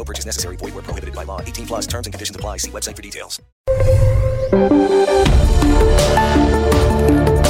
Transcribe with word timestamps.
No 0.00 0.04
purchase 0.04 0.24
necessary. 0.24 0.56
Void 0.56 0.74
where 0.74 0.82
prohibited 0.82 1.14
by 1.14 1.24
law. 1.24 1.42
18 1.42 1.66
plus 1.66 1.86
terms 1.86 2.06
and 2.06 2.14
conditions 2.14 2.34
apply. 2.34 2.56
See 2.56 2.70
website 2.70 2.96
for 2.96 3.02
details. 3.02 3.38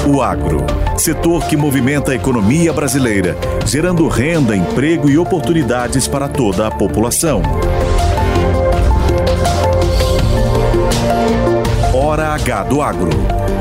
O 0.09 0.21
agro, 0.21 0.67
setor 0.99 1.47
que 1.47 1.57
movimenta 1.57 2.11
a 2.11 2.17
economia 2.17 2.73
brasileira, 2.73 3.37
gerando 3.65 4.09
renda, 4.09 4.57
emprego 4.57 5.09
e 5.09 5.17
oportunidades 5.17 6.09
para 6.09 6.29
toda 6.29 6.67
a 6.67 6.73
população. 6.73 7.41
Hora 11.95 12.35
H 12.35 12.65
do 12.65 12.83
Agro, 12.83 13.11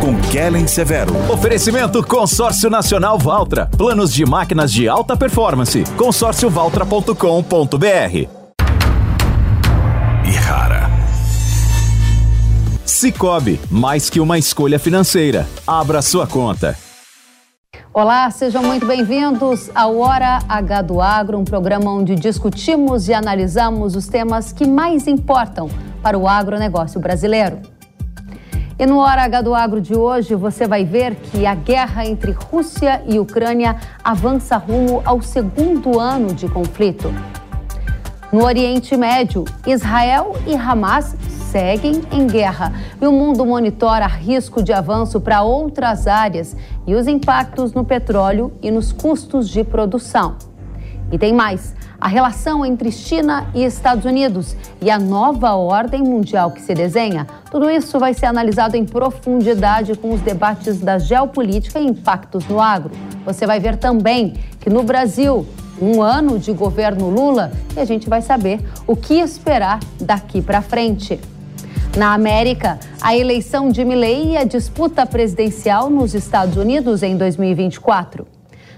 com 0.02 0.20
Kellen 0.32 0.66
Severo. 0.66 1.14
Oferecimento 1.32 2.04
Consórcio 2.04 2.72
Nacional 2.72 3.20
Valtra. 3.20 3.68
Planos 3.78 4.12
de 4.12 4.26
máquinas 4.26 4.72
de 4.72 4.90
alta 4.90 5.16
performance. 5.16 5.84
consórciovaltra.com.br. 5.96 8.39
Rara. 10.50 10.90
Cicobi, 12.84 13.60
mais 13.70 14.10
que 14.10 14.20
uma 14.20 14.40
escolha 14.40 14.80
financeira. 14.80 15.48
Abra 15.66 16.02
sua 16.02 16.26
conta. 16.26 16.76
Olá, 17.94 18.32
sejam 18.32 18.64
muito 18.64 18.84
bem-vindos 18.84 19.70
ao 19.76 20.00
Hora 20.00 20.40
H 20.50 20.82
do 20.82 21.00
Agro, 21.00 21.38
um 21.38 21.46
programa 21.46 21.92
onde 21.92 22.16
discutimos 22.16 23.08
e 23.08 23.14
analisamos 23.14 23.96
os 23.96 24.08
temas 24.08 24.52
que 24.52 24.66
mais 24.66 25.06
importam 25.06 25.70
para 26.02 26.18
o 26.18 26.28
agronegócio 26.28 27.00
brasileiro. 27.00 27.62
E 28.80 28.88
no 28.88 28.98
Hora 28.98 29.22
H 29.26 29.42
do 29.44 29.54
Agro 29.54 29.80
de 29.80 29.96
hoje, 29.96 30.34
você 30.34 30.68
vai 30.68 30.84
ver 30.84 31.14
que 31.16 31.46
a 31.46 31.54
guerra 31.54 32.08
entre 32.08 32.32
Rússia 32.32 33.04
e 33.06 33.20
Ucrânia 33.20 33.76
avança 34.04 34.58
rumo 34.58 35.04
ao 35.06 35.22
segundo 35.22 36.00
ano 36.00 36.34
de 36.34 36.48
conflito. 36.48 37.14
No 38.32 38.46
Oriente 38.46 38.96
Médio, 38.96 39.44
Israel 39.66 40.36
e 40.46 40.54
Hamas 40.54 41.16
seguem 41.52 42.04
em 42.12 42.28
guerra 42.28 42.72
e 43.02 43.08
o 43.08 43.12
mundo 43.12 43.44
monitora 43.44 44.06
risco 44.06 44.62
de 44.62 44.72
avanço 44.72 45.20
para 45.20 45.42
outras 45.42 46.06
áreas 46.06 46.56
e 46.86 46.94
os 46.94 47.08
impactos 47.08 47.74
no 47.74 47.84
petróleo 47.84 48.54
e 48.62 48.70
nos 48.70 48.92
custos 48.92 49.50
de 49.50 49.64
produção. 49.64 50.36
E 51.12 51.18
tem 51.18 51.34
mais 51.34 51.74
a 52.00 52.08
relação 52.08 52.64
entre 52.64 52.92
China 52.92 53.48
e 53.56 53.66
Estados 53.66 54.06
Unidos 54.06 54.56
e 54.80 54.92
a 54.92 55.00
nova 55.00 55.56
ordem 55.56 56.04
mundial 56.04 56.52
que 56.52 56.62
se 56.62 56.76
desenha. 56.76 57.26
Tudo 57.50 57.68
isso 57.68 57.98
vai 57.98 58.14
ser 58.14 58.28
analisado 58.28 58.78
em 58.78 58.86
profundidade 58.86 59.98
com 59.98 60.14
os 60.14 60.22
debates 60.22 60.80
da 60.80 61.00
geopolítica 61.00 61.80
e 61.80 61.88
impactos 61.88 62.48
no 62.48 62.62
agro. 62.62 62.92
Você 63.26 63.48
vai 63.48 63.60
ver 63.60 63.78
também 63.78 64.36
que 64.60 64.70
no 64.70 64.84
Brasil, 64.84 65.48
um 65.82 66.02
ano 66.02 66.40
de 66.40 66.52
governo 66.52 67.10
Lula 67.10 67.52
e 67.76 67.80
a 67.80 67.86
gente 67.86 68.10
vai 68.10 68.22
saber 68.22 68.60
o 68.86 68.96
que 68.96 69.16
esperar 69.16 69.80
daqui 70.00 70.42
para 70.42 70.62
frente. 70.62 71.20
Na 71.98 72.14
América, 72.14 72.80
a 73.02 73.16
eleição 73.16 73.70
de 73.70 73.84
Milley 73.84 74.34
e 74.34 74.38
a 74.38 74.44
disputa 74.44 75.06
presidencial 75.06 75.90
nos 75.90 76.14
Estados 76.14 76.56
Unidos 76.56 77.04
em 77.04 77.18
2024. 77.18 78.28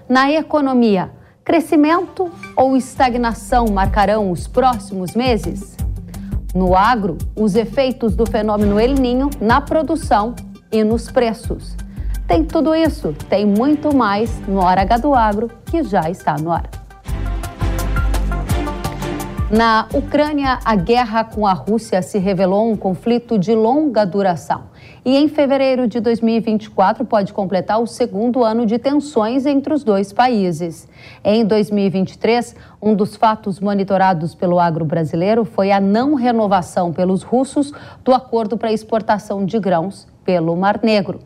Na 0.07 0.31
economia, 0.31 1.11
Crescimento 1.43 2.31
ou 2.55 2.77
estagnação 2.77 3.65
marcarão 3.65 4.29
os 4.29 4.47
próximos 4.47 5.15
meses? 5.15 5.75
No 6.53 6.75
agro, 6.75 7.17
os 7.35 7.55
efeitos 7.55 8.15
do 8.15 8.29
fenômeno 8.29 8.79
El 8.79 8.93
Ninho 8.93 9.29
na 9.41 9.59
produção 9.59 10.35
e 10.71 10.83
nos 10.83 11.09
preços. 11.09 11.75
Tem 12.27 12.45
tudo 12.45 12.75
isso, 12.75 13.13
tem 13.27 13.45
muito 13.45 13.93
mais 13.93 14.39
no 14.47 14.59
Hora 14.59 14.81
H 14.83 14.97
do 14.97 15.15
Agro, 15.15 15.49
que 15.65 15.83
já 15.83 16.09
está 16.11 16.35
no 16.35 16.51
ar. 16.51 16.80
Na 19.51 19.85
Ucrânia, 19.93 20.59
a 20.63 20.77
guerra 20.77 21.25
com 21.25 21.45
a 21.45 21.51
Rússia 21.51 22.01
se 22.01 22.17
revelou 22.17 22.71
um 22.71 22.77
conflito 22.77 23.37
de 23.37 23.53
longa 23.53 24.05
duração 24.05 24.63
e 25.03 25.17
em 25.17 25.27
fevereiro 25.27 25.89
de 25.89 25.99
2024 25.99 27.03
pode 27.03 27.33
completar 27.33 27.81
o 27.81 27.85
segundo 27.85 28.45
ano 28.45 28.65
de 28.65 28.79
tensões 28.79 29.45
entre 29.45 29.73
os 29.73 29.83
dois 29.83 30.13
países. 30.13 30.87
Em 31.21 31.43
2023, 31.43 32.55
um 32.81 32.95
dos 32.95 33.17
fatos 33.17 33.59
monitorados 33.59 34.33
pelo 34.33 34.57
agro 34.57 34.85
brasileiro 34.85 35.43
foi 35.43 35.69
a 35.69 35.81
não 35.81 36.13
renovação 36.13 36.93
pelos 36.93 37.21
russos 37.21 37.73
do 38.05 38.13
acordo 38.13 38.57
para 38.57 38.71
exportação 38.71 39.45
de 39.45 39.59
grãos 39.59 40.07
pelo 40.23 40.55
Mar 40.55 40.79
Negro. 40.81 41.19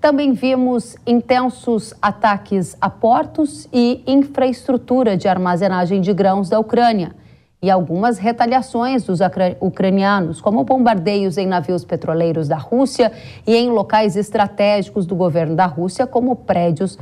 Também 0.00 0.34
vimos 0.34 0.94
intensos 1.04 1.92
ataques 2.00 2.76
a 2.80 2.88
portos 2.88 3.68
e 3.72 4.04
infraestrutura 4.06 5.16
de 5.16 5.26
armazenagem 5.26 6.00
de 6.00 6.12
grãos 6.12 6.48
da 6.48 6.60
Ucrânia 6.60 7.25
e 7.66 7.70
algumas 7.70 8.16
retaliações 8.16 9.02
dos 9.02 9.18
ucranianos, 9.60 10.40
como 10.40 10.62
bombardeios 10.62 11.36
em 11.36 11.48
navios 11.48 11.84
petroleiros 11.84 12.46
da 12.46 12.56
Rússia 12.56 13.10
e 13.44 13.56
em 13.56 13.70
locais 13.70 14.14
estratégicos 14.14 15.04
do 15.04 15.16
governo 15.16 15.56
da 15.56 15.66
Rússia, 15.66 16.06
como 16.06 16.36
prédios 16.36 16.96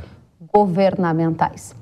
governamentais. 0.51 1.75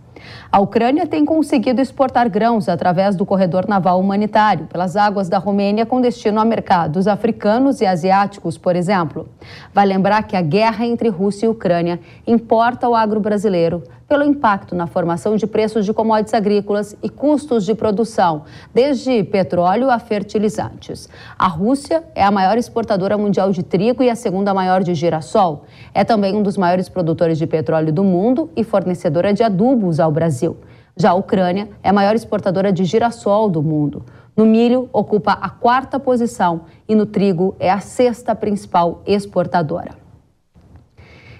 A 0.52 0.60
Ucrânia 0.60 1.08
tem 1.08 1.24
conseguido 1.24 1.80
exportar 1.80 2.30
grãos 2.30 2.68
através 2.68 3.16
do 3.16 3.26
corredor 3.26 3.70
naval 3.70 4.02
humanitário 4.02 4.66
pelas 4.68 4.98
águas 4.98 5.30
da 5.30 5.38
Romênia 5.38 5.86
com 5.86 6.02
destino 6.02 6.42
a 6.42 6.46
mercados 6.46 7.08
africanos 7.08 7.80
e 7.80 7.86
asiáticos, 7.86 8.58
por 8.58 8.76
exemplo. 8.76 9.30
Vai 9.74 9.86
lembrar 9.86 10.24
que 10.24 10.36
a 10.36 10.42
guerra 10.42 10.86
entre 10.86 11.08
Rússia 11.08 11.46
e 11.46 11.50
Ucrânia 11.50 12.02
importa 12.28 12.86
ao 12.86 12.96
agro 12.96 13.22
brasileiro 13.22 13.82
pelo 14.08 14.24
impacto 14.24 14.76
na 14.76 14.88
formação 14.88 15.36
de 15.36 15.48
preços 15.48 15.86
de 15.86 15.94
commodities 15.94 16.34
agrícolas 16.34 16.96
e 17.02 17.10
custos 17.10 17.66
de 17.66 17.74
produção, 17.74 18.44
desde 18.74 19.24
petróleo 19.24 19.90
a 19.90 20.00
fertilizantes. 20.00 21.10
A 21.38 21.48
Rússia 21.48 22.04
é 22.14 22.24
a 22.24 22.32
maior 22.32 22.58
exportadora 22.58 23.18
mundial 23.18 23.52
de 23.52 23.64
trigo 23.64 24.04
e 24.04 24.10
a 24.10 24.16
segunda 24.16 24.54
maior 24.54 24.84
de 24.84 24.94
girassol. 24.94 25.66
É 25.94 26.04
também 26.04 26.36
um 26.36 26.44
dos 26.44 26.58
maiores 26.58 26.90
produtores 26.90 27.38
de 27.38 27.48
petróleo 27.48 27.92
do 27.92 28.04
mundo 28.04 28.50
e 28.56 28.64
fornecedora 28.64 29.34
de 29.34 29.44
adubos 29.44 30.00
ao 30.00 30.12
Brasil. 30.12 30.58
Já 30.96 31.12
a 31.12 31.16
Ucrânia 31.16 31.70
é 31.82 31.90
a 31.90 31.94
maior 31.94 32.16
exportadora 32.16 32.72
de 32.72 32.84
girassol 32.86 33.50
do 33.50 33.64
mundo. 33.64 34.06
No 34.36 34.46
milho, 34.46 34.90
ocupa 34.92 35.34
a 35.34 35.50
quarta 35.50 36.00
posição 36.00 36.62
e 36.88 36.96
no 36.96 37.06
trigo 37.06 37.56
é 37.60 37.72
a 37.72 37.80
sexta 37.80 38.34
principal 38.36 39.02
exportadora. 39.06 40.03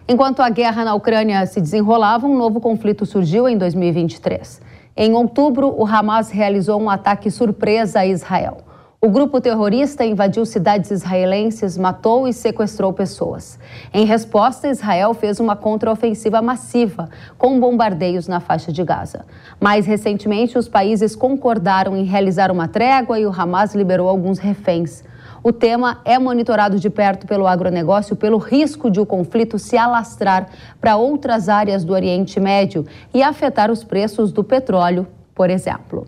Enquanto 0.06 0.42
a 0.42 0.50
guerra 0.50 0.84
na 0.84 0.94
Ucrânia 0.94 1.46
se 1.46 1.62
desenrolava, 1.62 2.28
um 2.28 2.38
novo 2.38 2.60
conflito 2.60 3.06
surgiu 3.06 3.48
em 3.48 3.58
2023. 3.58 4.62
Em 4.98 5.14
outubro, 5.14 5.74
o 5.78 5.86
Hamas 5.86 6.30
realizou 6.30 6.82
um 6.82 6.90
ataque 6.90 7.32
surpresa 7.32 8.02
a 8.02 8.06
Israel. 8.06 8.58
O 9.00 9.10
grupo 9.10 9.40
terrorista 9.40 10.06
invadiu 10.06 10.46
cidades 10.46 10.92
israelenses, 10.92 11.78
matou 11.78 12.28
e 12.28 12.34
sequestrou 12.34 12.92
pessoas. 12.92 13.58
Em 13.94 14.06
resposta, 14.06 14.68
Israel 14.68 15.14
fez 15.14 15.40
uma 15.40 15.56
contraofensiva 15.56 16.42
massiva, 16.42 17.10
com 17.38 17.60
bombardeios 17.60 18.28
na 18.28 18.42
faixa 18.42 18.72
de 18.72 18.84
Gaza. 18.84 19.26
Mais 19.60 19.86
recentemente, 19.86 20.58
os 20.58 20.68
países 20.68 21.16
concordaram 21.16 21.96
em 21.96 22.04
realizar 22.04 22.52
uma 22.52 22.68
trégua 22.68 23.20
e 23.20 23.26
o 23.26 23.32
Hamas 23.32 23.74
liberou 23.74 24.10
alguns 24.10 24.38
reféns. 24.38 25.04
O 25.44 25.52
tema 25.52 26.00
é 26.06 26.18
monitorado 26.18 26.80
de 26.80 26.90
perto 26.90 27.28
pelo 27.28 27.46
agronegócio 27.46 28.16
pelo 28.16 28.38
risco 28.38 28.90
de 28.90 29.02
o 29.02 29.06
conflito 29.06 29.60
se 29.60 29.78
alastrar 29.78 30.50
para 30.80 30.96
outras 30.96 31.50
áreas 31.50 31.84
do 31.84 31.92
Oriente 31.92 32.40
Médio 32.40 32.86
e 33.14 33.22
afetar 33.22 33.70
os 33.70 33.84
preços 33.84 34.32
do 34.32 34.42
petróleo, 34.42 35.06
por 35.36 35.50
exemplo. 35.50 36.08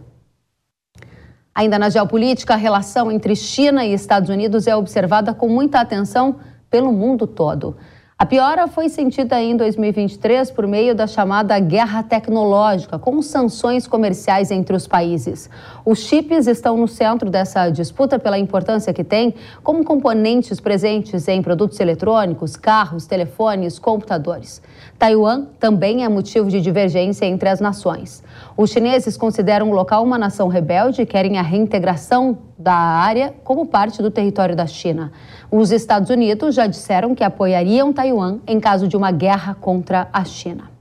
Ainda 1.54 1.78
na 1.78 1.90
geopolítica, 1.90 2.54
a 2.54 2.58
relação 2.58 3.12
entre 3.12 3.36
China 3.36 3.86
e 3.86 3.94
Estados 3.94 4.30
Unidos 4.30 4.68
é 4.68 4.76
observada 4.76 5.34
com 5.34 5.50
muita 5.50 5.82
atenção 5.82 6.38
pelo 6.70 6.94
mundo 6.94 7.28
todo. 7.28 7.76
A 8.18 8.26
piora 8.26 8.66
foi 8.66 8.88
sentida 8.88 9.42
em 9.42 9.58
2023 9.58 10.50
por 10.52 10.66
meio 10.66 10.96
da 10.96 11.06
chamada 11.06 11.60
guerra 11.60 12.02
tecnológica, 12.02 12.98
com 12.98 13.22
sanções 13.22 13.88
comerciais 13.88 14.52
entre 14.52 14.74
os 14.74 14.88
países. 14.88 15.50
Os 15.84 16.00
chips 16.00 16.48
estão 16.48 16.78
no 16.78 16.88
centro 16.88 17.30
dessa 17.30 17.70
disputa 17.70 18.18
pela 18.18 18.40
importância 18.40 18.94
que 18.94 19.04
têm 19.04 19.36
como 19.62 19.84
componentes 19.84 20.62
presentes 20.62 21.28
em 21.28 21.42
produtos 21.42 21.78
eletrônicos, 21.82 22.56
carros, 22.56 23.06
telefones, 23.06 23.78
computadores. 23.78 24.62
Taiwan 24.98 25.48
também 25.60 26.06
é 26.06 26.08
motivo 26.08 26.50
de 26.50 26.62
divergência 26.62 27.26
entre 27.26 27.50
as 27.50 27.60
nações. 27.60 28.24
Os 28.58 28.70
chineses 28.70 29.18
consideram 29.18 29.70
o 29.70 29.74
local 29.74 30.02
uma 30.02 30.18
nação 30.18 30.48
rebelde 30.48 31.02
e 31.02 31.06
querem 31.06 31.38
a 31.38 31.42
reintegração 31.42 32.38
da 32.58 32.74
área 32.74 33.34
como 33.44 33.66
parte 33.66 34.02
do 34.02 34.10
território 34.10 34.56
da 34.56 34.66
China. 34.66 35.12
Os 35.52 35.72
Estados 35.72 36.10
Unidos 36.10 36.56
já 36.56 36.66
disseram 36.66 37.14
que 37.14 37.22
apoiariam 37.22 37.92
Taiwan 37.92 38.40
em 38.48 38.58
caso 38.58 38.88
de 38.88 38.96
uma 38.96 39.12
guerra 39.12 39.56
contra 39.56 40.08
a 40.14 40.24
China. 40.24 40.72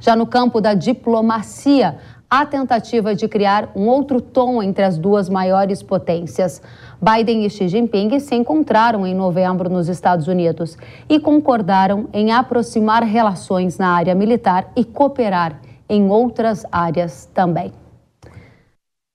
Já 0.00 0.16
no 0.16 0.26
campo 0.26 0.62
da 0.62 0.72
diplomacia, 0.72 1.98
há 2.30 2.46
tentativa 2.46 3.14
de 3.14 3.28
criar 3.28 3.68
um 3.76 3.86
outro 3.86 4.22
tom 4.22 4.62
entre 4.62 4.82
as 4.82 4.96
duas 4.96 5.28
maiores 5.28 5.82
potências. 5.82 6.62
Biden 7.02 7.44
e 7.44 7.50
Xi 7.50 7.68
Jinping 7.68 8.18
se 8.18 8.34
encontraram 8.34 9.06
em 9.06 9.14
novembro 9.14 9.68
nos 9.68 9.90
Estados 9.90 10.26
Unidos 10.26 10.78
e 11.06 11.20
concordaram 11.20 12.08
em 12.14 12.32
aproximar 12.32 13.02
relações 13.02 13.76
na 13.76 13.88
área 13.88 14.14
militar 14.14 14.72
e 14.74 14.86
cooperar 14.86 15.60
em 15.90 16.08
outras 16.08 16.64
áreas 16.70 17.28
também. 17.34 17.72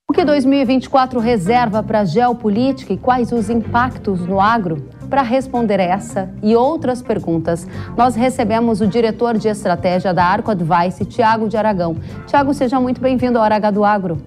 O 0.07 0.13
que 0.13 0.23
2024 0.23 1.19
reserva 1.19 1.81
para 1.81 2.01
a 2.01 2.05
geopolítica 2.05 2.93
e 2.93 2.97
quais 2.97 3.31
os 3.31 3.49
impactos 3.49 4.21
no 4.27 4.39
agro? 4.39 4.87
Para 5.09 5.23
responder 5.23 5.79
essa 5.79 6.29
e 6.43 6.55
outras 6.55 7.01
perguntas, 7.01 7.67
nós 7.97 8.15
recebemos 8.15 8.81
o 8.81 8.87
diretor 8.87 9.37
de 9.37 9.47
estratégia 9.47 10.13
da 10.13 10.23
Arco 10.23 10.51
Advice, 10.51 11.05
Tiago 11.05 11.49
de 11.49 11.57
Aragão. 11.57 11.95
Tiago, 12.27 12.53
seja 12.53 12.79
muito 12.79 13.01
bem-vindo 13.01 13.39
ao 13.39 13.43
Hora 13.43 13.71
do 13.71 13.83
Agro. 13.83 14.21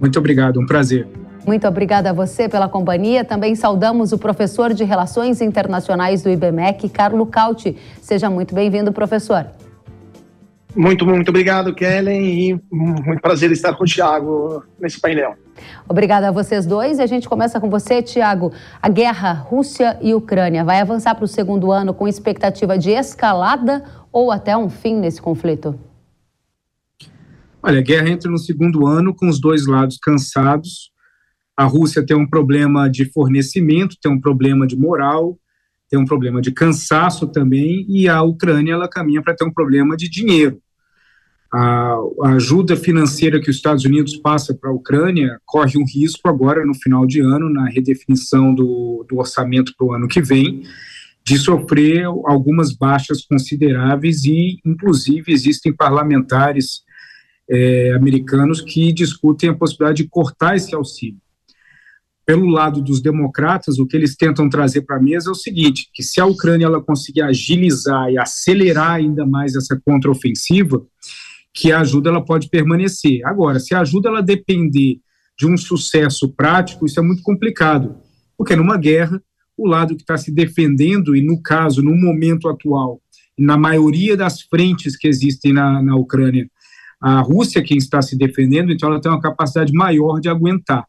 Muito 0.00 0.18
obrigado, 0.18 0.60
um 0.60 0.66
prazer. 0.66 1.08
Muito 1.46 1.66
obrigada 1.66 2.10
a 2.10 2.12
você 2.12 2.48
pela 2.48 2.68
companhia. 2.68 3.24
Também 3.24 3.54
saudamos 3.54 4.12
o 4.12 4.18
professor 4.18 4.74
de 4.74 4.84
Relações 4.84 5.40
Internacionais 5.40 6.22
do 6.22 6.30
IBMEC, 6.30 6.88
Carlo 6.88 7.24
Cauti. 7.26 7.76
Seja 8.00 8.28
muito 8.28 8.54
bem-vindo, 8.54 8.92
professor. 8.92 9.46
Muito, 10.76 11.06
muito 11.06 11.30
obrigado, 11.30 11.74
Kellen, 11.74 12.50
e 12.50 12.60
muito 12.70 13.22
prazer 13.22 13.50
estar 13.50 13.74
com 13.74 13.84
o 13.84 13.86
Tiago 13.86 14.62
nesse 14.78 15.00
painel. 15.00 15.34
Obrigada 15.88 16.28
a 16.28 16.30
vocês 16.30 16.66
dois. 16.66 16.98
E 16.98 17.02
a 17.02 17.06
gente 17.06 17.26
começa 17.26 17.58
com 17.58 17.70
você, 17.70 18.02
Tiago. 18.02 18.52
A 18.82 18.88
guerra 18.90 19.32
Rússia 19.32 19.98
e 20.02 20.12
Ucrânia 20.12 20.64
vai 20.64 20.78
avançar 20.78 21.14
para 21.14 21.24
o 21.24 21.28
segundo 21.28 21.72
ano 21.72 21.94
com 21.94 22.06
expectativa 22.06 22.76
de 22.76 22.90
escalada 22.90 23.84
ou 24.12 24.30
até 24.30 24.54
um 24.54 24.68
fim 24.68 24.96
nesse 24.96 25.20
conflito? 25.20 25.78
Olha, 27.62 27.78
a 27.78 27.82
guerra 27.82 28.10
entra 28.10 28.30
no 28.30 28.38
segundo 28.38 28.86
ano 28.86 29.14
com 29.14 29.28
os 29.28 29.40
dois 29.40 29.66
lados 29.66 29.96
cansados. 29.96 30.90
A 31.56 31.64
Rússia 31.64 32.04
tem 32.04 32.14
um 32.16 32.28
problema 32.28 32.88
de 32.90 33.10
fornecimento, 33.10 33.96
tem 34.00 34.12
um 34.12 34.20
problema 34.20 34.66
de 34.66 34.76
moral, 34.76 35.38
tem 35.88 35.98
um 35.98 36.04
problema 36.04 36.42
de 36.42 36.52
cansaço 36.52 37.26
também, 37.26 37.86
e 37.88 38.08
a 38.08 38.20
Ucrânia 38.22 38.74
ela 38.74 38.86
caminha 38.86 39.22
para 39.22 39.34
ter 39.34 39.44
um 39.44 39.52
problema 39.52 39.96
de 39.96 40.08
dinheiro. 40.08 40.60
A, 41.52 41.96
ajuda 42.24 42.76
financeira 42.76 43.40
que 43.40 43.48
os 43.48 43.56
Estados 43.56 43.84
Unidos 43.84 44.16
passa 44.16 44.52
para 44.54 44.70
a 44.70 44.72
Ucrânia 44.72 45.40
corre 45.44 45.78
um 45.78 45.84
risco 45.84 46.28
agora 46.28 46.64
no 46.64 46.74
final 46.74 47.06
de 47.06 47.20
ano, 47.20 47.48
na 47.48 47.68
redefinição 47.68 48.54
do, 48.54 49.06
do 49.08 49.18
orçamento 49.18 49.72
para 49.76 49.86
o 49.86 49.92
ano 49.92 50.08
que 50.08 50.20
vem, 50.20 50.62
de 51.24 51.38
sofrer 51.38 52.04
algumas 52.04 52.72
baixas 52.72 53.24
consideráveis 53.24 54.24
e, 54.24 54.60
inclusive, 54.64 55.32
existem 55.32 55.72
parlamentares 55.72 56.84
é, 57.48 57.92
americanos 57.94 58.60
que 58.60 58.92
discutem 58.92 59.50
a 59.50 59.54
possibilidade 59.54 60.02
de 60.02 60.08
cortar 60.08 60.56
esse 60.56 60.74
auxílio. 60.74 61.20
Pelo 62.24 62.46
lado 62.46 62.82
dos 62.82 63.00
democratas, 63.00 63.78
o 63.78 63.86
que 63.86 63.96
eles 63.96 64.16
tentam 64.16 64.48
trazer 64.48 64.82
para 64.82 64.96
a 64.96 65.02
mesa 65.02 65.28
é 65.28 65.32
o 65.32 65.34
seguinte: 65.34 65.88
que 65.94 66.02
se 66.02 66.20
a 66.20 66.26
Ucrânia 66.26 66.66
ela 66.66 66.82
conseguir 66.82 67.22
agilizar 67.22 68.10
e 68.10 68.18
acelerar 68.18 68.94
ainda 68.94 69.24
mais 69.24 69.54
essa 69.54 69.80
contraofensiva, 69.84 70.84
que 71.56 71.72
a 71.72 71.80
ajuda 71.80 72.10
ela 72.10 72.22
pode 72.22 72.50
permanecer. 72.50 73.24
Agora, 73.24 73.58
se 73.58 73.74
a 73.74 73.80
ajuda 73.80 74.10
ela 74.10 74.20
depender 74.20 75.00
de 75.38 75.46
um 75.46 75.56
sucesso 75.56 76.28
prático, 76.28 76.84
isso 76.84 77.00
é 77.00 77.02
muito 77.02 77.22
complicado, 77.22 77.96
porque 78.36 78.54
numa 78.54 78.76
guerra, 78.76 79.22
o 79.56 79.66
lado 79.66 79.96
que 79.96 80.02
está 80.02 80.18
se 80.18 80.30
defendendo, 80.30 81.16
e 81.16 81.22
no 81.22 81.40
caso, 81.40 81.82
no 81.82 81.96
momento 81.96 82.46
atual, 82.46 83.00
na 83.38 83.56
maioria 83.56 84.14
das 84.18 84.42
frentes 84.42 84.98
que 84.98 85.08
existem 85.08 85.54
na, 85.54 85.82
na 85.82 85.96
Ucrânia, 85.96 86.46
a 87.00 87.20
Rússia 87.20 87.62
quem 87.62 87.78
está 87.78 88.02
se 88.02 88.18
defendendo, 88.18 88.70
então 88.70 88.90
ela 88.90 89.00
tem 89.00 89.10
uma 89.10 89.20
capacidade 89.20 89.72
maior 89.72 90.20
de 90.20 90.28
aguentar. 90.28 90.84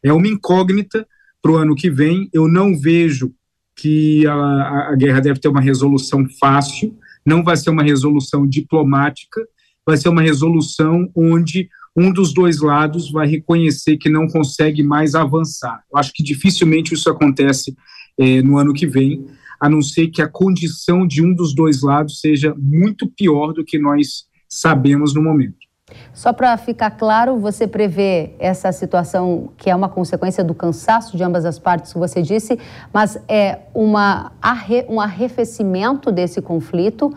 É 0.00 0.12
uma 0.12 0.28
incógnita 0.28 1.04
para 1.42 1.50
o 1.50 1.56
ano 1.56 1.74
que 1.74 1.90
vem, 1.90 2.28
eu 2.32 2.46
não 2.46 2.78
vejo 2.78 3.32
que 3.74 4.24
a, 4.28 4.90
a 4.90 4.96
guerra 4.96 5.20
deve 5.20 5.40
ter 5.40 5.48
uma 5.48 5.60
resolução 5.60 6.24
fácil, 6.38 6.96
não 7.26 7.42
vai 7.42 7.56
ser 7.56 7.70
uma 7.70 7.82
resolução 7.82 8.46
diplomática, 8.46 9.40
vai 9.88 9.96
ser 9.96 10.10
uma 10.10 10.20
resolução 10.20 11.08
onde 11.16 11.70
um 11.96 12.12
dos 12.12 12.34
dois 12.34 12.60
lados 12.60 13.10
vai 13.10 13.26
reconhecer 13.26 13.96
que 13.96 14.10
não 14.10 14.28
consegue 14.28 14.82
mais 14.82 15.14
avançar. 15.14 15.82
Eu 15.90 15.98
acho 15.98 16.12
que 16.12 16.22
dificilmente 16.22 16.92
isso 16.92 17.08
acontece 17.08 17.74
é, 18.18 18.42
no 18.42 18.58
ano 18.58 18.74
que 18.74 18.86
vem, 18.86 19.24
a 19.58 19.66
não 19.66 19.80
ser 19.80 20.08
que 20.08 20.20
a 20.20 20.28
condição 20.28 21.06
de 21.06 21.24
um 21.24 21.34
dos 21.34 21.54
dois 21.54 21.80
lados 21.80 22.20
seja 22.20 22.54
muito 22.58 23.10
pior 23.10 23.54
do 23.54 23.64
que 23.64 23.78
nós 23.78 24.24
sabemos 24.46 25.14
no 25.14 25.22
momento. 25.22 25.56
Só 26.12 26.34
para 26.34 26.54
ficar 26.58 26.90
claro, 26.90 27.38
você 27.38 27.66
prevê 27.66 28.34
essa 28.38 28.70
situação 28.72 29.54
que 29.56 29.70
é 29.70 29.74
uma 29.74 29.88
consequência 29.88 30.44
do 30.44 30.52
cansaço 30.52 31.16
de 31.16 31.24
ambas 31.24 31.46
as 31.46 31.58
partes, 31.58 31.94
que 31.94 31.98
você 31.98 32.20
disse, 32.20 32.58
mas 32.92 33.18
é 33.26 33.60
uma, 33.72 34.32
um 34.86 35.00
arrefecimento 35.00 36.12
desse 36.12 36.42
conflito 36.42 37.10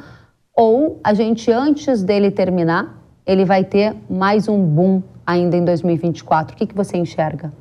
ou 0.56 1.00
a 1.04 1.14
gente, 1.14 1.52
antes 1.52 2.04
dele 2.04 2.30
terminar, 2.30 3.02
ele 3.26 3.46
vai 3.46 3.64
ter 3.64 3.96
mais 4.10 4.48
um 4.48 4.64
boom 4.64 5.02
ainda 5.26 5.56
em 5.56 5.64
2024? 5.64 6.54
O 6.54 6.58
que, 6.58 6.68
que 6.68 6.76
você 6.76 6.98
enxerga? 6.98 7.54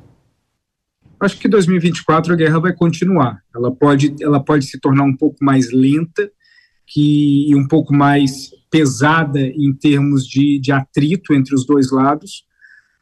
Acho 1.19 1.37
que 1.37 1.47
2024 1.47 2.33
a 2.33 2.35
guerra 2.35 2.59
vai 2.59 2.73
continuar. 2.73 3.41
Ela 3.55 3.71
pode, 3.71 4.15
ela 4.21 4.43
pode 4.43 4.65
se 4.65 4.79
tornar 4.79 5.03
um 5.03 5.15
pouco 5.15 5.37
mais 5.41 5.71
lenta 5.71 6.29
que, 6.87 7.49
e 7.49 7.55
um 7.55 7.67
pouco 7.67 7.93
mais 7.93 8.49
pesada 8.71 9.39
em 9.39 9.73
termos 9.73 10.25
de, 10.25 10.59
de 10.59 10.71
atrito 10.71 11.33
entre 11.33 11.53
os 11.53 11.65
dois 11.65 11.91
lados. 11.91 12.43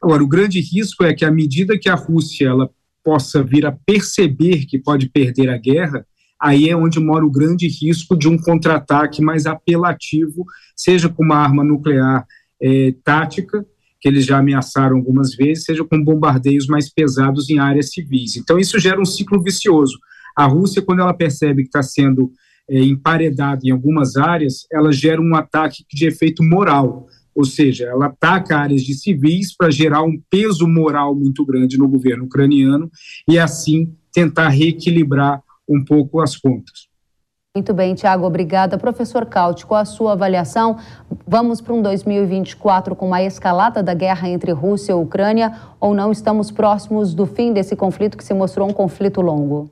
Agora, 0.02 0.22
o 0.22 0.28
grande 0.28 0.60
risco 0.60 1.04
é 1.04 1.14
que, 1.14 1.24
à 1.24 1.30
medida 1.30 1.78
que 1.78 1.88
a 1.88 1.94
Rússia 1.94 2.48
ela 2.48 2.70
possa 3.02 3.42
vir 3.42 3.64
a 3.64 3.72
perceber 3.72 4.66
que 4.66 4.78
pode 4.78 5.08
perder 5.08 5.48
a 5.48 5.56
guerra, 5.56 6.06
aí 6.40 6.68
é 6.68 6.76
onde 6.76 6.98
mora 6.98 7.24
o 7.24 7.30
grande 7.30 7.68
risco 7.68 8.16
de 8.16 8.28
um 8.28 8.38
contra-ataque 8.38 9.22
mais 9.22 9.46
apelativo, 9.46 10.44
seja 10.74 11.08
com 11.08 11.22
uma 11.22 11.36
arma 11.36 11.62
nuclear 11.62 12.26
é, 12.60 12.94
tática, 13.04 13.64
que 14.00 14.08
eles 14.08 14.24
já 14.24 14.38
ameaçaram 14.38 14.96
algumas 14.96 15.34
vezes, 15.34 15.64
seja 15.64 15.84
com 15.84 16.02
bombardeios 16.02 16.66
mais 16.66 16.90
pesados 16.90 17.50
em 17.50 17.58
áreas 17.58 17.90
civis. 17.90 18.36
Então, 18.36 18.58
isso 18.58 18.78
gera 18.78 19.00
um 19.00 19.04
ciclo 19.04 19.42
vicioso. 19.42 19.98
A 20.34 20.46
Rússia, 20.46 20.80
quando 20.80 21.00
ela 21.00 21.12
percebe 21.12 21.62
que 21.62 21.68
está 21.68 21.82
sendo 21.82 22.32
é, 22.68 22.80
emparedada 22.80 23.60
em 23.64 23.70
algumas 23.70 24.16
áreas, 24.16 24.66
ela 24.72 24.90
gera 24.90 25.20
um 25.20 25.34
ataque 25.34 25.84
de 25.92 26.06
efeito 26.06 26.42
moral, 26.42 27.08
ou 27.34 27.44
seja, 27.44 27.84
ela 27.84 28.06
ataca 28.06 28.56
áreas 28.56 28.82
de 28.82 28.94
civis 28.94 29.54
para 29.54 29.70
gerar 29.70 30.02
um 30.02 30.18
peso 30.30 30.66
moral 30.66 31.14
muito 31.14 31.44
grande 31.44 31.76
no 31.76 31.88
governo 31.88 32.24
ucraniano 32.24 32.90
e, 33.28 33.38
assim, 33.38 33.94
tentar 34.12 34.48
reequilibrar 34.48 35.42
um 35.70 35.84
pouco 35.84 36.20
as 36.20 36.36
contas. 36.36 36.90
Muito 37.56 37.74
bem, 37.74 37.94
Tiago, 37.94 38.24
obrigada. 38.24 38.78
Professor 38.78 39.26
Caute, 39.26 39.66
com 39.66 39.74
a 39.74 39.84
sua 39.84 40.12
avaliação, 40.12 40.78
vamos 41.26 41.60
para 41.60 41.74
um 41.74 41.82
2024 41.82 42.94
com 42.94 43.08
uma 43.08 43.22
escalada 43.22 43.82
da 43.82 43.92
guerra 43.92 44.28
entre 44.28 44.52
Rússia 44.52 44.92
e 44.92 44.94
Ucrânia 44.94 45.56
ou 45.80 45.92
não 45.92 46.12
estamos 46.12 46.52
próximos 46.52 47.12
do 47.12 47.26
fim 47.26 47.52
desse 47.52 47.74
conflito 47.74 48.16
que 48.16 48.22
se 48.22 48.32
mostrou 48.32 48.68
um 48.68 48.72
conflito 48.72 49.20
longo? 49.20 49.68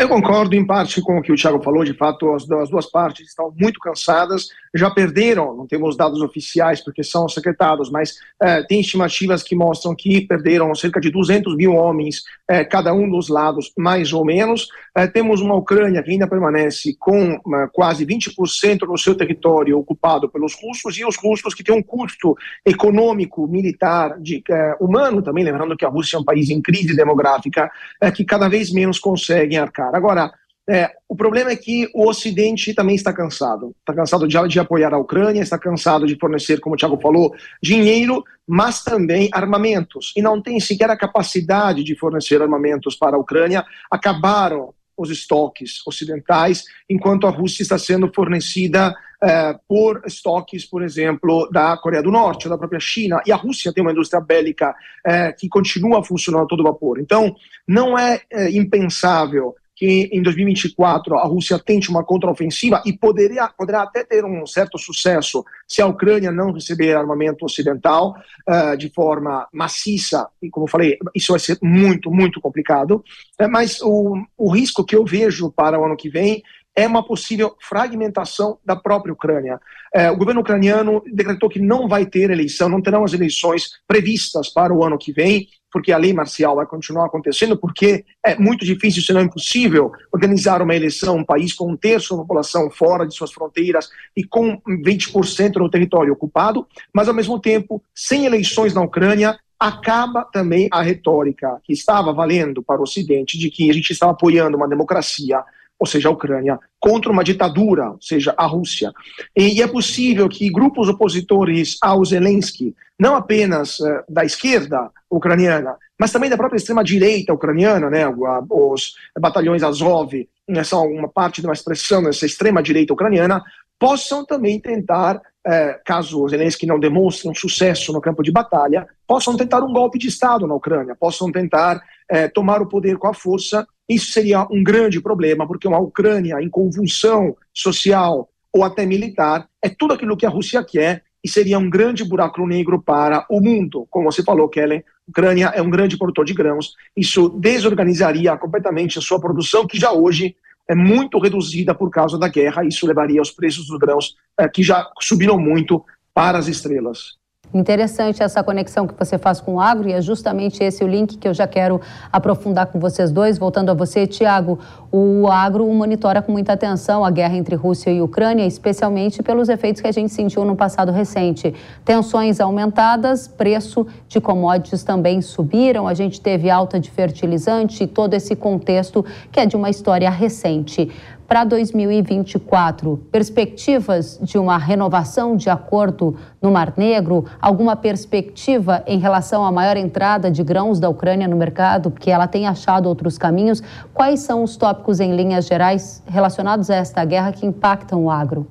Eu 0.00 0.08
concordo 0.08 0.56
em 0.56 0.66
parte 0.66 1.00
com 1.00 1.18
o 1.18 1.22
que 1.22 1.30
o 1.30 1.36
Tiago 1.36 1.62
falou, 1.62 1.84
de 1.84 1.94
fato, 1.94 2.34
as 2.34 2.46
duas 2.46 2.90
partes 2.90 3.28
estão 3.28 3.52
muito 3.56 3.78
cansadas, 3.78 4.48
já 4.74 4.90
perderam, 4.90 5.54
não 5.54 5.66
temos 5.66 5.96
dados 5.96 6.20
oficiais 6.22 6.80
porque 6.82 7.02
são 7.02 7.28
secretados, 7.28 7.90
mas 7.90 8.16
é, 8.40 8.62
tem 8.62 8.80
estimativas 8.80 9.42
que 9.42 9.54
mostram 9.54 9.94
que 9.94 10.22
perderam 10.22 10.74
cerca 10.74 11.00
de 11.00 11.10
200 11.10 11.56
mil 11.56 11.74
homens, 11.74 12.22
é, 12.48 12.64
cada 12.64 12.92
um 12.94 13.08
dos 13.08 13.28
lados, 13.28 13.72
mais 13.76 14.12
ou 14.12 14.24
menos. 14.24 14.68
É, 14.96 15.06
temos 15.06 15.40
uma 15.40 15.54
Ucrânia 15.54 16.02
que 16.02 16.10
ainda 16.10 16.26
permanece 16.26 16.96
com 16.98 17.38
quase 17.72 18.06
20% 18.06 18.80
do 18.80 18.96
seu 18.96 19.14
território 19.14 19.78
ocupado 19.78 20.28
pelos 20.28 20.54
russos 20.54 20.96
e 20.96 21.04
os 21.04 21.16
russos 21.16 21.54
que 21.54 21.62
têm 21.62 21.74
um 21.74 21.82
custo 21.82 22.36
econômico, 22.64 23.46
militar, 23.46 24.18
de, 24.20 24.42
humano 24.80 25.22
também, 25.22 25.44
lembrando 25.44 25.76
que 25.76 25.84
a 25.84 25.88
Rússia 25.88 26.16
é 26.16 26.20
um 26.20 26.24
país 26.24 26.50
em 26.50 26.60
crise 26.60 26.94
demográfica, 26.94 27.70
que 28.14 28.24
cada 28.24 28.48
vez 28.48 28.72
menos 28.72 28.98
conseguem 28.98 29.58
arcar. 29.58 29.94
Agora, 29.94 30.32
é, 30.72 30.90
o 31.06 31.14
problema 31.14 31.50
é 31.50 31.56
que 31.56 31.86
o 31.94 32.08
Ocidente 32.08 32.72
também 32.72 32.94
está 32.94 33.12
cansado. 33.12 33.76
Está 33.80 33.92
cansado 33.92 34.26
de, 34.26 34.48
de, 34.48 34.58
apoiar 34.58 34.94
a 34.94 34.98
Ucrânia, 34.98 35.42
está 35.42 35.58
cansado 35.58 36.06
de 36.06 36.16
fornecer, 36.16 36.60
como 36.60 36.74
o 36.74 36.78
Tiago 36.78 36.98
falou, 36.98 37.34
dinheiro, 37.62 38.24
mas 38.48 38.82
também 38.82 39.28
armamentos. 39.34 40.14
E 40.16 40.22
não 40.22 40.40
tem 40.40 40.58
sequer 40.58 40.88
a 40.88 40.96
capacidade 40.96 41.84
de 41.84 41.94
fornecer 41.94 42.40
armamentos 42.40 42.96
para 42.96 43.16
a 43.16 43.20
Ucrânia. 43.20 43.62
Acabaram 43.90 44.72
os 44.96 45.10
estoques 45.10 45.86
ocidentais, 45.86 46.64
enquanto 46.88 47.26
a 47.26 47.30
Rússia 47.30 47.62
está 47.62 47.76
sendo 47.76 48.10
fornecida 48.10 48.94
é, 49.22 49.54
por 49.68 50.02
estoques, 50.06 50.64
por 50.64 50.82
exemplo, 50.82 51.50
da 51.52 51.76
Coreia 51.76 52.02
do 52.02 52.10
Norte, 52.10 52.48
da 52.48 52.56
própria 52.56 52.80
China. 52.80 53.20
E 53.26 53.32
a 53.32 53.36
Rússia 53.36 53.74
tem 53.74 53.82
uma 53.82 53.92
indústria 53.92 54.22
bélica 54.22 54.74
é, 55.04 55.32
que 55.32 55.50
continua 55.50 56.02
funcionando 56.02 56.44
a 56.44 56.48
todo 56.48 56.62
vapor. 56.62 56.98
Então, 56.98 57.36
não 57.68 57.98
é, 57.98 58.22
é 58.30 58.50
impensável 58.50 59.54
que 59.82 60.08
em 60.12 60.22
2024 60.22 61.16
a 61.16 61.24
Rússia 61.24 61.58
tente 61.58 61.90
uma 61.90 62.04
contraofensiva 62.04 62.80
e 62.86 62.92
poderia, 62.92 63.48
poderá 63.48 63.82
até 63.82 64.04
ter 64.04 64.24
um 64.24 64.46
certo 64.46 64.78
sucesso 64.78 65.44
se 65.66 65.82
a 65.82 65.86
Ucrânia 65.88 66.30
não 66.30 66.52
receber 66.52 66.94
armamento 66.94 67.44
ocidental 67.44 68.14
uh, 68.48 68.76
de 68.76 68.88
forma 68.90 69.48
maciça, 69.52 70.28
e 70.40 70.48
como 70.48 70.68
falei, 70.68 70.96
isso 71.16 71.32
vai 71.32 71.40
ser 71.40 71.58
muito, 71.60 72.12
muito 72.12 72.40
complicado. 72.40 73.02
Uh, 73.40 73.50
mas 73.50 73.80
o, 73.82 74.22
o 74.38 74.52
risco 74.52 74.84
que 74.84 74.94
eu 74.94 75.04
vejo 75.04 75.50
para 75.50 75.80
o 75.80 75.84
ano 75.84 75.96
que 75.96 76.08
vem 76.08 76.44
é 76.76 76.86
uma 76.86 77.04
possível 77.04 77.56
fragmentação 77.60 78.58
da 78.64 78.76
própria 78.76 79.12
Ucrânia. 79.12 79.60
É, 79.92 80.10
o 80.10 80.16
governo 80.16 80.40
ucraniano 80.40 81.02
decretou 81.12 81.50
que 81.50 81.58
não 81.58 81.86
vai 81.86 82.06
ter 82.06 82.30
eleição, 82.30 82.68
não 82.68 82.80
terão 82.80 83.04
as 83.04 83.12
eleições 83.12 83.72
previstas 83.86 84.48
para 84.48 84.72
o 84.72 84.82
ano 84.82 84.96
que 84.96 85.12
vem, 85.12 85.48
porque 85.72 85.90
a 85.90 85.96
lei 85.96 86.12
marcial 86.12 86.56
vai 86.56 86.66
continuar 86.66 87.06
acontecendo, 87.06 87.56
porque 87.56 88.04
é 88.24 88.36
muito 88.36 88.64
difícil, 88.64 89.02
se 89.02 89.12
não 89.12 89.22
impossível, 89.22 89.90
organizar 90.12 90.60
uma 90.60 90.74
eleição, 90.74 91.16
um 91.16 91.24
país 91.24 91.54
com 91.54 91.70
um 91.70 91.76
terço 91.76 92.14
da 92.14 92.22
população 92.22 92.70
fora 92.70 93.06
de 93.06 93.14
suas 93.14 93.32
fronteiras 93.32 93.88
e 94.16 94.22
com 94.22 94.60
20% 94.60 95.52
do 95.52 95.70
território 95.70 96.12
ocupado, 96.12 96.66
mas 96.92 97.08
ao 97.08 97.14
mesmo 97.14 97.40
tempo, 97.40 97.82
sem 97.94 98.26
eleições 98.26 98.74
na 98.74 98.82
Ucrânia, 98.82 99.38
acaba 99.58 100.24
também 100.24 100.68
a 100.72 100.82
retórica 100.82 101.60
que 101.62 101.72
estava 101.72 102.12
valendo 102.12 102.62
para 102.62 102.80
o 102.80 102.82
Ocidente 102.82 103.38
de 103.38 103.48
que 103.48 103.70
a 103.70 103.72
gente 103.72 103.92
estava 103.92 104.12
apoiando 104.12 104.56
uma 104.56 104.68
democracia 104.68 105.42
ou 105.82 105.86
seja, 105.86 106.08
a 106.08 106.12
Ucrânia, 106.12 106.60
contra 106.78 107.10
uma 107.10 107.24
ditadura, 107.24 107.90
ou 107.90 107.98
seja, 108.00 108.32
a 108.36 108.46
Rússia. 108.46 108.92
E 109.36 109.60
é 109.60 109.66
possível 109.66 110.28
que 110.28 110.48
grupos 110.48 110.88
opositores 110.88 111.76
ao 111.82 112.04
Zelensky, 112.04 112.72
não 112.96 113.16
apenas 113.16 113.80
uh, 113.80 114.04
da 114.08 114.24
esquerda 114.24 114.92
ucraniana, 115.10 115.76
mas 115.98 116.12
também 116.12 116.30
da 116.30 116.36
própria 116.36 116.56
extrema-direita 116.56 117.34
ucraniana, 117.34 117.90
né, 117.90 118.04
os 118.48 118.94
batalhões 119.18 119.64
Azov, 119.64 120.12
essa 120.48 120.78
uma 120.78 121.08
parte 121.08 121.40
de 121.40 121.48
uma 121.48 121.52
expressão 121.52 122.00
dessa 122.00 122.26
extrema-direita 122.26 122.92
ucraniana, 122.92 123.42
possam 123.76 124.24
também 124.24 124.60
tentar, 124.60 125.20
eh, 125.44 125.80
caso 125.84 126.28
Zelensky 126.28 126.64
não 126.64 126.78
demonstre 126.78 127.28
um 127.28 127.34
sucesso 127.34 127.92
no 127.92 128.00
campo 128.00 128.22
de 128.22 128.30
batalha, 128.30 128.86
possam 129.04 129.36
tentar 129.36 129.64
um 129.64 129.72
golpe 129.72 129.98
de 129.98 130.06
Estado 130.06 130.46
na 130.46 130.54
Ucrânia, 130.54 130.94
possam 130.94 131.32
tentar 131.32 131.82
eh, 132.08 132.28
tomar 132.28 132.62
o 132.62 132.68
poder 132.68 132.96
com 132.98 133.08
a 133.08 133.14
força 133.14 133.66
isso 133.88 134.12
seria 134.12 134.46
um 134.50 134.62
grande 134.62 135.00
problema, 135.00 135.46
porque 135.46 135.68
uma 135.68 135.80
Ucrânia 135.80 136.40
em 136.40 136.48
convulsão 136.48 137.36
social 137.52 138.28
ou 138.52 138.64
até 138.64 138.84
militar 138.84 139.48
é 139.62 139.68
tudo 139.68 139.94
aquilo 139.94 140.16
que 140.16 140.26
a 140.26 140.30
Rússia 140.30 140.62
quer 140.64 141.02
e 141.24 141.28
seria 141.28 141.58
um 141.58 141.70
grande 141.70 142.04
buraco 142.04 142.44
negro 142.46 142.82
para 142.82 143.24
o 143.30 143.40
mundo. 143.40 143.86
Como 143.88 144.10
você 144.10 144.22
falou, 144.22 144.48
Kellen, 144.48 144.80
a 144.80 145.10
Ucrânia 145.10 145.52
é 145.54 145.62
um 145.62 145.70
grande 145.70 145.96
produtor 145.96 146.24
de 146.24 146.34
grãos. 146.34 146.74
Isso 146.96 147.28
desorganizaria 147.28 148.36
completamente 148.36 148.98
a 148.98 149.02
sua 149.02 149.20
produção, 149.20 149.66
que 149.66 149.78
já 149.78 149.92
hoje 149.92 150.34
é 150.68 150.74
muito 150.74 151.18
reduzida 151.18 151.74
por 151.74 151.90
causa 151.90 152.18
da 152.18 152.28
guerra. 152.28 152.64
Isso 152.64 152.86
levaria 152.86 153.22
os 153.22 153.30
preços 153.30 153.66
dos 153.66 153.78
grãos, 153.78 154.16
eh, 154.38 154.48
que 154.48 154.62
já 154.62 154.88
subiram 155.00 155.38
muito, 155.38 155.84
para 156.12 156.38
as 156.38 156.48
estrelas. 156.48 157.16
Interessante 157.54 158.22
essa 158.22 158.42
conexão 158.42 158.86
que 158.86 158.94
você 158.98 159.18
faz 159.18 159.38
com 159.38 159.56
o 159.56 159.60
agro 159.60 159.86
e 159.86 159.92
é 159.92 160.00
justamente 160.00 160.64
esse 160.64 160.82
o 160.82 160.88
link 160.88 161.18
que 161.18 161.28
eu 161.28 161.34
já 161.34 161.46
quero 161.46 161.82
aprofundar 162.10 162.66
com 162.66 162.80
vocês 162.80 163.12
dois. 163.12 163.36
Voltando 163.36 163.70
a 163.70 163.74
você, 163.74 164.06
Tiago, 164.06 164.58
o 164.90 165.28
agro 165.28 165.66
monitora 165.66 166.22
com 166.22 166.32
muita 166.32 166.54
atenção 166.54 167.04
a 167.04 167.10
guerra 167.10 167.36
entre 167.36 167.54
Rússia 167.54 167.90
e 167.90 168.00
Ucrânia, 168.00 168.46
especialmente 168.46 169.22
pelos 169.22 169.50
efeitos 169.50 169.82
que 169.82 169.86
a 169.86 169.92
gente 169.92 170.12
sentiu 170.12 170.46
no 170.46 170.56
passado 170.56 170.90
recente. 170.92 171.54
Tensões 171.84 172.40
aumentadas, 172.40 173.28
preço 173.28 173.86
de 174.08 174.18
commodities 174.18 174.82
também 174.82 175.20
subiram, 175.20 175.86
a 175.86 175.92
gente 175.92 176.22
teve 176.22 176.48
alta 176.48 176.80
de 176.80 176.90
fertilizante 176.90 177.84
e 177.84 177.86
todo 177.86 178.14
esse 178.14 178.34
contexto 178.34 179.04
que 179.30 179.38
é 179.38 179.44
de 179.44 179.56
uma 179.56 179.68
história 179.68 180.08
recente 180.08 180.90
para 181.32 181.44
2024? 181.44 183.06
Perspectivas 183.10 184.20
de 184.22 184.36
uma 184.36 184.58
renovação 184.58 185.34
de 185.34 185.48
acordo 185.48 186.14
no 186.42 186.52
Mar 186.52 186.74
Negro? 186.76 187.24
Alguma 187.40 187.74
perspectiva 187.74 188.84
em 188.86 188.98
relação 188.98 189.42
à 189.42 189.50
maior 189.50 189.78
entrada 189.78 190.30
de 190.30 190.42
grãos 190.42 190.78
da 190.78 190.90
Ucrânia 190.90 191.26
no 191.26 191.34
mercado, 191.34 191.90
porque 191.90 192.10
ela 192.10 192.28
tem 192.28 192.46
achado 192.46 192.86
outros 192.86 193.16
caminhos? 193.16 193.62
Quais 193.94 194.20
são 194.20 194.44
os 194.44 194.58
tópicos 194.58 195.00
em 195.00 195.16
linhas 195.16 195.46
gerais 195.46 196.02
relacionados 196.06 196.68
a 196.68 196.74
esta 196.74 197.02
guerra 197.02 197.32
que 197.32 197.46
impactam 197.46 198.04
o 198.04 198.10
agro? 198.10 198.46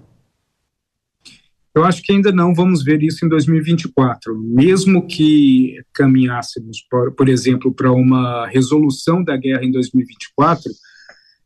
Eu 1.75 1.85
acho 1.85 2.01
que 2.01 2.11
ainda 2.11 2.31
não 2.31 2.51
vamos 2.51 2.83
ver 2.83 3.03
isso 3.03 3.23
em 3.23 3.29
2024. 3.29 4.35
Mesmo 4.39 5.05
que 5.05 5.75
caminhássemos, 5.93 6.81
por, 6.89 7.11
por 7.11 7.29
exemplo, 7.29 7.71
para 7.71 7.91
uma 7.91 8.47
resolução 8.47 9.23
da 9.23 9.37
guerra 9.37 9.63
em 9.63 9.71
2024, 9.71 10.63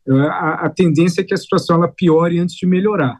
a, 0.08 0.66
a 0.66 0.70
tendência 0.70 1.20
é 1.20 1.24
que 1.24 1.34
a 1.34 1.36
situação 1.36 1.76
ela 1.76 1.88
piore 1.88 2.38
antes 2.38 2.56
de 2.56 2.66
melhorar. 2.66 3.18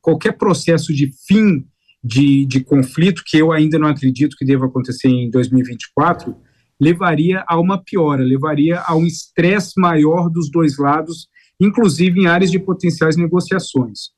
Qualquer 0.00 0.32
processo 0.32 0.92
de 0.92 1.10
fim 1.26 1.66
de, 2.02 2.44
de 2.44 2.60
conflito, 2.62 3.22
que 3.24 3.38
eu 3.38 3.50
ainda 3.50 3.78
não 3.78 3.88
acredito 3.88 4.36
que 4.36 4.44
deva 4.44 4.66
acontecer 4.66 5.08
em 5.08 5.30
2024, 5.30 6.36
levaria 6.78 7.42
a 7.48 7.58
uma 7.58 7.82
piora, 7.82 8.22
levaria 8.22 8.80
a 8.80 8.94
um 8.94 9.06
estresse 9.06 9.80
maior 9.80 10.28
dos 10.28 10.50
dois 10.50 10.76
lados, 10.78 11.28
inclusive 11.58 12.20
em 12.20 12.26
áreas 12.26 12.50
de 12.50 12.58
potenciais 12.58 13.16
negociações. 13.16 14.10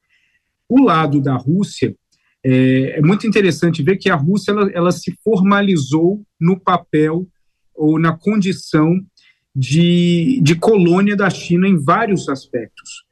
O 0.69 0.83
lado 0.83 1.21
da 1.21 1.37
Rússia, 1.37 1.95
é, 2.45 2.99
é 2.99 3.01
muito 3.01 3.27
interessante 3.27 3.83
ver 3.83 3.97
que 3.97 4.11
a 4.11 4.17
Rússia 4.17 4.51
ela, 4.51 4.71
ela 4.73 4.93
se 4.93 5.15
formalizou 5.23 6.23
no 6.41 6.59
papel 6.59 7.27
ou 7.75 7.99
na 7.99 8.17
condição 8.17 9.01
de, 9.59 10.39
de 10.43 10.55
colônia 10.55 11.17
da 11.17 11.31
China 11.31 11.67
em 11.67 11.83
vários 11.83 12.29
aspectos. 12.29 13.07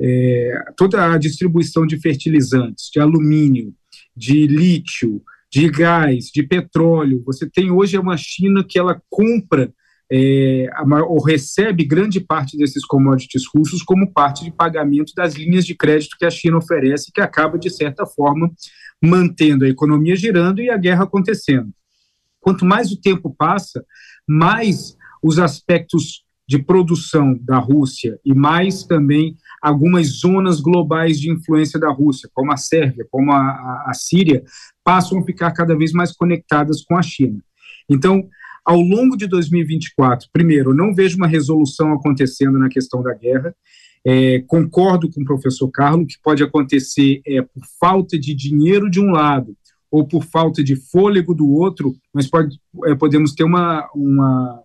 É, 0.00 0.64
toda 0.76 1.12
a 1.12 1.16
distribuição 1.16 1.86
de 1.86 1.98
fertilizantes, 1.98 2.90
de 2.92 2.98
alumínio, 2.98 3.72
de 4.14 4.48
lítio, 4.48 5.22
de 5.50 5.70
gás, 5.70 6.26
de 6.26 6.42
petróleo. 6.42 7.22
Você 7.24 7.48
tem 7.48 7.70
hoje 7.70 7.96
uma 7.96 8.16
China 8.16 8.64
que 8.68 8.78
ela 8.78 9.00
compra 9.08 9.72
é, 10.10 10.68
ou 11.08 11.22
recebe 11.22 11.84
grande 11.84 12.20
parte 12.20 12.56
desses 12.56 12.84
commodities 12.84 13.44
russos 13.54 13.82
como 13.82 14.12
parte 14.12 14.44
de 14.44 14.50
pagamento 14.50 15.12
das 15.16 15.34
linhas 15.34 15.64
de 15.64 15.74
crédito 15.74 16.16
que 16.18 16.26
a 16.26 16.30
China 16.30 16.58
oferece, 16.58 17.12
que 17.12 17.20
acaba, 17.20 17.58
de 17.58 17.70
certa 17.70 18.04
forma, 18.04 18.50
mantendo 19.02 19.64
a 19.64 19.68
economia 19.68 20.16
girando 20.16 20.60
e 20.60 20.68
a 20.68 20.76
guerra 20.76 21.04
acontecendo. 21.04 21.72
Quanto 22.40 22.64
mais 22.64 22.92
o 22.92 23.00
tempo 23.00 23.34
passa, 23.36 23.84
mais 24.28 24.95
os 25.22 25.38
aspectos 25.38 26.26
de 26.48 26.62
produção 26.62 27.36
da 27.42 27.58
Rússia 27.58 28.20
e 28.24 28.32
mais 28.32 28.84
também 28.84 29.36
algumas 29.60 30.06
zonas 30.06 30.60
globais 30.60 31.18
de 31.18 31.30
influência 31.30 31.78
da 31.78 31.90
Rússia, 31.90 32.30
como 32.32 32.52
a 32.52 32.56
Sérvia, 32.56 33.06
como 33.10 33.32
a, 33.32 33.84
a, 33.86 33.92
Síria, 33.94 34.44
passam 34.84 35.18
a 35.18 35.24
ficar 35.24 35.50
cada 35.50 35.76
vez 35.76 35.92
mais 35.92 36.12
conectadas 36.12 36.84
com 36.84 36.96
a 36.96 37.02
China. 37.02 37.42
Então, 37.88 38.28
ao 38.64 38.80
longo 38.80 39.16
de 39.16 39.26
2024, 39.26 40.28
primeiro, 40.32 40.72
não 40.72 40.94
vejo 40.94 41.16
uma 41.16 41.26
resolução 41.26 41.92
acontecendo 41.92 42.58
na 42.58 42.68
questão 42.68 43.02
da 43.02 43.14
guerra. 43.14 43.54
É, 44.04 44.40
concordo 44.46 45.10
com 45.10 45.22
o 45.22 45.24
professor 45.24 45.68
Carlos 45.68 46.14
que 46.14 46.22
pode 46.22 46.42
acontecer 46.42 47.20
é, 47.26 47.42
por 47.42 47.62
falta 47.80 48.16
de 48.16 48.32
dinheiro 48.34 48.88
de 48.88 49.00
um 49.00 49.10
lado 49.10 49.56
ou 49.90 50.06
por 50.06 50.24
falta 50.24 50.62
de 50.62 50.76
fôlego 50.76 51.34
do 51.34 51.48
outro, 51.48 51.94
mas 52.12 52.28
pode, 52.28 52.56
é, 52.84 52.94
podemos 52.94 53.32
ter 53.32 53.44
uma, 53.44 53.88
uma 53.94 54.62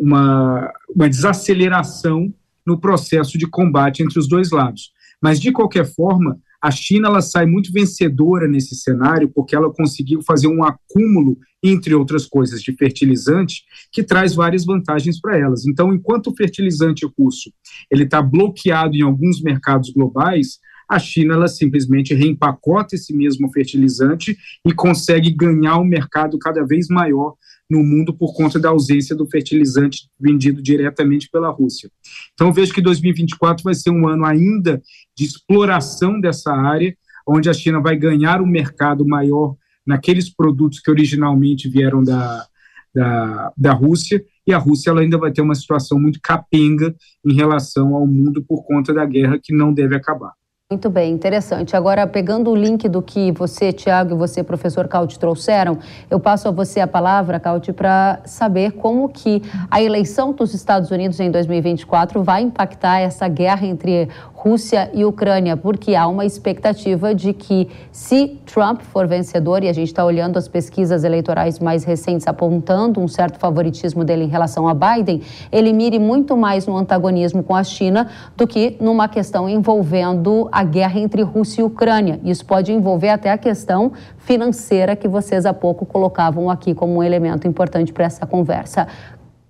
uma, 0.00 0.72
uma 0.94 1.08
desaceleração 1.08 2.32
no 2.66 2.80
processo 2.80 3.36
de 3.36 3.46
combate 3.46 4.02
entre 4.02 4.18
os 4.18 4.26
dois 4.26 4.50
lados. 4.50 4.92
Mas, 5.22 5.38
de 5.38 5.52
qualquer 5.52 5.84
forma, 5.84 6.38
A 6.62 6.70
China 6.70 7.08
ela 7.08 7.22
sai 7.22 7.46
muito 7.46 7.72
vencedora 7.72 8.46
nesse 8.46 8.74
cenário 8.74 9.30
porque 9.34 9.56
ela 9.56 9.72
conseguiu 9.72 10.20
fazer 10.22 10.46
um 10.46 10.62
acúmulo, 10.62 11.38
entre 11.62 11.94
outras 11.94 12.26
coisas, 12.26 12.62
de 12.62 12.72
fertilizante 12.76 13.62
que 13.90 14.02
traz 14.02 14.34
várias 14.34 14.64
vantagens 14.66 15.18
para 15.18 15.38
elas. 15.38 15.66
Então, 15.66 15.92
enquanto 15.92 16.28
o 16.28 16.36
fertilizante 16.36 17.06
russo 17.18 17.50
ele 17.90 18.04
está 18.04 18.20
bloqueado 18.20 18.94
em 18.94 19.02
alguns 19.02 19.40
mercados 19.42 19.90
globais, 19.90 20.58
a 20.86 20.98
China 20.98 21.34
ela 21.34 21.48
simplesmente 21.48 22.14
reempacota 22.14 22.94
esse 22.94 23.14
mesmo 23.14 23.50
fertilizante 23.52 24.36
e 24.66 24.72
consegue 24.74 25.30
ganhar 25.30 25.78
um 25.78 25.84
mercado 25.84 26.38
cada 26.38 26.62
vez 26.64 26.88
maior 26.88 27.34
no 27.70 27.84
mundo 27.84 28.12
por 28.12 28.34
conta 28.34 28.58
da 28.58 28.70
ausência 28.70 29.14
do 29.14 29.26
fertilizante 29.26 30.08
vendido 30.18 30.60
diretamente 30.60 31.30
pela 31.30 31.50
Rússia. 31.50 31.88
Então, 32.34 32.52
vejo 32.52 32.74
que 32.74 32.82
2024 32.82 33.62
vai 33.62 33.74
ser 33.74 33.90
um 33.90 34.08
ano 34.08 34.24
ainda 34.24 34.82
de 35.16 35.24
exploração 35.24 36.20
dessa 36.20 36.52
área, 36.52 36.94
onde 37.26 37.48
a 37.48 37.54
China 37.54 37.80
vai 37.80 37.96
ganhar 37.96 38.42
um 38.42 38.46
mercado 38.46 39.06
maior 39.06 39.54
naqueles 39.86 40.28
produtos 40.28 40.80
que 40.80 40.90
originalmente 40.90 41.68
vieram 41.68 42.02
da, 42.02 42.44
da, 42.92 43.52
da 43.56 43.72
Rússia, 43.72 44.24
e 44.46 44.52
a 44.52 44.58
Rússia 44.58 44.90
ela 44.90 45.00
ainda 45.00 45.16
vai 45.16 45.30
ter 45.30 45.42
uma 45.42 45.54
situação 45.54 46.00
muito 46.00 46.18
capenga 46.20 46.94
em 47.24 47.34
relação 47.34 47.94
ao 47.94 48.06
mundo 48.06 48.42
por 48.42 48.64
conta 48.64 48.92
da 48.92 49.04
guerra 49.04 49.38
que 49.40 49.54
não 49.54 49.72
deve 49.72 49.94
acabar. 49.94 50.32
Muito 50.72 50.88
bem, 50.88 51.12
interessante. 51.12 51.74
Agora, 51.74 52.06
pegando 52.06 52.48
o 52.48 52.54
link 52.54 52.88
do 52.88 53.02
que 53.02 53.32
você, 53.32 53.72
Tiago, 53.72 54.14
e 54.14 54.16
você, 54.16 54.40
professor 54.44 54.86
Cauti, 54.86 55.18
trouxeram, 55.18 55.76
eu 56.08 56.20
passo 56.20 56.46
a 56.46 56.52
você 56.52 56.78
a 56.78 56.86
palavra, 56.86 57.40
Cauti, 57.40 57.72
para 57.72 58.20
saber 58.24 58.74
como 58.74 59.08
que 59.08 59.42
a 59.68 59.82
eleição 59.82 60.32
dos 60.32 60.54
Estados 60.54 60.92
Unidos 60.92 61.18
em 61.18 61.28
2024 61.28 62.22
vai 62.22 62.42
impactar 62.42 63.00
essa 63.00 63.26
guerra 63.26 63.66
entre 63.66 64.08
Rússia 64.42 64.90
e 64.94 65.04
Ucrânia, 65.04 65.54
porque 65.54 65.94
há 65.94 66.06
uma 66.08 66.24
expectativa 66.24 67.14
de 67.14 67.34
que, 67.34 67.68
se 67.92 68.40
Trump 68.46 68.80
for 68.80 69.06
vencedor, 69.06 69.62
e 69.62 69.68
a 69.68 69.72
gente 69.74 69.88
está 69.88 70.02
olhando 70.02 70.38
as 70.38 70.48
pesquisas 70.48 71.04
eleitorais 71.04 71.58
mais 71.58 71.84
recentes 71.84 72.26
apontando 72.26 73.00
um 73.00 73.06
certo 73.06 73.38
favoritismo 73.38 74.02
dele 74.02 74.24
em 74.24 74.28
relação 74.28 74.66
a 74.66 74.72
Biden, 74.72 75.20
ele 75.52 75.74
mire 75.74 75.98
muito 75.98 76.38
mais 76.38 76.66
no 76.66 76.74
antagonismo 76.74 77.42
com 77.42 77.54
a 77.54 77.62
China 77.62 78.08
do 78.34 78.46
que 78.46 78.78
numa 78.80 79.08
questão 79.08 79.46
envolvendo 79.46 80.48
a 80.50 80.64
guerra 80.64 80.98
entre 80.98 81.20
Rússia 81.20 81.60
e 81.60 81.64
Ucrânia. 81.64 82.18
Isso 82.24 82.46
pode 82.46 82.72
envolver 82.72 83.10
até 83.10 83.30
a 83.30 83.36
questão 83.36 83.92
financeira 84.16 84.96
que 84.96 85.06
vocês 85.06 85.44
há 85.44 85.52
pouco 85.52 85.84
colocavam 85.84 86.48
aqui 86.48 86.72
como 86.72 86.94
um 86.94 87.02
elemento 87.02 87.46
importante 87.46 87.92
para 87.92 88.06
essa 88.06 88.26
conversa. 88.26 88.88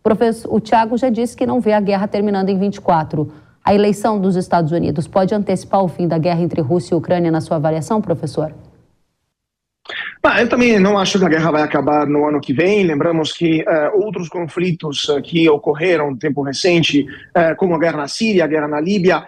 Professor, 0.03 0.53
o 0.53 0.59
Tiago 0.59 0.97
já 0.97 1.11
disse 1.11 1.37
que 1.37 1.47
não 1.47 1.61
vê 1.61 1.75
a 1.75 1.81
guerra 1.81 2.09
terminando 2.09 2.49
em 2.49 2.59
24. 2.59 3.50
A 3.64 3.75
eleição 3.75 4.21
dos 4.21 4.37
Estados 4.37 4.73
Unidos 4.73 5.07
pode 5.07 5.35
antecipar 5.35 5.83
o 5.83 5.88
fim 5.88 6.09
da 6.09 6.19
guerra 6.19 6.40
entre 6.40 6.61
Rússia 6.61 6.95
e 6.95 6.99
Ucrânia 6.99 7.31
na 7.31 7.40
sua 7.40 7.57
avaliação, 7.57 8.00
professor? 8.00 8.52
eu 10.38 10.49
também 10.49 10.79
não 10.79 10.99
acho 10.99 11.19
que 11.19 11.25
a 11.25 11.29
guerra 11.29 11.50
vai 11.50 11.62
acabar 11.62 12.07
no 12.07 12.26
ano 12.26 12.40
que 12.40 12.52
vem. 12.52 12.85
Lembramos 12.85 13.33
que 13.33 13.62
uh, 13.62 14.05
outros 14.05 14.29
conflitos 14.29 15.09
uh, 15.09 15.21
que 15.21 15.49
ocorreram 15.49 16.11
no 16.11 16.19
tempo 16.19 16.43
recente, 16.43 17.02
uh, 17.02 17.57
como 17.57 17.75
a 17.75 17.79
guerra 17.79 17.99
na 17.99 18.09
Síria, 18.09 18.45
a 18.45 18.47
guerra 18.47 18.69
na 18.69 18.81
Líbia, 18.81 19.26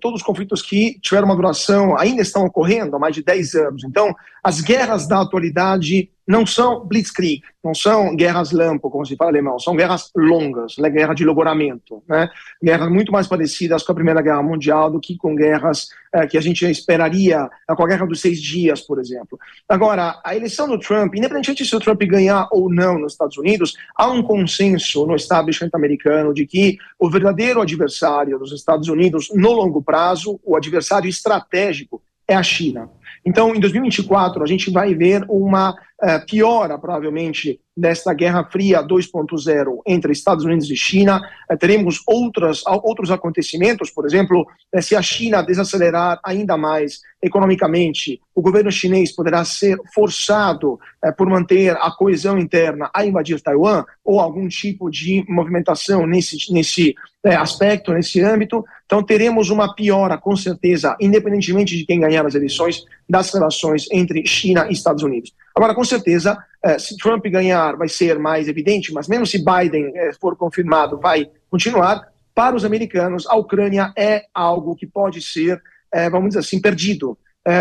todos 0.00 0.22
os 0.22 0.26
conflitos 0.26 0.62
que 0.62 0.98
tiveram 1.02 1.26
uma 1.26 1.36
duração 1.36 1.94
ainda 1.98 2.22
estão 2.22 2.46
ocorrendo 2.46 2.96
há 2.96 2.98
mais 2.98 3.14
de 3.14 3.22
10 3.22 3.54
anos. 3.56 3.84
Então, 3.84 4.14
as 4.42 4.62
guerras 4.62 5.06
da 5.06 5.20
atualidade 5.20 6.08
não 6.30 6.46
são 6.46 6.86
blitzkrieg, 6.86 7.42
não 7.62 7.74
são 7.74 8.14
guerras 8.14 8.52
lampo, 8.52 8.88
como 8.88 9.04
se 9.04 9.16
fala 9.16 9.32
alemão, 9.32 9.58
são 9.58 9.74
guerras 9.74 10.12
longas, 10.16 10.76
né, 10.78 10.88
guerra 10.88 11.12
de 11.12 11.24
logoramento, 11.24 12.04
né, 12.08 12.30
guerras 12.62 12.88
muito 12.88 13.10
mais 13.10 13.26
parecidas 13.26 13.82
com 13.82 13.90
a 13.90 13.94
Primeira 13.96 14.22
Guerra 14.22 14.40
Mundial 14.40 14.92
do 14.92 15.00
que 15.00 15.16
com 15.16 15.34
guerras 15.34 15.88
é, 16.14 16.28
que 16.28 16.38
a 16.38 16.40
gente 16.40 16.64
esperaria, 16.64 17.50
com 17.66 17.82
a 17.82 17.86
Guerra 17.86 18.06
dos 18.06 18.20
Seis 18.20 18.40
Dias, 18.40 18.80
por 18.80 19.00
exemplo. 19.00 19.36
Agora, 19.68 20.20
a 20.24 20.36
eleição 20.36 20.68
do 20.68 20.78
Trump, 20.78 21.16
independente 21.16 21.66
se 21.66 21.74
o 21.74 21.80
Trump 21.80 22.00
ganhar 22.02 22.46
ou 22.52 22.72
não 22.72 22.96
nos 22.96 23.12
Estados 23.12 23.36
Unidos, 23.36 23.74
há 23.96 24.08
um 24.08 24.22
consenso 24.22 25.04
no 25.06 25.16
establishment 25.16 25.70
americano 25.74 26.32
de 26.32 26.46
que 26.46 26.78
o 26.96 27.10
verdadeiro 27.10 27.60
adversário 27.60 28.38
dos 28.38 28.52
Estados 28.52 28.88
Unidos 28.88 29.30
no 29.34 29.50
longo 29.50 29.82
prazo, 29.82 30.38
o 30.44 30.54
adversário 30.54 31.08
estratégico, 31.08 32.00
é 32.28 32.36
a 32.36 32.42
China. 32.44 32.88
Então, 33.24 33.54
em 33.54 33.60
2024, 33.60 34.42
a 34.42 34.46
gente 34.46 34.70
vai 34.70 34.94
ver 34.94 35.24
uma 35.28 35.74
uh, 36.02 36.26
piora, 36.26 36.78
provavelmente, 36.78 37.60
desta 37.76 38.12
Guerra 38.12 38.44
Fria 38.44 38.82
2.0 38.82 39.80
entre 39.86 40.12
Estados 40.12 40.44
Unidos 40.44 40.70
e 40.70 40.76
China. 40.76 41.20
Uh, 41.50 41.56
teremos 41.56 42.02
outras, 42.06 42.62
outros 42.66 43.10
acontecimentos, 43.10 43.90
por 43.90 44.06
exemplo, 44.06 44.46
uh, 44.74 44.82
se 44.82 44.96
a 44.96 45.02
China 45.02 45.42
desacelerar 45.42 46.20
ainda 46.24 46.56
mais 46.56 47.00
economicamente, 47.22 48.20
o 48.34 48.40
governo 48.40 48.72
chinês 48.72 49.12
poderá 49.12 49.44
ser 49.44 49.76
forçado, 49.94 50.78
por 51.18 51.28
manter 51.28 51.76
a 51.76 51.90
coesão 51.90 52.38
interna, 52.38 52.90
a 52.94 53.04
invadir 53.04 53.40
Taiwan, 53.42 53.84
ou 54.02 54.20
algum 54.20 54.48
tipo 54.48 54.90
de 54.90 55.24
movimentação 55.28 56.06
nesse, 56.06 56.36
nesse 56.50 56.94
aspecto, 57.24 57.92
nesse 57.92 58.20
âmbito. 58.22 58.64
Então, 58.86 59.02
teremos 59.02 59.50
uma 59.50 59.74
piora, 59.74 60.16
com 60.16 60.34
certeza, 60.34 60.96
independentemente 61.00 61.76
de 61.76 61.84
quem 61.84 62.00
ganhar 62.00 62.24
as 62.24 62.34
eleições, 62.34 62.84
das 63.08 63.32
relações 63.32 63.86
entre 63.92 64.26
China 64.26 64.66
e 64.68 64.72
Estados 64.72 65.02
Unidos. 65.02 65.32
Agora, 65.60 65.74
com 65.74 65.84
certeza, 65.84 66.42
eh, 66.64 66.78
se 66.78 66.96
Trump 66.96 67.22
ganhar, 67.26 67.76
vai 67.76 67.86
ser 67.86 68.18
mais 68.18 68.48
evidente, 68.48 68.94
mas 68.94 69.06
mesmo 69.06 69.26
se 69.26 69.44
Biden 69.44 69.92
eh, 69.94 70.10
for 70.18 70.34
confirmado, 70.34 70.98
vai 70.98 71.30
continuar. 71.50 72.08
Para 72.34 72.56
os 72.56 72.64
americanos, 72.64 73.26
a 73.26 73.36
Ucrânia 73.36 73.92
é 73.94 74.22
algo 74.32 74.74
que 74.74 74.86
pode 74.86 75.20
ser, 75.20 75.60
eh, 75.92 76.08
vamos 76.08 76.28
dizer 76.28 76.40
assim, 76.40 76.62
perdido. 76.62 77.18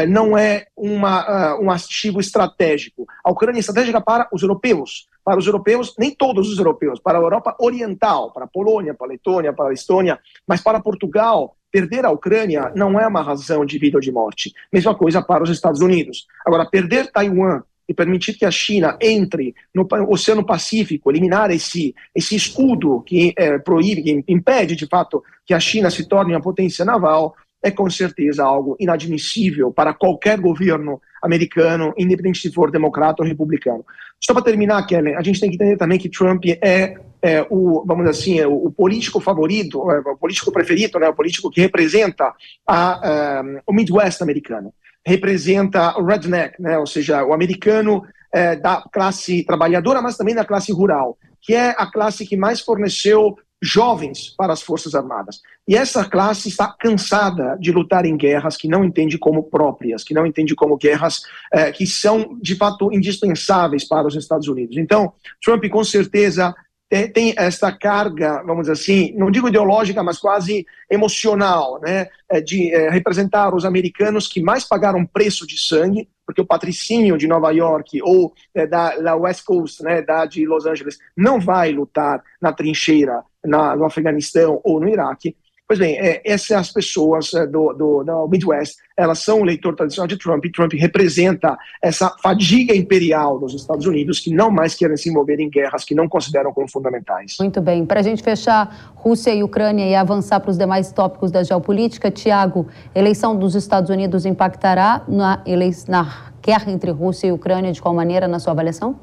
Não 0.09 0.37
é 0.37 0.67
uma, 0.75 1.57
um 1.57 1.71
ativo 1.71 2.19
estratégico. 2.19 3.05
A 3.23 3.31
Ucrânia 3.31 3.59
é 3.59 3.61
estratégica 3.61 3.99
para 4.01 4.27
os 4.31 4.43
europeus, 4.43 5.07
para 5.23 5.39
os 5.39 5.47
europeus, 5.47 5.95
nem 5.97 6.13
todos 6.13 6.49
os 6.49 6.57
europeus, 6.57 6.99
para 6.99 7.17
a 7.17 7.21
Europa 7.21 7.55
Oriental, 7.59 8.31
para 8.31 8.43
a 8.43 8.47
Polônia, 8.47 8.93
para 8.93 9.07
a 9.07 9.09
Letônia, 9.09 9.53
para 9.53 9.69
a 9.69 9.73
Estônia, 9.73 10.19
mas 10.45 10.61
para 10.61 10.81
Portugal, 10.81 11.55
perder 11.71 12.05
a 12.05 12.11
Ucrânia 12.11 12.71
não 12.75 12.99
é 12.99 13.07
uma 13.07 13.21
razão 13.21 13.65
de 13.65 13.79
vida 13.79 13.97
ou 13.97 14.01
de 14.01 14.11
morte. 14.11 14.53
Mesma 14.71 14.93
coisa 14.93 15.21
para 15.21 15.43
os 15.43 15.49
Estados 15.49 15.81
Unidos. 15.81 16.27
Agora, 16.45 16.69
perder 16.69 17.09
Taiwan 17.11 17.61
e 17.89 17.93
permitir 17.93 18.35
que 18.35 18.45
a 18.45 18.51
China 18.51 18.95
entre 19.01 19.55
no 19.73 19.87
Oceano 20.07 20.45
Pacífico, 20.45 21.09
eliminar 21.09 21.49
esse, 21.49 21.95
esse 22.13 22.35
escudo 22.35 23.01
que 23.01 23.33
é, 23.35 23.57
proíbe, 23.57 24.03
que 24.03 24.23
impede 24.31 24.75
de 24.75 24.85
fato 24.85 25.23
que 25.43 25.55
a 25.55 25.59
China 25.59 25.89
se 25.89 26.07
torne 26.07 26.33
uma 26.33 26.41
potência 26.41 26.85
naval, 26.85 27.35
é 27.63 27.71
com 27.71 27.89
certeza 27.89 28.45
algo 28.45 28.77
inadmissível 28.79 29.71
para 29.71 29.93
qualquer 29.93 30.39
governo 30.39 31.01
americano, 31.21 31.93
independente 31.97 32.39
se 32.39 32.53
for 32.53 32.69
democrata 32.69 33.23
ou 33.23 33.27
republicano. 33.27 33.83
Só 34.23 34.33
para 34.33 34.43
terminar, 34.43 34.85
Kellen, 34.85 35.15
a 35.15 35.23
gente 35.23 35.39
tem 35.39 35.49
que 35.49 35.55
entender 35.55 35.75
também 35.75 35.97
que 35.97 36.09
Trump 36.09 36.45
é, 36.45 36.93
é 37.21 37.45
o, 37.49 37.83
vamos 37.85 38.05
dizer 38.05 38.21
assim, 38.21 38.39
é 38.39 38.47
o, 38.47 38.67
o, 38.67 38.71
político 38.71 39.19
favorito, 39.19 39.89
é, 39.91 39.99
o 39.99 40.15
político 40.15 40.51
preferido, 40.51 40.99
né, 40.99 41.09
o 41.09 41.15
político 41.15 41.49
que 41.49 41.59
representa 41.59 42.33
a, 42.67 43.41
um, 43.43 43.59
o 43.65 43.73
Midwest 43.73 44.21
americano, 44.21 44.73
representa 45.05 45.97
o 45.97 46.05
redneck, 46.05 46.61
né, 46.61 46.77
ou 46.77 46.85
seja, 46.85 47.23
o 47.23 47.33
americano 47.33 48.03
é, 48.33 48.55
da 48.55 48.83
classe 48.91 49.43
trabalhadora, 49.43 50.01
mas 50.01 50.17
também 50.17 50.35
da 50.35 50.45
classe 50.45 50.71
rural, 50.71 51.17
que 51.41 51.53
é 51.53 51.69
a 51.77 51.89
classe 51.89 52.25
que 52.25 52.37
mais 52.37 52.61
forneceu 52.61 53.37
jovens 53.61 54.33
para 54.37 54.53
as 54.53 54.61
Forças 54.61 54.95
Armadas. 54.95 55.41
E 55.67 55.75
essa 55.75 56.05
classe 56.05 56.47
está 56.47 56.73
cansada 56.79 57.57
de 57.59 57.71
lutar 57.71 58.05
em 58.05 58.15
guerras 58.15 58.55
que 58.55 58.67
não 58.67 58.83
entende 58.83 59.17
como 59.17 59.43
próprias, 59.43 60.03
que 60.03 60.13
não 60.13 60.25
entende 60.25 60.55
como 60.55 60.77
guerras 60.77 61.21
eh, 61.53 61.71
que 61.71 61.85
são, 61.85 62.37
de 62.41 62.55
fato, 62.55 62.91
indispensáveis 62.91 63.85
para 63.87 64.07
os 64.07 64.15
Estados 64.15 64.47
Unidos. 64.47 64.77
Então, 64.77 65.11
Trump, 65.43 65.67
com 65.69 65.83
certeza, 65.83 66.55
tem 66.89 67.33
esta 67.37 67.71
carga, 67.71 68.41
vamos 68.43 68.61
dizer 68.61 68.73
assim, 68.73 69.13
não 69.15 69.29
digo 69.29 69.47
ideológica, 69.47 70.01
mas 70.01 70.17
quase 70.17 70.65
emocional, 70.89 71.79
né, 71.81 72.07
eh, 72.31 72.41
de 72.41 72.73
eh, 72.73 72.89
representar 72.89 73.53
os 73.53 73.63
americanos 73.63 74.27
que 74.27 74.41
mais 74.41 74.63
pagaram 74.63 75.05
preço 75.05 75.45
de 75.45 75.55
sangue, 75.55 76.09
porque 76.25 76.41
o 76.41 76.45
patricinho 76.45 77.17
de 77.17 77.27
Nova 77.27 77.51
York 77.51 78.01
ou 78.01 78.33
é, 78.55 78.65
da, 78.65 78.95
da, 78.97 79.15
West 79.15 79.43
Coast, 79.43 79.83
né, 79.83 80.01
da 80.01 80.25
de 80.25 80.45
Los 80.45 80.65
Angeles, 80.65 80.97
não 81.15 81.39
vai 81.39 81.71
lutar 81.71 82.23
na 82.41 82.51
trincheira 82.51 83.23
na, 83.43 83.75
no 83.75 83.85
Afeganistão 83.85 84.59
ou 84.63 84.79
no 84.79 84.89
Iraque. 84.89 85.35
Pois 85.69 85.77
bem, 85.77 85.99
é, 85.99 86.19
essas 86.25 86.71
pessoas 86.71 87.31
é, 87.31 87.45
do, 87.45 87.71
do, 87.73 88.03
do, 88.03 88.27
Midwest, 88.27 88.77
elas 88.97 89.19
são 89.19 89.41
o 89.41 89.43
leitor 89.43 89.75
tradicional 89.75 90.07
de 90.07 90.17
Trump, 90.17 90.43
e 90.43 90.51
Trump 90.51 90.73
representa 90.73 91.55
essa 91.79 92.09
fadiga 92.23 92.75
imperial 92.75 93.39
dos 93.39 93.53
Estados 93.53 93.85
Unidos, 93.85 94.19
que 94.19 94.33
não 94.33 94.49
mais 94.49 94.73
querem 94.73 94.97
se 94.97 95.11
envolver 95.11 95.39
em 95.39 95.47
guerras 95.47 95.85
que 95.85 95.93
não 95.93 96.09
consideram 96.09 96.51
como 96.51 96.67
fundamentais. 96.67 97.35
Muito 97.39 97.61
bem. 97.61 97.85
Para 97.85 97.99
a 97.99 98.03
gente 98.03 98.23
fechar 98.23 98.93
Rússia 98.95 99.29
e 99.31 99.43
Ucrânia 99.43 99.85
e 99.87 99.93
avançar 99.93 100.39
para 100.39 100.49
os 100.49 100.57
demais 100.57 100.91
tópicos 100.91 101.29
da 101.29 101.43
geopolítica, 101.43 102.09
Tiago, 102.09 102.67
eleição 102.95 103.37
dos 103.37 103.53
Estados 103.53 103.91
Unidos 103.91 104.25
impactará 104.25 105.03
na, 105.07 105.43
na 105.87 106.31
guerra 106.41 106.71
entre 106.71 106.89
Rússia 106.89 107.27
e 107.27 107.31
Ucrânia 107.31 107.71
de 107.71 107.79
qual 107.79 107.93
maneira, 107.93 108.27
na 108.27 108.39
sua 108.39 108.53
avaliação? 108.53 108.99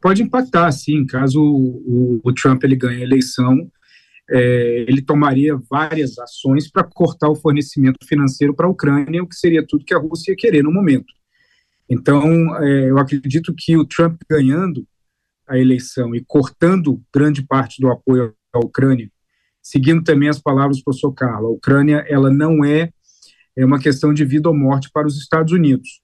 Pode 0.00 0.22
impactar, 0.22 0.72
sim, 0.72 1.04
caso 1.04 1.38
o, 1.38 1.82
o, 1.86 2.20
o 2.24 2.32
Trump 2.32 2.64
ele 2.64 2.76
ganhe 2.76 3.02
a 3.02 3.04
eleição 3.04 3.70
é, 4.28 4.84
ele 4.88 5.02
tomaria 5.02 5.56
várias 5.70 6.18
ações 6.18 6.70
para 6.70 6.84
cortar 6.84 7.28
o 7.28 7.36
fornecimento 7.36 8.06
financeiro 8.06 8.54
para 8.54 8.66
a 8.66 8.70
Ucrânia, 8.70 9.22
o 9.22 9.28
que 9.28 9.36
seria 9.36 9.64
tudo 9.66 9.84
que 9.84 9.94
a 9.94 9.98
Rússia 9.98 10.32
ia 10.32 10.36
querer 10.36 10.62
no 10.62 10.72
momento. 10.72 11.12
Então, 11.88 12.56
é, 12.62 12.90
eu 12.90 12.98
acredito 12.98 13.54
que 13.56 13.76
o 13.76 13.86
Trump 13.86 14.20
ganhando 14.28 14.86
a 15.46 15.56
eleição 15.56 16.14
e 16.14 16.24
cortando 16.24 17.00
grande 17.14 17.42
parte 17.42 17.80
do 17.80 17.88
apoio 17.88 18.34
à 18.52 18.58
Ucrânia, 18.58 19.08
seguindo 19.62 20.02
também 20.02 20.28
as 20.28 20.40
palavras 20.40 20.78
do 20.78 20.84
professor 20.84 21.12
Carlos, 21.12 21.50
a 21.50 21.54
Ucrânia 21.54 22.04
ela 22.08 22.30
não 22.30 22.64
é, 22.64 22.90
é 23.56 23.64
uma 23.64 23.78
questão 23.78 24.12
de 24.12 24.24
vida 24.24 24.48
ou 24.48 24.56
morte 24.56 24.90
para 24.92 25.06
os 25.06 25.16
Estados 25.16 25.52
Unidos. 25.52 26.00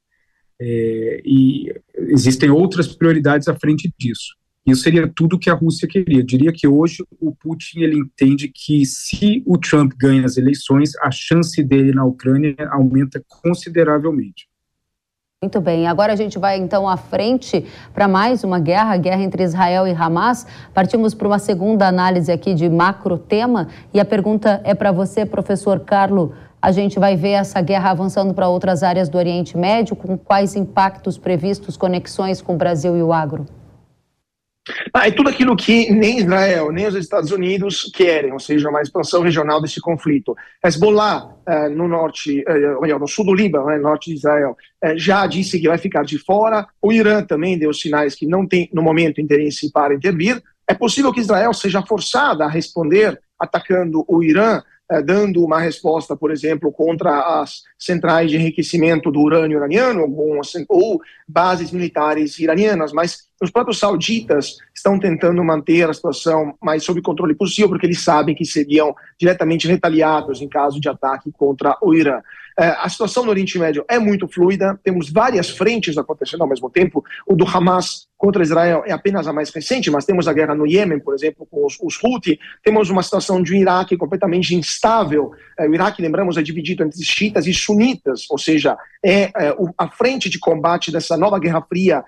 É, 0.60 1.22
e 1.24 1.74
existem 1.96 2.48
outras 2.50 2.86
prioridades 2.94 3.48
à 3.48 3.54
frente 3.54 3.92
disso. 3.98 4.36
Isso 4.64 4.82
seria 4.82 5.08
tudo 5.08 5.38
que 5.38 5.50
a 5.50 5.54
Rússia 5.54 5.88
queria. 5.88 6.20
Eu 6.20 6.26
diria 6.26 6.52
que 6.52 6.68
hoje 6.68 7.04
o 7.20 7.34
Putin 7.34 7.80
ele 7.80 7.98
entende 7.98 8.48
que 8.48 8.86
se 8.86 9.42
o 9.44 9.58
Trump 9.58 9.92
ganha 9.98 10.24
as 10.24 10.36
eleições, 10.36 10.92
a 11.02 11.10
chance 11.10 11.60
dele 11.64 11.92
na 11.92 12.04
Ucrânia 12.04 12.54
aumenta 12.70 13.20
consideravelmente. 13.26 14.48
Muito 15.42 15.60
bem, 15.60 15.88
agora 15.88 16.12
a 16.12 16.16
gente 16.16 16.38
vai 16.38 16.56
então 16.56 16.88
à 16.88 16.96
frente 16.96 17.66
para 17.92 18.06
mais 18.06 18.44
uma 18.44 18.60
guerra, 18.60 18.94
a 18.94 18.96
guerra 18.96 19.24
entre 19.24 19.42
Israel 19.42 19.88
e 19.88 19.90
Hamas. 19.90 20.46
Partimos 20.72 21.14
para 21.14 21.26
uma 21.26 21.40
segunda 21.40 21.88
análise 21.88 22.30
aqui 22.30 22.54
de 22.54 22.68
macro 22.68 23.18
tema 23.18 23.66
e 23.92 23.98
a 23.98 24.04
pergunta 24.04 24.60
é 24.62 24.72
para 24.72 24.92
você, 24.92 25.26
professor 25.26 25.80
Carlo. 25.80 26.32
A 26.60 26.70
gente 26.70 27.00
vai 27.00 27.16
ver 27.16 27.30
essa 27.30 27.60
guerra 27.60 27.90
avançando 27.90 28.32
para 28.32 28.48
outras 28.48 28.84
áreas 28.84 29.08
do 29.08 29.18
Oriente 29.18 29.58
Médio, 29.58 29.96
com 29.96 30.16
quais 30.16 30.54
impactos 30.54 31.18
previstos, 31.18 31.76
conexões 31.76 32.40
com 32.40 32.54
o 32.54 32.56
Brasil 32.56 32.96
e 32.96 33.02
o 33.02 33.12
agro? 33.12 33.44
Ah, 34.94 35.10
tudo 35.10 35.28
aquilo 35.28 35.56
que 35.56 35.90
nem 35.90 36.20
Israel, 36.20 36.70
nem 36.70 36.86
os 36.86 36.94
Estados 36.94 37.32
Unidos 37.32 37.90
querem, 37.92 38.32
ou 38.32 38.38
seja, 38.38 38.68
uma 38.68 38.80
expansão 38.80 39.20
regional 39.20 39.60
desse 39.60 39.80
conflito. 39.80 40.36
Hezbollah, 40.64 41.34
eh, 41.48 41.68
no 41.68 41.88
norte, 41.88 42.44
eh, 42.46 42.98
no 42.98 43.08
sul 43.08 43.24
do 43.24 43.34
Líbano, 43.34 43.66
né, 43.66 43.78
norte 43.78 44.10
de 44.10 44.16
Israel, 44.16 44.56
eh, 44.80 44.96
já 44.96 45.26
disse 45.26 45.58
que 45.58 45.66
vai 45.66 45.78
ficar 45.78 46.04
de 46.04 46.16
fora. 46.16 46.64
O 46.80 46.92
Irã 46.92 47.24
também 47.24 47.58
deu 47.58 47.74
sinais 47.74 48.14
que 48.14 48.24
não 48.24 48.46
tem, 48.46 48.70
no 48.72 48.82
momento, 48.82 49.20
interesse 49.20 49.70
para 49.72 49.94
intervir. 49.94 50.40
É 50.68 50.74
possível 50.74 51.12
que 51.12 51.20
Israel 51.20 51.52
seja 51.52 51.82
forçada 51.82 52.44
a 52.44 52.48
responder 52.48 53.20
atacando 53.36 54.04
o 54.06 54.22
Irã 54.22 54.62
eh, 54.92 55.02
dando 55.02 55.42
uma 55.42 55.58
resposta, 55.58 56.14
por 56.14 56.30
exemplo, 56.30 56.70
contra 56.70 57.40
as 57.40 57.62
centrais 57.78 58.30
de 58.30 58.36
enriquecimento 58.36 59.10
do 59.10 59.20
urânio 59.20 59.56
iraniano 59.56 60.02
ou, 60.02 60.40
ou 60.68 61.00
bases 61.26 61.72
militares 61.72 62.38
iranianas, 62.38 62.92
mas 62.92 63.26
os 63.42 63.50
próprios 63.50 63.78
sauditas 63.78 64.56
estão 64.72 64.98
tentando 64.98 65.42
manter 65.42 65.88
a 65.90 65.92
situação 65.92 66.54
mais 66.62 66.84
sob 66.84 67.02
controle 67.02 67.34
possível, 67.34 67.68
porque 67.68 67.86
eles 67.86 68.00
sabem 68.00 68.34
que 68.34 68.44
seriam 68.44 68.94
diretamente 69.18 69.66
retaliados 69.66 70.40
em 70.40 70.48
caso 70.48 70.80
de 70.80 70.88
ataque 70.88 71.32
contra 71.32 71.76
o 71.82 71.92
Irã. 71.92 72.20
É, 72.58 72.66
a 72.66 72.88
situação 72.88 73.24
no 73.24 73.30
Oriente 73.30 73.58
Médio 73.58 73.84
é 73.88 73.98
muito 73.98 74.28
fluida, 74.28 74.78
temos 74.84 75.10
várias 75.10 75.50
frentes 75.50 75.96
acontecendo 75.96 76.42
ao 76.42 76.48
mesmo 76.48 76.68
tempo. 76.68 77.02
O 77.26 77.34
do 77.34 77.46
Hamas 77.46 78.06
contra 78.16 78.42
Israel 78.42 78.84
é 78.86 78.92
apenas 78.92 79.26
a 79.26 79.32
mais 79.32 79.50
recente, 79.50 79.90
mas 79.90 80.04
temos 80.04 80.28
a 80.28 80.32
guerra 80.32 80.54
no 80.54 80.66
Iêmen, 80.66 81.00
por 81.00 81.14
exemplo, 81.14 81.46
com 81.50 81.66
os, 81.66 81.78
os 81.82 81.98
Houthi, 82.02 82.38
temos 82.62 82.90
uma 82.90 83.02
situação 83.02 83.42
de 83.42 83.54
um 83.54 83.56
Iraque 83.56 83.96
completamente 83.96 84.54
instável. 84.54 85.32
É, 85.58 85.66
o 85.66 85.74
Iraque, 85.74 86.02
lembramos, 86.02 86.36
é 86.36 86.42
dividido 86.42 86.84
entre 86.84 87.02
xiitas 87.02 87.46
e 87.46 87.54
sunitas, 87.54 88.26
ou 88.30 88.38
seja, 88.38 88.76
é, 89.04 89.22
é 89.36 89.56
a 89.76 89.88
frente 89.88 90.28
de 90.28 90.38
combate 90.38 90.92
dessa 90.92 91.16
nova 91.16 91.38
Guerra 91.38 91.62
Fria 91.62 92.04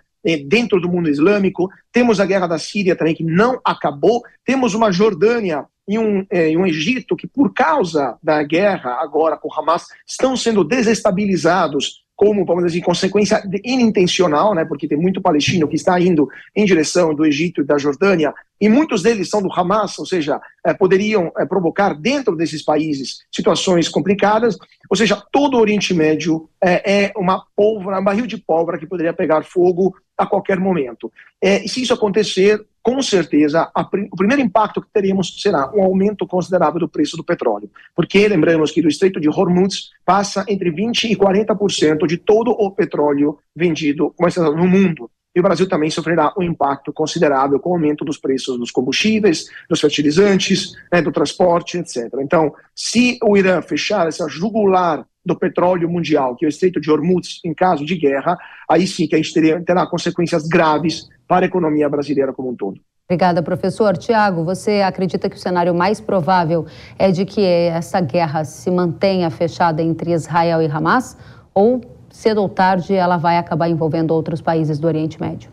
dentro 0.47 0.81
do 0.81 0.89
mundo 0.89 1.09
islâmico. 1.09 1.69
Temos 1.93 2.21
a 2.21 2.27
guerra 2.27 2.47
da 2.47 2.59
Síria 2.59 2.97
também, 2.97 3.15
que 3.15 3.25
não 3.25 3.61
acabou. 3.65 4.23
Temos 4.45 4.75
uma 4.75 4.91
Jordânia 4.91 5.67
e 5.87 5.99
um, 5.99 6.27
é, 6.31 6.57
um 6.57 6.67
Egito 6.67 7.15
que, 7.15 7.27
por 7.27 7.53
causa 7.53 8.17
da 8.23 8.43
guerra 8.43 8.99
agora 9.01 9.37
com 9.37 9.53
Hamas, 9.53 9.87
estão 10.07 10.37
sendo 10.37 10.65
desestabilizados 10.65 12.05
como, 12.17 12.45
vamos 12.45 12.65
dizer, 12.65 12.81
consequência 12.81 13.43
inintencional, 13.65 14.55
né, 14.55 14.65
porque 14.65 14.87
tem 14.87 14.97
muito 14.97 15.21
palestino 15.21 15.67
que 15.67 15.75
está 15.75 16.01
indo 16.01 16.29
em 16.55 16.65
direção 16.65 17.15
do 17.15 17.27
Egito 17.27 17.61
e 17.61 17.65
da 17.65 17.77
Jordânia, 17.77 18.33
e 18.61 18.69
muitos 18.69 19.03
deles 19.03 19.29
são 19.29 19.43
do 19.43 19.53
Hamas, 19.53 19.99
ou 19.99 20.07
seja, 20.07 20.41
é, 20.65 20.73
poderiam 20.73 21.33
é, 21.37 21.45
provocar 21.45 21.93
dentro 21.93 22.37
desses 22.37 22.63
países 22.63 23.19
situações 23.33 23.89
complicadas, 23.89 24.57
ou 24.89 24.97
seja, 24.97 25.21
todo 25.33 25.57
o 25.57 25.61
Oriente 25.61 25.93
Médio 25.93 26.49
é, 26.63 27.07
é 27.07 27.13
uma 27.17 27.45
pólvora, 27.57 28.01
um 28.01 28.05
barril 28.05 28.27
de 28.27 28.39
pólvora 28.39 28.79
que 28.79 28.87
poderia 28.87 29.13
pegar 29.13 29.43
fogo 29.43 29.95
a 30.16 30.27
qualquer 30.27 30.59
momento. 30.59 31.12
É, 31.40 31.66
se 31.66 31.83
isso 31.83 31.92
acontecer, 31.92 32.64
com 32.83 33.00
certeza, 33.03 33.70
o 34.12 34.16
primeiro 34.16 34.42
impacto 34.42 34.81
que 34.81 34.88
teríamos 34.92 35.40
será 35.40 35.70
um 35.74 35.83
aumento 35.83 36.27
considerável 36.27 36.81
do 36.81 36.88
preço 36.88 37.16
do 37.16 37.24
petróleo. 37.24 37.70
Porque 37.94 38.29
lembramos 38.29 38.70
que 38.70 38.83
do 38.83 38.88
Estreito 38.88 39.20
de 39.20 39.29
Hormuz 39.29 39.90
passa 40.05 40.44
entre 40.48 40.70
20% 40.70 41.11
e 41.11 41.16
40% 41.16 42.07
de 42.07 42.16
todo 42.16 42.50
o 42.50 42.70
petróleo 42.70 43.38
vendido 43.55 44.14
no 44.55 44.66
mundo. 44.66 45.11
E 45.35 45.40
o 45.40 45.42
Brasil 45.42 45.68
também 45.68 45.90
sofrerá 45.90 46.33
um 46.38 46.42
impacto 46.42 46.92
considerável 46.92 47.59
com 47.59 47.70
o 47.70 47.73
aumento 47.73 48.05
dos 48.05 48.18
preços 48.18 48.59
dos 48.59 48.70
combustíveis, 48.70 49.47
dos 49.68 49.81
fertilizantes, 49.81 50.75
né, 50.92 51.03
do 51.03 51.11
transporte, 51.11 51.79
etc. 51.79 52.09
Então, 52.20 52.55
se 52.75 53.18
o 53.23 53.37
Irã 53.37 53.61
fechar 53.61 54.07
essa 54.07 54.29
jugular 54.29 55.05
do 55.25 55.37
petróleo 55.37 55.88
mundial, 55.88 56.37
que 56.37 56.44
é 56.44 56.49
o 56.49 56.51
Estreito 56.51 56.81
de 56.81 56.90
Hormuz, 56.90 57.40
em 57.44 57.55
caso 57.55 57.85
de 57.85 57.97
guerra, 57.97 58.37
aí 58.68 58.87
sim 58.87 59.07
que 59.07 59.14
a 59.14 59.18
gente 59.18 59.33
teria, 59.33 59.61
terá 59.61 59.87
consequências 59.87 60.47
graves 60.47 61.09
para 61.27 61.47
a 61.47 61.49
economia 61.49 61.88
brasileira 61.88 62.33
como 62.33 62.51
um 62.51 62.55
todo. 62.55 62.79
Obrigada, 63.07 63.42
professor. 63.42 63.97
Tiago, 63.99 64.44
você 64.44 64.81
acredita 64.81 65.29
que 65.29 65.37
o 65.37 65.38
cenário 65.38 65.75
mais 65.75 66.01
provável 66.01 66.66
é 66.99 67.11
de 67.11 67.27
que 67.27 67.44
essa 67.44 68.01
guerra 68.01 68.44
se 68.44 68.70
mantenha 68.70 69.29
fechada 69.31 69.83
entre 69.83 70.12
Israel 70.12 70.62
e 70.62 70.66
Hamas? 70.66 71.16
Ou, 71.55 71.81
cedo 72.14 72.40
ou 72.40 72.48
tarde, 72.48 72.94
ela 72.94 73.16
vai 73.16 73.37
acabar 73.37 73.68
envolvendo 73.68 74.12
outros 74.12 74.40
países 74.40 74.79
do 74.79 74.87
Oriente 74.87 75.20
Médio? 75.20 75.50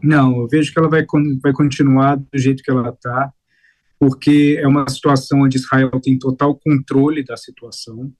Não, 0.00 0.38
eu 0.38 0.46
vejo 0.46 0.72
que 0.72 0.78
ela 0.78 0.88
vai, 0.88 1.04
vai 1.42 1.52
continuar 1.52 2.16
do 2.16 2.38
jeito 2.38 2.62
que 2.62 2.70
ela 2.70 2.90
está, 2.90 3.32
porque 3.98 4.56
é 4.60 4.68
uma 4.68 4.88
situação 4.88 5.42
onde 5.42 5.56
Israel 5.56 5.90
tem 6.00 6.16
total 6.16 6.54
controle 6.54 7.24
da 7.24 7.36
situação. 7.36 8.12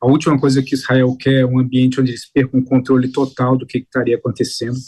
A 0.00 0.06
última 0.06 0.38
coisa 0.40 0.62
que 0.62 0.74
Israel 0.74 1.14
quer 1.20 1.40
é 1.40 1.46
um 1.46 1.58
ambiente 1.58 2.00
onde 2.00 2.12
eles 2.12 2.30
percam 2.32 2.60
o 2.60 2.64
controle 2.64 3.12
total 3.12 3.56
do 3.56 3.66
que 3.66 3.78
estaria 3.78 4.16
acontecendo. 4.16 4.78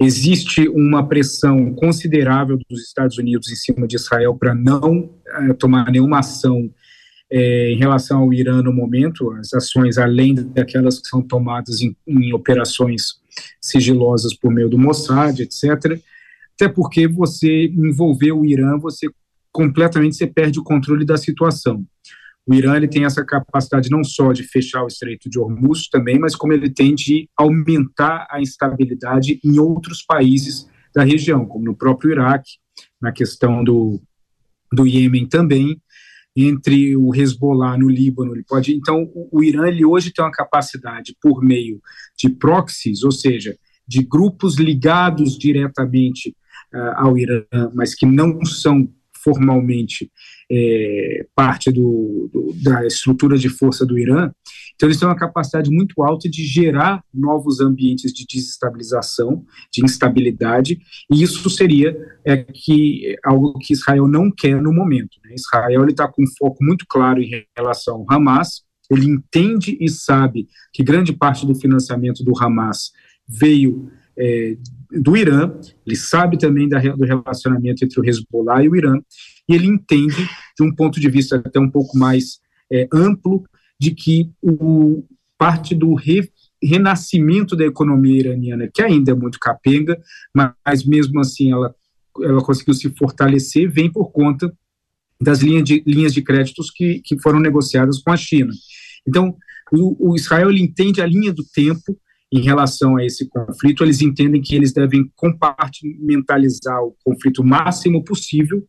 Existe 0.00 0.68
uma 0.68 1.06
pressão 1.06 1.74
considerável 1.74 2.58
dos 2.68 2.82
Estados 2.82 3.18
Unidos 3.18 3.50
em 3.50 3.56
cima 3.56 3.86
de 3.86 3.96
Israel 3.96 4.34
para 4.36 4.54
não 4.54 5.14
é, 5.26 5.52
tomar 5.52 5.90
nenhuma 5.90 6.20
ação 6.20 6.70
é, 7.36 7.72
em 7.72 7.76
relação 7.76 8.20
ao 8.20 8.32
Irã 8.32 8.62
no 8.62 8.72
momento, 8.72 9.32
as 9.32 9.52
ações 9.52 9.98
além 9.98 10.36
daquelas 10.36 11.00
que 11.00 11.08
são 11.08 11.20
tomadas 11.20 11.80
em, 11.80 11.96
em 12.06 12.32
operações 12.32 13.16
sigilosas 13.60 14.32
por 14.32 14.52
meio 14.52 14.68
do 14.68 14.78
Mossad, 14.78 15.40
etc. 15.40 16.00
Até 16.54 16.68
porque 16.68 17.08
você 17.08 17.64
envolver 17.66 18.30
o 18.30 18.46
Irã, 18.46 18.78
você 18.78 19.08
completamente 19.50 20.14
você 20.14 20.28
perde 20.28 20.60
o 20.60 20.62
controle 20.62 21.04
da 21.04 21.16
situação. 21.16 21.84
O 22.46 22.54
Irã 22.54 22.76
ele 22.76 22.86
tem 22.86 23.04
essa 23.04 23.24
capacidade 23.24 23.90
não 23.90 24.04
só 24.04 24.32
de 24.32 24.44
fechar 24.44 24.84
o 24.84 24.86
Estreito 24.86 25.28
de 25.28 25.36
Hormuz 25.36 25.88
também, 25.88 26.20
mas 26.20 26.36
como 26.36 26.52
ele 26.52 26.70
tem 26.70 26.94
de 26.94 27.28
aumentar 27.36 28.28
a 28.30 28.40
instabilidade 28.40 29.40
em 29.42 29.58
outros 29.58 30.04
países 30.04 30.68
da 30.94 31.02
região, 31.02 31.44
como 31.46 31.64
no 31.64 31.74
próprio 31.74 32.12
Iraque, 32.12 32.52
na 33.02 33.10
questão 33.10 33.64
do, 33.64 34.00
do 34.72 34.86
Iêmen 34.86 35.26
também, 35.26 35.80
entre 36.36 36.96
o 36.96 37.14
Hezbollah 37.14 37.78
no 37.78 37.88
Líbano, 37.88 38.34
ele 38.34 38.44
pode. 38.46 38.74
Então, 38.74 39.10
o, 39.14 39.38
o 39.38 39.44
Irã 39.44 39.66
ele 39.68 39.84
hoje 39.84 40.12
tem 40.12 40.24
uma 40.24 40.32
capacidade 40.32 41.16
por 41.20 41.42
meio 41.42 41.80
de 42.18 42.28
proxies, 42.28 43.02
ou 43.04 43.12
seja, 43.12 43.56
de 43.86 44.02
grupos 44.02 44.56
ligados 44.56 45.38
diretamente 45.38 46.34
uh, 46.74 46.94
ao 46.96 47.18
Irã, 47.18 47.44
mas 47.74 47.94
que 47.94 48.06
não 48.06 48.44
são 48.44 48.88
formalmente 49.24 50.10
é, 50.52 51.26
parte 51.34 51.72
do, 51.72 52.28
do, 52.30 52.54
da 52.62 52.86
estrutura 52.86 53.38
de 53.38 53.48
força 53.48 53.86
do 53.86 53.98
Irã. 53.98 54.30
Então, 54.74 54.88
eles 54.88 54.98
têm 54.98 55.08
uma 55.08 55.16
capacidade 55.16 55.70
muito 55.70 56.02
alta 56.02 56.28
de 56.28 56.44
gerar 56.44 57.02
novos 57.12 57.60
ambientes 57.60 58.12
de 58.12 58.26
desestabilização, 58.26 59.44
de 59.72 59.84
instabilidade, 59.84 60.78
e 61.10 61.22
isso 61.22 61.48
seria 61.48 61.96
é, 62.24 62.36
que, 62.36 63.16
algo 63.24 63.58
que 63.58 63.72
Israel 63.72 64.08
não 64.08 64.30
quer 64.30 64.60
no 64.60 64.72
momento. 64.72 65.18
Né? 65.24 65.34
Israel 65.34 65.86
está 65.86 66.08
com 66.08 66.22
um 66.22 66.36
foco 66.38 66.64
muito 66.64 66.84
claro 66.88 67.20
em 67.20 67.44
relação 67.56 68.04
ao 68.08 68.16
Hamas, 68.16 68.62
ele 68.90 69.06
entende 69.06 69.76
e 69.80 69.88
sabe 69.88 70.46
que 70.72 70.82
grande 70.82 71.12
parte 71.12 71.46
do 71.46 71.54
financiamento 71.54 72.22
do 72.22 72.32
Hamas 72.38 72.92
veio 73.26 73.90
é, 74.18 74.56
do 74.90 75.16
Irã, 75.16 75.52
ele 75.86 75.96
sabe 75.96 76.38
também 76.38 76.68
da, 76.68 76.78
do 76.78 77.04
relacionamento 77.04 77.84
entre 77.84 78.00
o 78.00 78.04
Hezbollah 78.04 78.62
e 78.62 78.68
o 78.68 78.76
Irã, 78.76 79.00
e 79.48 79.54
ele 79.54 79.66
entende, 79.66 80.28
de 80.56 80.62
um 80.62 80.74
ponto 80.74 81.00
de 81.00 81.08
vista 81.08 81.36
até 81.36 81.58
um 81.58 81.70
pouco 81.70 81.96
mais 81.98 82.38
é, 82.72 82.86
amplo, 82.92 83.44
de 83.80 83.90
que 83.92 84.30
o, 84.42 85.04
parte 85.38 85.74
do 85.74 85.94
re, 85.94 86.30
renascimento 86.62 87.54
da 87.56 87.64
economia 87.64 88.20
iraniana, 88.20 88.70
que 88.72 88.82
ainda 88.82 89.12
é 89.12 89.14
muito 89.14 89.38
capenga, 89.38 90.00
mas 90.34 90.84
mesmo 90.84 91.20
assim 91.20 91.52
ela, 91.52 91.74
ela 92.22 92.42
conseguiu 92.42 92.74
se 92.74 92.88
fortalecer, 92.96 93.70
vem 93.70 93.90
por 93.90 94.10
conta 94.10 94.52
das 95.20 95.40
linhas 95.40 95.64
de, 95.64 95.82
linhas 95.86 96.12
de 96.14 96.22
créditos 96.22 96.70
que, 96.70 97.00
que 97.04 97.20
foram 97.20 97.40
negociadas 97.40 97.98
com 97.98 98.10
a 98.10 98.16
China. 98.16 98.52
Então, 99.06 99.36
o, 99.72 100.12
o 100.12 100.16
Israel 100.16 100.50
entende 100.50 101.00
a 101.00 101.06
linha 101.06 101.32
do 101.32 101.44
tempo 101.44 101.98
em 102.32 102.40
relação 102.40 102.96
a 102.96 103.04
esse 103.04 103.28
conflito, 103.28 103.84
eles 103.84 104.00
entendem 104.00 104.42
que 104.42 104.56
eles 104.56 104.72
devem 104.72 105.08
compartimentalizar 105.14 106.82
o 106.82 106.96
conflito 107.04 107.42
o 107.42 107.46
máximo 107.46 108.02
possível 108.02 108.66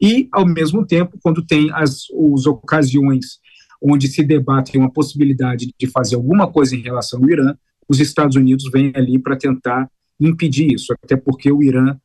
e, 0.00 0.28
ao 0.32 0.46
mesmo 0.46 0.86
tempo, 0.86 1.18
quando 1.22 1.44
tem 1.44 1.70
as, 1.72 2.06
as 2.34 2.46
ocasiões 2.46 3.41
onde 3.82 4.08
se 4.08 4.22
debate 4.22 4.78
uma 4.78 4.90
possibilidade 4.90 5.72
de 5.78 5.86
fazer 5.88 6.14
alguma 6.14 6.50
coisa 6.50 6.76
em 6.76 6.80
relação 6.80 7.20
ao 7.20 7.28
Irã, 7.28 7.54
os 7.88 7.98
Estados 8.00 8.36
Unidos 8.36 8.70
vêm 8.72 8.92
ali 8.94 9.18
para 9.18 9.36
tentar 9.36 9.90
impedir 10.20 10.72
isso, 10.72 10.94
até 11.02 11.16
porque 11.16 11.50
o 11.50 11.62
Irã 11.62 11.96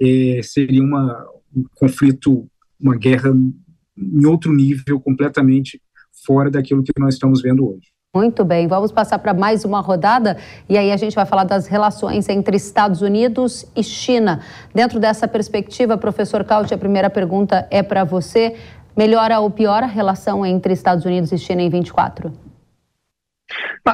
é, 0.00 0.40
seria 0.42 0.82
uma, 0.82 1.26
um 1.54 1.64
conflito, 1.74 2.48
uma 2.80 2.96
guerra 2.96 3.30
em 3.98 4.26
outro 4.26 4.52
nível, 4.52 5.00
completamente 5.00 5.80
fora 6.26 6.50
daquilo 6.50 6.82
que 6.82 6.92
nós 6.98 7.14
estamos 7.14 7.42
vendo 7.42 7.68
hoje. 7.68 7.88
Muito 8.14 8.46
bem, 8.46 8.66
vamos 8.66 8.90
passar 8.90 9.18
para 9.18 9.34
mais 9.34 9.62
uma 9.62 9.80
rodada 9.80 10.38
e 10.70 10.78
aí 10.78 10.90
a 10.90 10.96
gente 10.96 11.14
vai 11.14 11.26
falar 11.26 11.44
das 11.44 11.66
relações 11.66 12.30
entre 12.30 12.56
Estados 12.56 13.02
Unidos 13.02 13.66
e 13.76 13.82
China. 13.82 14.40
Dentro 14.74 14.98
dessa 14.98 15.28
perspectiva, 15.28 15.98
professor 15.98 16.42
Cauti, 16.42 16.72
a 16.72 16.78
primeira 16.78 17.10
pergunta 17.10 17.68
é 17.70 17.82
para 17.82 18.04
você. 18.04 18.56
Melhora 18.96 19.40
ou 19.40 19.50
piora 19.50 19.84
a 19.84 19.88
relação 19.88 20.44
entre 20.44 20.72
Estados 20.72 21.04
Unidos 21.04 21.30
e 21.32 21.38
China 21.38 21.62
em 21.62 21.68
24? 21.68 22.32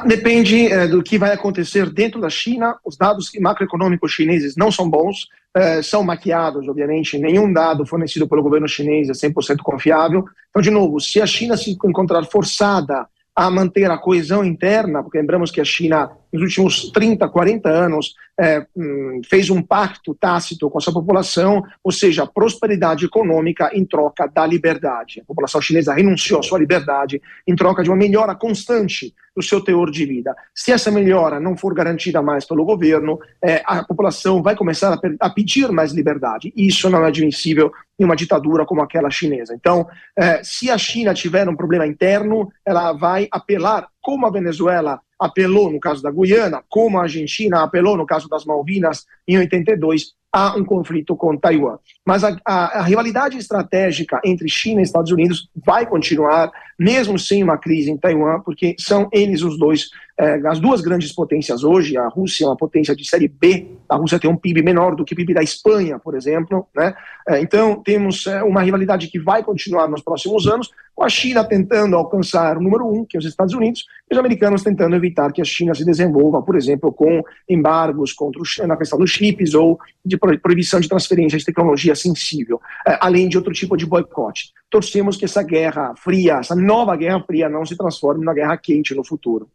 Depende 0.07 0.67
é, 0.67 0.87
do 0.87 1.03
que 1.03 1.19
vai 1.19 1.31
acontecer 1.31 1.89
dentro 1.91 2.19
da 2.19 2.29
China. 2.29 2.75
Os 2.83 2.97
dados 2.97 3.29
macroeconômicos 3.39 4.11
chineses 4.11 4.55
não 4.55 4.71
são 4.71 4.89
bons, 4.89 5.27
é, 5.55 5.83
são 5.83 6.03
maquiados, 6.03 6.67
obviamente. 6.67 7.19
Nenhum 7.19 7.51
dado 7.53 7.85
fornecido 7.85 8.27
pelo 8.27 8.41
governo 8.41 8.67
chinês 8.67 9.09
é 9.09 9.13
100% 9.13 9.57
confiável. 9.61 10.25
Então, 10.49 10.61
de 10.61 10.71
novo, 10.71 10.99
se 10.99 11.21
a 11.21 11.27
China 11.27 11.55
se 11.55 11.71
encontrar 11.71 12.23
forçada 12.25 13.05
a 13.35 13.49
manter 13.51 13.89
a 13.91 13.97
coesão 13.97 14.43
interna, 14.43 15.03
porque 15.03 15.19
lembramos 15.19 15.51
que 15.51 15.61
a 15.61 15.65
China, 15.65 16.11
nos 16.33 16.41
últimos 16.41 16.91
30, 16.91 17.29
40 17.29 17.69
anos, 17.69 18.15
é, 18.39 18.65
hum, 18.75 19.21
fez 19.29 19.49
um 19.49 19.61
pacto 19.61 20.15
tácito 20.15 20.69
com 20.69 20.79
a 20.79 20.81
sua 20.81 20.91
população, 20.91 21.63
ou 21.83 21.91
seja, 21.91 22.25
prosperidade 22.25 23.05
econômica 23.05 23.69
em 23.73 23.85
troca 23.85 24.27
da 24.27 24.45
liberdade. 24.45 25.21
A 25.21 25.25
população 25.25 25.61
chinesa 25.61 25.93
renunciou 25.93 26.39
à 26.39 26.43
sua 26.43 26.57
liberdade 26.57 27.21
em 27.47 27.55
troca 27.55 27.83
de 27.83 27.89
uma 27.89 27.95
melhora 27.95 28.35
constante 28.35 29.13
do 29.35 29.41
seu 29.41 29.61
teor 29.61 29.89
de 29.89 30.05
vida. 30.05 30.35
Se 30.53 30.71
essa 30.71 30.91
melhora 30.91 31.39
não 31.39 31.57
for 31.57 31.73
garantida 31.73 32.21
mais 32.21 32.45
pelo 32.45 32.65
governo, 32.65 33.19
é, 33.43 33.63
a 33.65 33.83
população 33.83 34.41
vai 34.41 34.55
começar 34.55 34.93
a, 34.93 34.99
a, 35.19 35.29
pedir 35.29 35.71
mais 35.71 35.91
liberdade. 35.91 36.53
Isso 36.55 36.89
não 36.89 37.03
é 37.03 37.07
admissível 37.07 37.71
em 37.99 38.05
uma 38.05 38.15
ditadura 38.15 38.65
como 38.65 38.81
aquela 38.81 39.09
chinesa. 39.09 39.53
Então, 39.55 39.87
é, 40.17 40.43
se 40.43 40.69
a 40.69 40.77
China 40.77 41.13
tiver 41.13 41.47
um 41.49 41.55
problema 41.55 41.87
interno, 41.87 42.51
ela 42.65 42.93
vai 42.93 43.27
apelar, 43.31 43.87
como 44.03 44.27
a 44.27 44.29
Venezuela 44.29 44.99
apelou 45.17 45.71
no 45.71 45.79
caso 45.79 46.03
da 46.03 46.11
Guiana, 46.11 46.61
como 46.69 46.99
a 46.99 47.03
Argentina 47.03 47.63
apelou 47.63 47.95
no 47.95 48.05
caso 48.05 48.27
das 48.27 48.43
Malvinas 48.43 49.05
em 49.25 49.37
82, 49.37 50.13
a 50.31 50.55
um 50.57 50.65
conflito 50.65 51.15
com 51.15 51.37
Taiwan. 51.37 51.77
Mas 52.05 52.23
a, 52.23 52.35
a, 52.43 52.79
a, 52.79 52.81
rivalidade 52.81 53.37
estratégica 53.37 54.19
entre 54.25 54.49
China 54.49 54.81
e 54.81 54.83
Estados 54.83 55.11
Unidos 55.11 55.47
vai 55.55 55.85
continuar, 55.85 56.51
mesmo 56.77 57.17
sem 57.17 57.43
uma 57.43 57.57
crise 57.57 57.91
em 57.91 57.97
Taiwan, 57.97 58.41
porque 58.41 58.75
são 58.79 59.07
eles 59.13 59.43
os 59.43 59.57
dois, 59.57 59.89
eh, 60.17 60.39
as 60.45 60.59
duas 60.59 60.81
grandes 60.81 61.11
potências 61.11 61.63
hoje. 61.63 61.97
A 61.97 62.07
Rússia 62.07 62.45
é 62.45 62.47
uma 62.47 62.55
potência 62.55 62.95
de 62.95 63.07
série 63.07 63.27
B, 63.27 63.67
a 63.89 63.95
Rússia 63.95 64.19
tem 64.19 64.29
um 64.29 64.37
PIB 64.37 64.61
menor 64.61 64.95
do 64.95 65.03
que 65.03 65.13
o 65.13 65.15
PIB 65.15 65.33
da 65.33 65.41
Espanha, 65.41 65.97
por 65.97 66.15
exemplo. 66.15 66.67
Né? 66.75 66.93
Eh, 67.29 67.41
então, 67.41 67.81
temos 67.81 68.27
eh, 68.27 68.43
uma 68.43 68.61
rivalidade 68.61 69.07
que 69.07 69.19
vai 69.19 69.43
continuar 69.43 69.87
nos 69.87 70.01
próximos 70.01 70.47
anos, 70.47 70.69
com 70.95 71.03
a 71.03 71.09
China 71.09 71.43
tentando 71.43 71.95
alcançar 71.95 72.57
o 72.57 72.61
número 72.61 72.87
um, 72.87 73.03
que 73.03 73.17
é 73.17 73.19
os 73.19 73.25
Estados 73.25 73.53
Unidos, 73.55 73.85
e 74.09 74.13
os 74.13 74.19
americanos 74.19 74.61
tentando 74.61 74.95
evitar 74.95 75.31
que 75.31 75.41
a 75.41 75.45
China 75.45 75.73
se 75.73 75.83
desenvolva, 75.83 76.41
por 76.41 76.55
exemplo, 76.55 76.93
com 76.93 77.23
embargos 77.49 78.13
contra 78.13 78.39
o, 78.39 78.67
na 78.67 78.77
questão 78.77 78.99
dos 78.99 79.09
chips 79.09 79.55
ou 79.55 79.79
de 80.05 80.17
proibição 80.17 80.79
de 80.79 80.87
transferência 80.87 81.37
de 81.37 81.45
tecnologia 81.45 81.95
sensível, 81.95 82.61
é, 82.87 82.97
além 83.01 83.27
de 83.27 83.37
outro 83.37 83.51
tipo 83.51 83.75
de 83.75 83.87
boicote. 83.87 84.51
Torcemos 84.69 85.17
que 85.17 85.25
essa 85.25 85.41
guerra 85.41 85.95
fria, 85.97 86.35
essa 86.35 86.55
nova 86.55 86.95
guerra 86.95 87.23
fria, 87.25 87.49
não 87.49 87.65
se 87.65 87.75
transforme 87.75 88.23
na 88.23 88.33
guerra 88.33 88.57
quente 88.57 88.93
no 88.93 89.03
futuro. 89.03 89.49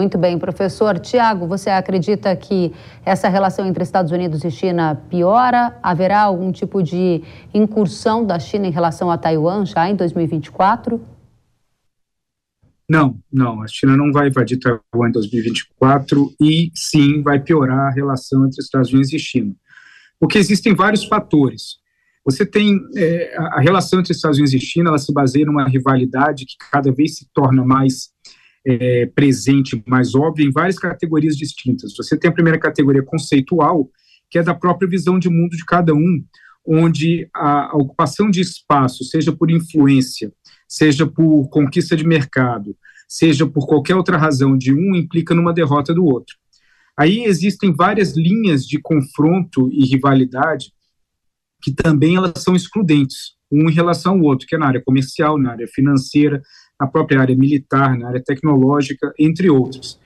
Muito 0.00 0.18
bem, 0.18 0.36
professor. 0.40 0.98
Tiago, 0.98 1.46
você 1.46 1.70
acredita 1.70 2.34
que 2.34 2.72
essa 3.04 3.28
relação 3.28 3.64
entre 3.64 3.84
Estados 3.84 4.10
Unidos 4.10 4.42
e 4.42 4.50
China 4.50 4.96
piora? 5.08 5.78
Haverá 5.80 6.22
algum 6.22 6.50
tipo 6.50 6.82
de 6.82 7.22
incursão 7.54 8.26
da 8.26 8.40
China 8.40 8.66
em 8.66 8.72
relação 8.72 9.08
a 9.08 9.16
Taiwan 9.16 9.64
já 9.64 9.88
em 9.88 9.94
2024? 9.94 11.00
Não, 12.90 13.16
não. 13.32 13.62
A 13.62 13.68
China 13.68 13.96
não 13.96 14.10
vai 14.10 14.26
invadir 14.26 14.58
Taiwan 14.58 15.10
em 15.10 15.12
2024 15.12 16.34
e 16.42 16.72
sim 16.74 17.22
vai 17.22 17.38
piorar 17.38 17.86
a 17.86 17.90
relação 17.90 18.44
entre 18.44 18.60
Estados 18.60 18.92
Unidos 18.92 19.12
e 19.12 19.18
China. 19.20 19.54
Porque 20.18 20.38
existem 20.38 20.74
vários 20.74 21.04
fatores. 21.04 21.76
Você 22.24 22.44
tem 22.44 22.80
é, 22.96 23.36
a 23.38 23.60
relação 23.60 24.00
entre 24.00 24.12
Estados 24.12 24.38
Unidos 24.38 24.54
e 24.54 24.58
China, 24.58 24.88
ela 24.88 24.98
se 24.98 25.12
baseia 25.12 25.46
numa 25.46 25.68
rivalidade 25.68 26.46
que 26.46 26.56
cada 26.72 26.90
vez 26.90 27.14
se 27.14 27.28
torna 27.32 27.64
mais 27.64 28.12
é, 28.66 29.06
presente, 29.06 29.82
mais 29.86 30.14
óbvia 30.14 30.46
em 30.46 30.50
várias 30.50 30.78
categorias 30.78 31.36
distintas. 31.36 31.94
Você 31.96 32.16
tem 32.16 32.30
a 32.30 32.34
primeira 32.34 32.58
categoria 32.58 33.02
conceitual, 33.02 33.90
que 34.30 34.38
é 34.38 34.42
da 34.42 34.54
própria 34.54 34.88
visão 34.88 35.18
de 35.18 35.28
mundo 35.28 35.56
de 35.56 35.64
cada 35.64 35.94
um, 35.94 36.24
onde 36.66 37.28
a, 37.34 37.76
ocupação 37.76 38.30
de 38.30 38.40
espaço, 38.40 39.04
seja 39.04 39.32
por 39.32 39.50
influência, 39.50 40.32
seja 40.66 41.06
por 41.06 41.48
conquista 41.48 41.94
de 41.94 42.06
mercado, 42.06 42.74
seja 43.06 43.46
por 43.46 43.66
qualquer 43.66 43.94
outra 43.94 44.16
razão 44.16 44.56
de 44.56 44.72
um, 44.72 44.94
implica 44.94 45.34
numa 45.34 45.52
derrota 45.52 45.92
do 45.92 46.04
outro. 46.04 46.36
Aí 46.96 47.24
existem 47.24 47.72
várias 47.72 48.16
linhas 48.16 48.66
de 48.66 48.80
confronto 48.80 49.68
e 49.72 49.84
rivalidade 49.84 50.72
que 51.60 51.72
também 51.72 52.16
elas 52.16 52.42
são 52.42 52.54
excludentes, 52.54 53.34
um 53.50 53.70
em 53.70 53.72
relação 53.72 54.14
ao 54.14 54.22
outro, 54.22 54.46
que 54.46 54.54
é 54.54 54.58
na 54.58 54.66
área 54.66 54.82
comercial, 54.84 55.38
na 55.38 55.52
área 55.52 55.66
financeira, 55.66 56.42
na 56.80 56.86
própria 56.86 57.20
área 57.20 57.36
militar, 57.36 57.96
na 57.96 58.08
área 58.08 58.22
tecnológica, 58.22 59.12
entre 59.18 59.50
outros. 59.50 59.98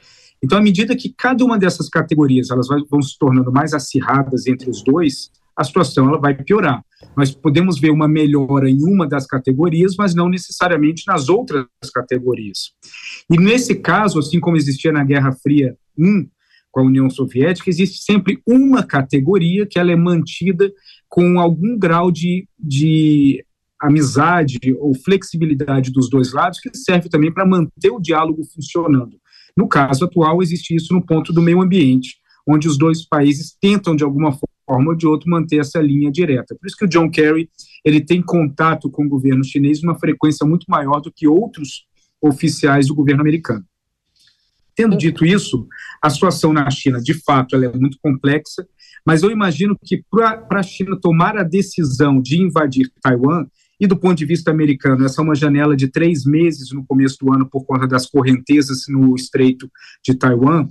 Então, 0.42 0.58
à 0.58 0.60
medida 0.60 0.96
que 0.96 1.12
cada 1.16 1.44
uma 1.44 1.58
dessas 1.58 1.88
categorias 1.88 2.50
elas 2.50 2.68
vão 2.88 3.02
se 3.02 3.18
tornando 3.18 3.52
mais 3.52 3.74
acirradas 3.74 4.46
entre 4.46 4.70
os 4.70 4.82
dois, 4.82 5.30
a 5.56 5.64
situação 5.64 6.08
ela 6.08 6.20
vai 6.20 6.34
piorar. 6.34 6.84
Nós 7.16 7.32
podemos 7.32 7.80
ver 7.80 7.90
uma 7.90 8.06
melhora 8.06 8.70
em 8.70 8.80
uma 8.84 9.08
das 9.08 9.26
categorias, 9.26 9.96
mas 9.98 10.14
não 10.14 10.28
necessariamente 10.28 11.02
nas 11.06 11.28
outras 11.28 11.66
categorias. 11.92 12.72
E 13.28 13.36
nesse 13.36 13.74
caso, 13.74 14.20
assim 14.20 14.38
como 14.38 14.56
existia 14.56 14.92
na 14.92 15.02
Guerra 15.02 15.32
Fria 15.32 15.76
1, 15.98 16.28
com 16.70 16.80
a 16.80 16.84
União 16.84 17.10
Soviética, 17.10 17.68
existe 17.68 18.04
sempre 18.04 18.40
uma 18.46 18.84
categoria 18.84 19.66
que 19.66 19.78
ela 19.78 19.90
é 19.90 19.96
mantida 19.96 20.70
com 21.08 21.40
algum 21.40 21.76
grau 21.76 22.12
de, 22.12 22.46
de 22.56 23.44
amizade 23.80 24.58
ou 24.78 24.94
flexibilidade 24.94 25.90
dos 25.90 26.10
dois 26.10 26.32
lados, 26.32 26.60
que 26.60 26.70
serve 26.76 27.08
também 27.08 27.32
para 27.32 27.46
manter 27.46 27.90
o 27.90 28.00
diálogo 28.00 28.44
funcionando. 28.44 29.18
No 29.56 29.68
caso 29.68 30.04
atual, 30.04 30.42
existe 30.42 30.74
isso 30.74 30.92
no 30.92 31.04
ponto 31.04 31.32
do 31.32 31.42
meio 31.42 31.62
ambiente, 31.62 32.16
onde 32.46 32.68
os 32.68 32.78
dois 32.78 33.06
países 33.06 33.56
tentam, 33.60 33.94
de 33.94 34.04
alguma 34.04 34.32
forma 34.32 34.90
ou 34.90 34.96
de 34.96 35.06
outra, 35.06 35.30
manter 35.30 35.60
essa 35.60 35.80
linha 35.80 36.10
direta. 36.10 36.54
Por 36.54 36.66
isso 36.66 36.76
que 36.76 36.84
o 36.84 36.88
John 36.88 37.10
Kerry 37.10 37.48
ele 37.84 38.00
tem 38.00 38.22
contato 38.22 38.90
com 38.90 39.04
o 39.04 39.08
governo 39.08 39.44
chinês 39.44 39.82
uma 39.82 39.98
frequência 39.98 40.46
muito 40.46 40.64
maior 40.68 41.00
do 41.00 41.12
que 41.12 41.26
outros 41.26 41.86
oficiais 42.20 42.88
do 42.88 42.94
governo 42.94 43.20
americano. 43.20 43.64
Tendo 44.74 44.96
dito 44.96 45.24
isso, 45.24 45.66
a 46.00 46.08
situação 46.08 46.52
na 46.52 46.70
China, 46.70 47.00
de 47.00 47.14
fato, 47.14 47.56
ela 47.56 47.66
é 47.66 47.76
muito 47.76 47.98
complexa, 48.00 48.64
mas 49.04 49.22
eu 49.22 49.30
imagino 49.30 49.76
que 49.84 50.04
para 50.08 50.46
a 50.50 50.62
China 50.62 50.96
tomar 51.00 51.36
a 51.36 51.42
decisão 51.42 52.22
de 52.22 52.40
invadir 52.40 52.88
Taiwan, 53.02 53.46
e 53.80 53.86
do 53.86 53.96
ponto 53.96 54.16
de 54.16 54.24
vista 54.24 54.50
americano, 54.50 55.04
essa 55.04 55.20
é 55.20 55.24
uma 55.24 55.34
janela 55.34 55.76
de 55.76 55.88
três 55.88 56.24
meses 56.24 56.72
no 56.72 56.84
começo 56.84 57.18
do 57.20 57.32
ano 57.32 57.48
por 57.48 57.64
conta 57.64 57.86
das 57.86 58.06
correntezas 58.06 58.84
no 58.88 59.14
Estreito 59.14 59.70
de 60.04 60.14
Taiwan. 60.14 60.68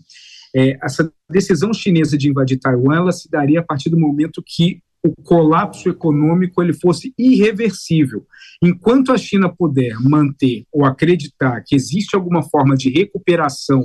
É, 0.55 0.77
essa 0.83 1.11
decisão 1.29 1.73
chinesa 1.73 2.17
de 2.17 2.29
invadir 2.29 2.59
Taiwan, 2.59 2.97
ela 2.97 3.11
se 3.11 3.29
daria 3.29 3.59
a 3.59 3.63
partir 3.63 3.89
do 3.89 3.99
momento 3.99 4.43
que 4.45 4.81
o 5.03 5.13
colapso 5.23 5.89
econômico 5.89 6.61
ele 6.61 6.73
fosse 6.73 7.13
irreversível. 7.17 8.25
Enquanto 8.61 9.11
a 9.11 9.17
China 9.17 9.53
puder 9.53 9.95
manter 10.01 10.65
ou 10.71 10.85
acreditar 10.85 11.63
que 11.65 11.75
existe 11.75 12.15
alguma 12.15 12.43
forma 12.43 12.75
de 12.75 12.89
recuperação 12.89 13.81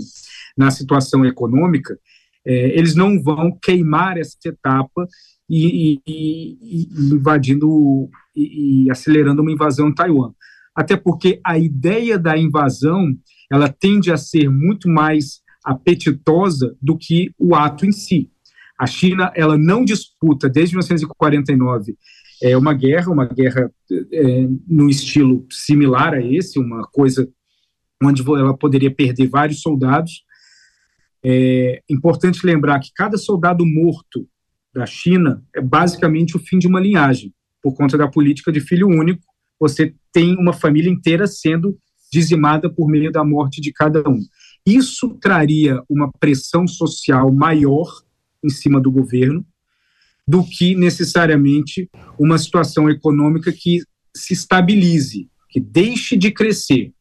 na 0.57 0.71
situação 0.71 1.25
econômica, 1.25 1.99
é, 2.45 2.77
eles 2.77 2.95
não 2.95 3.23
vão 3.23 3.57
queimar 3.63 4.19
essa 4.19 4.37
etapa 4.45 5.07
e, 5.55 6.01
e, 6.07 6.59
e 6.63 7.15
invadindo 7.15 8.09
e, 8.35 8.85
e, 8.87 8.91
acelerando 8.91 9.43
uma 9.43 9.53
invasão 9.53 9.89
em 9.89 9.95
Taiwan. 9.95 10.33
Até 10.75 10.97
porque 10.97 11.39
a 11.45 11.59
ideia 11.59 12.19
da 12.19 12.39
invasão 12.39 13.15
ela 13.51 13.69
tende 13.69 14.11
a 14.11 14.17
ser 14.17 14.49
muito 14.49 14.89
mais 14.89 15.43
apetitosa 15.63 16.75
do 16.81 16.97
que 16.97 17.31
o 17.39 17.55
ato 17.55 17.85
em 17.85 17.93
si. 17.93 18.31
A 18.81 18.87
China 18.87 19.31
ela 19.37 19.59
não 19.59 19.85
disputa 19.85 20.49
desde 20.49 20.75
1949 20.75 21.97
é 22.43 22.57
uma 22.57 22.75
guerra, 22.75 23.13
uma 23.13 23.27
guerra 23.27 23.71
é, 24.11 24.49
no 24.67 24.89
estilo 24.89 25.47
similar 25.49 26.15
a 26.15 26.21
esse, 26.21 26.59
uma 26.59 26.83
coisa 26.91 27.29
onde 28.03 28.23
ela 28.23 28.57
poderia 28.57 28.93
perder 28.93 29.29
vários 29.29 29.61
soldados. 29.61 30.25
É 31.25 31.81
importante 31.89 32.45
lembrar 32.45 32.81
que 32.81 32.91
cada 32.97 33.17
soldado 33.17 33.65
morto 33.65 34.27
da 34.75 34.87
China 34.87 35.43
é 35.55 35.61
basicamente 35.61 36.37
o 36.37 36.41
fim 36.41 36.59
de 36.59 36.67
uma 36.67 36.81
linhagem, 36.81 37.33
por 37.63 37.75
conta 37.75 37.97
da 37.97 38.09
política 38.09 38.51
de 38.51 38.61
filho 38.61 38.89
único. 38.89 39.23
Você 39.61 39.95
tem 40.13 40.37
uma 40.37 40.53
família 40.53 40.91
inteira 40.91 41.27
sendo 41.27 41.79
dizimada 42.13 42.71
por 42.71 42.89
meio 42.89 43.11
da 43.13 43.25
morte 43.25 43.61
de 43.61 43.73
cada 43.73 44.09
um. 44.09 44.21
Isso 44.67 45.17
traria 45.21 45.83
uma 45.89 46.11
pressão 46.13 46.67
social 46.67 47.33
maior 47.33 47.89
em 48.43 48.49
cima 48.49 48.81
do 48.81 48.91
governo 48.91 49.45
do 50.27 50.45
que 50.45 50.75
necessariamente 50.75 51.91
uma 52.19 52.39
situação 52.39 52.89
econômica 52.89 53.53
que 53.53 53.81
se 54.15 54.35
estabilize, 54.35 55.29
que 55.49 55.61
deixe 55.61 56.17
de 56.17 56.31
crescer. 56.31 56.93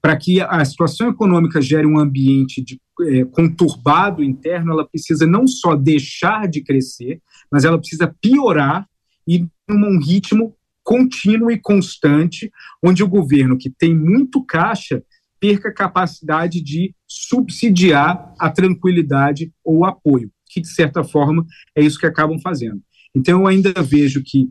Para 0.00 0.16
que 0.16 0.40
a 0.40 0.64
situação 0.64 1.08
econômica 1.08 1.60
gere 1.60 1.86
um 1.86 1.98
ambiente 1.98 2.62
de, 2.62 2.80
é, 3.02 3.24
conturbado 3.24 4.22
interno, 4.22 4.72
ela 4.72 4.88
precisa 4.88 5.26
não 5.26 5.46
só 5.46 5.74
deixar 5.74 6.48
de 6.48 6.62
crescer, 6.62 7.20
mas 7.50 7.64
ela 7.64 7.78
precisa 7.78 8.14
piorar 8.20 8.86
e 9.26 9.46
num 9.68 9.98
ritmo 9.98 10.54
contínuo 10.84 11.50
e 11.50 11.58
constante, 11.58 12.50
onde 12.82 13.02
o 13.04 13.08
governo 13.08 13.58
que 13.58 13.68
tem 13.68 13.94
muito 13.94 14.42
caixa 14.44 15.02
perca 15.38 15.68
a 15.68 15.74
capacidade 15.74 16.62
de 16.62 16.94
subsidiar 17.06 18.32
a 18.38 18.50
tranquilidade 18.50 19.52
ou 19.62 19.78
o 19.78 19.84
apoio, 19.84 20.30
que 20.46 20.60
de 20.60 20.68
certa 20.68 21.04
forma 21.04 21.44
é 21.76 21.82
isso 21.82 21.98
que 21.98 22.06
acabam 22.06 22.38
fazendo. 22.40 22.80
Então 23.14 23.40
eu 23.40 23.46
ainda 23.46 23.72
vejo 23.82 24.22
que 24.24 24.48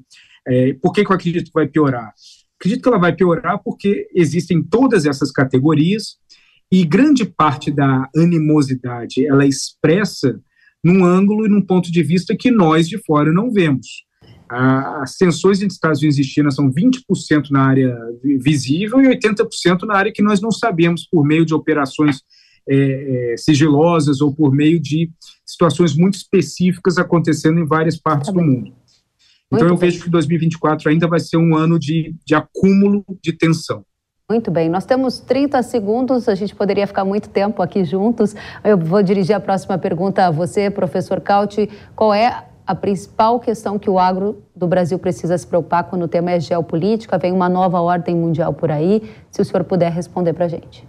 é, 0.48 0.74
por 0.76 0.94
que, 0.94 1.04
que 1.04 1.12
eu 1.12 1.16
acredito 1.16 1.48
que 1.48 1.54
vai 1.54 1.68
piorar? 1.68 2.14
Acredito 2.60 2.82
que 2.82 2.90
ela 2.90 3.00
vai 3.00 3.16
piorar 3.16 3.62
porque 3.64 4.08
existem 4.14 4.64
todas 4.64 5.06
essas 5.06 5.32
categorias 5.32 6.18
e 6.72 6.84
grande 6.84 7.24
parte 7.26 7.72
da 7.72 8.10
animosidade 8.16 9.26
ela 9.26 9.44
é 9.44 9.48
expressa 9.48 10.40
num 10.84 11.06
ângulo 11.06 11.46
e 11.46 11.50
num 11.50 11.62
ponto 11.62 11.92
de 11.92 12.04
vista 12.04 12.36
que 12.36 12.52
nós 12.52 12.88
de 12.88 12.98
fora 13.04 13.32
não 13.32 13.52
vemos. 13.52 14.06
As 14.50 15.16
tensões 15.16 15.62
entre 15.62 15.74
Estados 15.74 16.00
Unidos 16.00 16.18
e 16.18 16.24
China 16.24 16.50
são 16.52 16.72
20% 16.72 17.50
na 17.52 17.66
área 17.66 17.98
visível 18.40 19.02
e 19.02 19.08
80% 19.18 19.84
na 19.84 19.96
área 19.96 20.12
que 20.12 20.22
nós 20.22 20.40
não 20.40 20.52
sabemos 20.52 21.06
por 21.06 21.26
meio 21.26 21.46
de 21.46 21.54
operações 21.54 22.22
é, 22.70 23.34
é, 23.34 23.38
sigilosas 23.38 24.22
ou 24.22 24.34
por 24.34 24.54
meio 24.54 24.80
de 24.80 25.10
situações 25.46 25.96
muito 25.96 26.16
específicas 26.16 26.98
acontecendo 26.98 27.60
em 27.60 27.66
várias 27.66 27.98
partes 27.98 28.32
do 28.32 28.42
mundo. 28.42 28.74
Então, 29.48 29.66
Muito 29.68 29.74
eu 29.74 29.80
bem. 29.80 29.90
vejo 29.90 30.04
que 30.04 30.10
2024 30.10 30.90
ainda 30.90 31.08
vai 31.08 31.20
ser 31.20 31.38
um 31.38 31.56
ano 31.56 31.80
de, 31.80 32.14
de 32.26 32.36
acúmulo 32.36 33.04
de 33.24 33.32
tensão. 33.34 33.84
Muito 34.30 34.52
bem, 34.52 34.68
nós 34.68 34.86
temos 34.86 35.20
30 35.20 35.64
segundos, 35.64 36.28
a 36.28 36.36
gente 36.36 36.54
poderia 36.54 36.86
ficar 36.86 37.06
muito 37.06 37.30
tempo 37.30 37.62
aqui 37.62 37.86
juntos. 37.86 38.36
Eu 38.62 38.78
vou 38.78 39.02
dirigir 39.02 39.34
a 39.34 39.40
próxima 39.40 39.78
pergunta 39.78 40.26
a 40.26 40.32
você, 40.32 40.70
professor 40.70 41.22
Cauti. 41.22 41.70
Qual 41.96 42.14
é 42.14 42.44
a 42.66 42.76
principal 42.76 43.40
questão 43.40 43.80
que 43.80 43.90
o 43.90 43.98
agro 43.98 44.44
do 44.54 44.68
Brasil 44.68 45.00
precisa 45.00 45.38
se 45.38 45.48
preocupar 45.48 45.86
quando 45.86 46.04
o 46.04 46.08
tema 46.10 46.32
é 46.32 46.42
geopolítica? 46.42 47.18
Vem 47.18 47.32
uma 47.32 47.48
nova 47.48 47.80
ordem 47.80 48.18
mundial 48.18 48.54
por 48.54 48.70
aí. 48.70 49.02
Se 49.32 49.42
o 49.42 49.46
senhor 49.46 49.64
puder 49.64 49.94
responder 49.94 50.34
para 50.34 50.44
a 50.44 50.50
gente. 50.50 50.86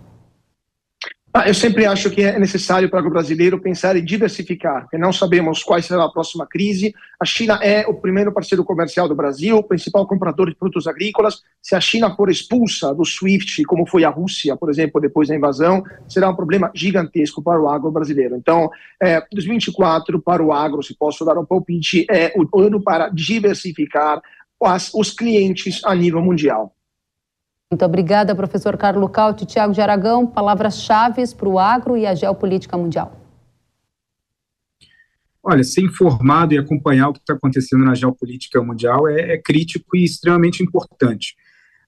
Ah, 1.30 1.46
eu 1.46 1.52
sempre 1.52 1.84
acho 1.84 2.10
que 2.10 2.22
é 2.22 2.38
necessário 2.38 2.88
para 2.88 3.06
o 3.06 3.10
brasileiro 3.10 3.60
pensar 3.60 3.94
em 3.96 4.04
diversificar, 4.04 4.82
porque 4.82 4.96
não 4.96 5.12
sabemos 5.12 5.62
qual 5.62 5.80
será 5.82 6.04
a 6.04 6.10
próxima 6.10 6.46
crise. 6.46 6.94
A 7.20 7.24
China 7.26 7.60
é 7.62 7.86
o 7.86 7.92
primeiro 7.92 8.32
parceiro 8.32 8.64
comercial 8.64 9.06
do 9.06 9.14
Brasil, 9.14 9.58
o 9.58 9.62
principal 9.62 10.06
comprador 10.06 10.48
de 10.48 10.56
produtos 10.56 10.86
agrícolas. 10.86 11.42
Se 11.62 11.74
a 11.76 11.80
China 11.80 12.14
for 12.16 12.30
expulsa 12.30 12.94
do 12.94 13.04
SWIFT, 13.04 13.62
como 13.64 13.86
foi 13.86 14.04
a 14.04 14.08
Rússia, 14.08 14.56
por 14.56 14.70
exemplo, 14.70 15.02
depois 15.02 15.28
da 15.28 15.36
invasão, 15.36 15.84
será 16.08 16.30
um 16.30 16.34
problema 16.34 16.70
gigantesco 16.74 17.42
para 17.42 17.60
o 17.60 17.68
agro 17.68 17.90
brasileiro. 17.90 18.34
Então, 18.34 18.70
é, 19.00 19.20
2024 19.30 20.22
para 20.22 20.42
o 20.42 20.50
agro, 20.50 20.82
se 20.82 20.96
posso 20.96 21.26
dar 21.26 21.38
um 21.38 21.44
palpite, 21.44 22.06
é 22.10 22.32
o 22.36 22.58
ano 22.58 22.80
para 22.80 23.10
diversificar 23.10 24.22
as, 24.64 24.92
os 24.94 25.10
clientes 25.10 25.84
a 25.84 25.94
nível 25.94 26.22
mundial. 26.22 26.74
Muito 27.70 27.84
obrigada, 27.84 28.34
professor 28.34 28.78
Carlos 28.78 29.10
Cauti. 29.10 29.44
Tiago 29.44 29.74
de 29.74 29.80
Aragão, 29.82 30.26
palavras-chave 30.26 31.22
para 31.36 31.48
o 31.48 31.58
agro 31.58 31.98
e 31.98 32.06
a 32.06 32.14
geopolítica 32.14 32.78
mundial. 32.78 33.14
Olha, 35.42 35.62
ser 35.62 35.82
informado 35.82 36.54
e 36.54 36.58
acompanhar 36.58 37.10
o 37.10 37.12
que 37.12 37.18
está 37.18 37.34
acontecendo 37.34 37.84
na 37.84 37.94
geopolítica 37.94 38.62
mundial 38.62 39.06
é, 39.06 39.34
é, 39.34 39.38
crítico 39.38 39.94
e 39.94 40.02
extremamente 40.02 40.62
importante. 40.62 41.36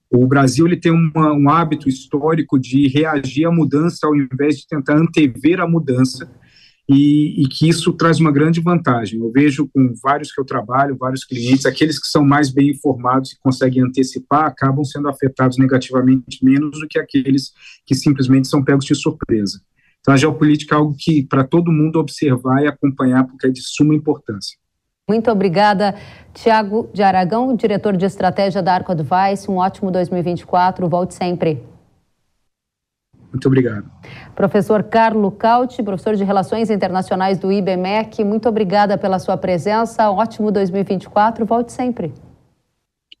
O 0.07 0.27
Brasil 0.27 0.67
ele 0.67 0.77
tem 0.77 0.91
uma, 0.91 1.33
um 1.33 1.49
hábito 1.49 1.89
histórico 1.89 2.59
de 2.59 2.87
reagir 2.87 3.47
à 3.47 3.51
mudança 3.51 4.05
ao 4.05 4.15
invés 4.15 4.57
de 4.57 4.67
tentar 4.67 4.97
antever 4.97 5.59
a 5.59 5.67
mudança 5.67 6.29
e, 6.93 7.43
e, 7.43 7.47
que 7.47 7.69
isso 7.69 7.93
traz 7.93 8.19
uma 8.19 8.31
grande 8.31 8.59
vantagem. 8.59 9.19
Eu 9.19 9.31
vejo 9.31 9.69
com 9.73 9.93
vários 10.03 10.31
que 10.31 10.41
eu 10.41 10.45
trabalho, 10.45 10.97
vários 10.97 11.23
clientes, 11.23 11.65
aqueles 11.65 11.97
que 11.97 12.07
são 12.07 12.23
mais 12.23 12.49
bem 12.49 12.71
informados 12.71 13.31
e 13.31 13.39
conseguem 13.39 13.83
antecipar 13.83 14.45
acabam 14.45 14.83
sendo 14.83 15.07
afetados 15.07 15.57
negativamente 15.57 16.43
menos 16.43 16.79
do 16.79 16.87
que 16.87 16.99
aqueles 16.99 17.51
que 17.85 17.95
simplesmente 17.95 18.47
são 18.47 18.63
pegos 18.63 18.85
de 18.85 18.95
surpresa. 18.95 19.61
Então, 20.01 20.13
a 20.13 20.17
geopolítica 20.17 20.75
é 20.75 20.77
algo 20.77 20.95
que 20.97 21.23
para 21.23 21.43
todo 21.43 21.71
mundo 21.71 21.99
observar 21.99 22.63
e 22.63 22.67
acompanhar, 22.67 23.25
porque 23.25 23.47
é 23.47 23.49
de 23.49 23.61
suma 23.61 23.95
importância. 23.95 24.57
Muito 25.07 25.29
obrigada, 25.29 25.95
Tiago 26.33 26.89
de 26.93 27.03
Aragão, 27.03 27.55
diretor 27.55 27.95
de 27.95 28.05
estratégia 28.05 28.61
da 28.61 28.73
Arco 28.73 28.91
Advice. 28.91 29.49
Um 29.49 29.57
ótimo 29.57 29.91
2024. 29.91 30.87
Volte 30.89 31.13
sempre. 31.13 31.61
Muito 33.31 33.47
obrigado. 33.47 33.89
Professor 34.35 34.83
Carlo 34.83 35.31
Cauti, 35.31 35.81
professor 35.81 36.15
de 36.15 36.23
Relações 36.23 36.69
Internacionais 36.69 37.39
do 37.39 37.51
IBMEC, 37.51 38.23
muito 38.23 38.49
obrigada 38.49 38.97
pela 38.97 39.19
sua 39.19 39.37
presença. 39.37 40.09
Ótimo 40.11 40.51
2024, 40.51 41.45
volte 41.45 41.71
sempre. 41.71 42.13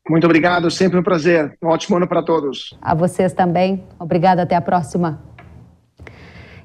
Muito 0.09 0.25
obrigado, 0.25 0.69
sempre 0.69 0.99
um 0.99 1.03
prazer. 1.03 1.57
Um 1.63 1.67
ótimo 1.67 1.97
ano 1.97 2.07
para 2.07 2.21
todos. 2.21 2.77
A 2.81 2.93
vocês 2.93 3.33
também. 3.33 3.83
Obrigada, 3.99 4.41
até 4.41 4.55
a 4.55 4.61
próxima. 4.61 5.21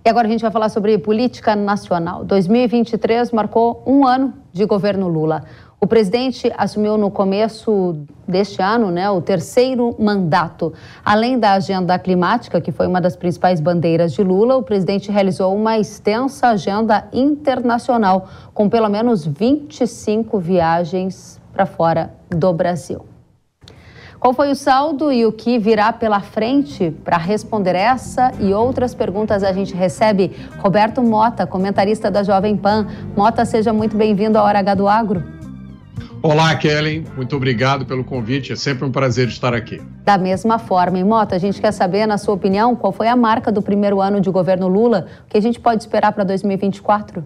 E 0.04 0.08
agora 0.08 0.26
a 0.26 0.30
gente 0.30 0.40
vai 0.40 0.50
falar 0.50 0.68
sobre 0.68 0.96
política 0.98 1.54
nacional. 1.56 2.24
2023 2.24 3.32
marcou 3.32 3.82
um 3.86 4.06
ano 4.06 4.34
de 4.52 4.64
governo 4.64 5.08
Lula. 5.08 5.44
O 5.78 5.86
presidente 5.86 6.50
assumiu 6.56 6.96
no 6.96 7.10
começo 7.10 7.98
deste 8.26 8.62
ano 8.62 8.90
né, 8.90 9.10
o 9.10 9.20
terceiro 9.20 9.94
mandato. 9.98 10.72
Além 11.04 11.38
da 11.38 11.52
agenda 11.52 11.98
climática, 11.98 12.62
que 12.62 12.72
foi 12.72 12.86
uma 12.86 12.98
das 12.98 13.14
principais 13.14 13.60
bandeiras 13.60 14.14
de 14.14 14.22
Lula, 14.22 14.56
o 14.56 14.62
presidente 14.62 15.12
realizou 15.12 15.54
uma 15.54 15.78
extensa 15.78 16.48
agenda 16.48 17.06
internacional, 17.12 18.26
com 18.54 18.70
pelo 18.70 18.88
menos 18.88 19.26
25 19.26 20.38
viagens 20.38 21.38
para 21.52 21.66
fora 21.66 22.14
do 22.30 22.52
Brasil. 22.54 23.04
Qual 24.18 24.32
foi 24.32 24.50
o 24.50 24.56
saldo 24.56 25.12
e 25.12 25.26
o 25.26 25.30
que 25.30 25.58
virá 25.58 25.92
pela 25.92 26.20
frente? 26.20 26.90
Para 27.04 27.18
responder 27.18 27.76
essa 27.76 28.32
e 28.40 28.54
outras 28.54 28.94
perguntas, 28.94 29.42
a 29.42 29.52
gente 29.52 29.74
recebe 29.74 30.34
Roberto 30.58 31.02
Mota, 31.02 31.46
comentarista 31.46 32.10
da 32.10 32.22
Jovem 32.22 32.56
Pan. 32.56 32.86
Mota, 33.14 33.44
seja 33.44 33.74
muito 33.74 33.94
bem-vindo 33.94 34.38
à 34.38 34.42
Hora 34.42 34.58
H 34.60 34.74
do 34.74 34.88
Agro. 34.88 35.35
Olá, 36.28 36.56
Kellen. 36.56 37.04
Muito 37.14 37.36
obrigado 37.36 37.86
pelo 37.86 38.02
convite. 38.02 38.52
É 38.52 38.56
sempre 38.56 38.84
um 38.84 38.90
prazer 38.90 39.28
estar 39.28 39.54
aqui. 39.54 39.80
Da 40.04 40.18
mesma 40.18 40.58
forma, 40.58 40.98
Mota, 41.04 41.36
a 41.36 41.38
gente 41.38 41.60
quer 41.60 41.70
saber, 41.70 42.04
na 42.04 42.18
sua 42.18 42.34
opinião, 42.34 42.74
qual 42.74 42.92
foi 42.92 43.06
a 43.06 43.14
marca 43.14 43.52
do 43.52 43.62
primeiro 43.62 44.00
ano 44.00 44.20
de 44.20 44.28
governo 44.28 44.66
Lula? 44.66 45.06
O 45.24 45.30
que 45.30 45.38
a 45.38 45.40
gente 45.40 45.60
pode 45.60 45.84
esperar 45.84 46.10
para 46.10 46.24
2024? 46.24 47.24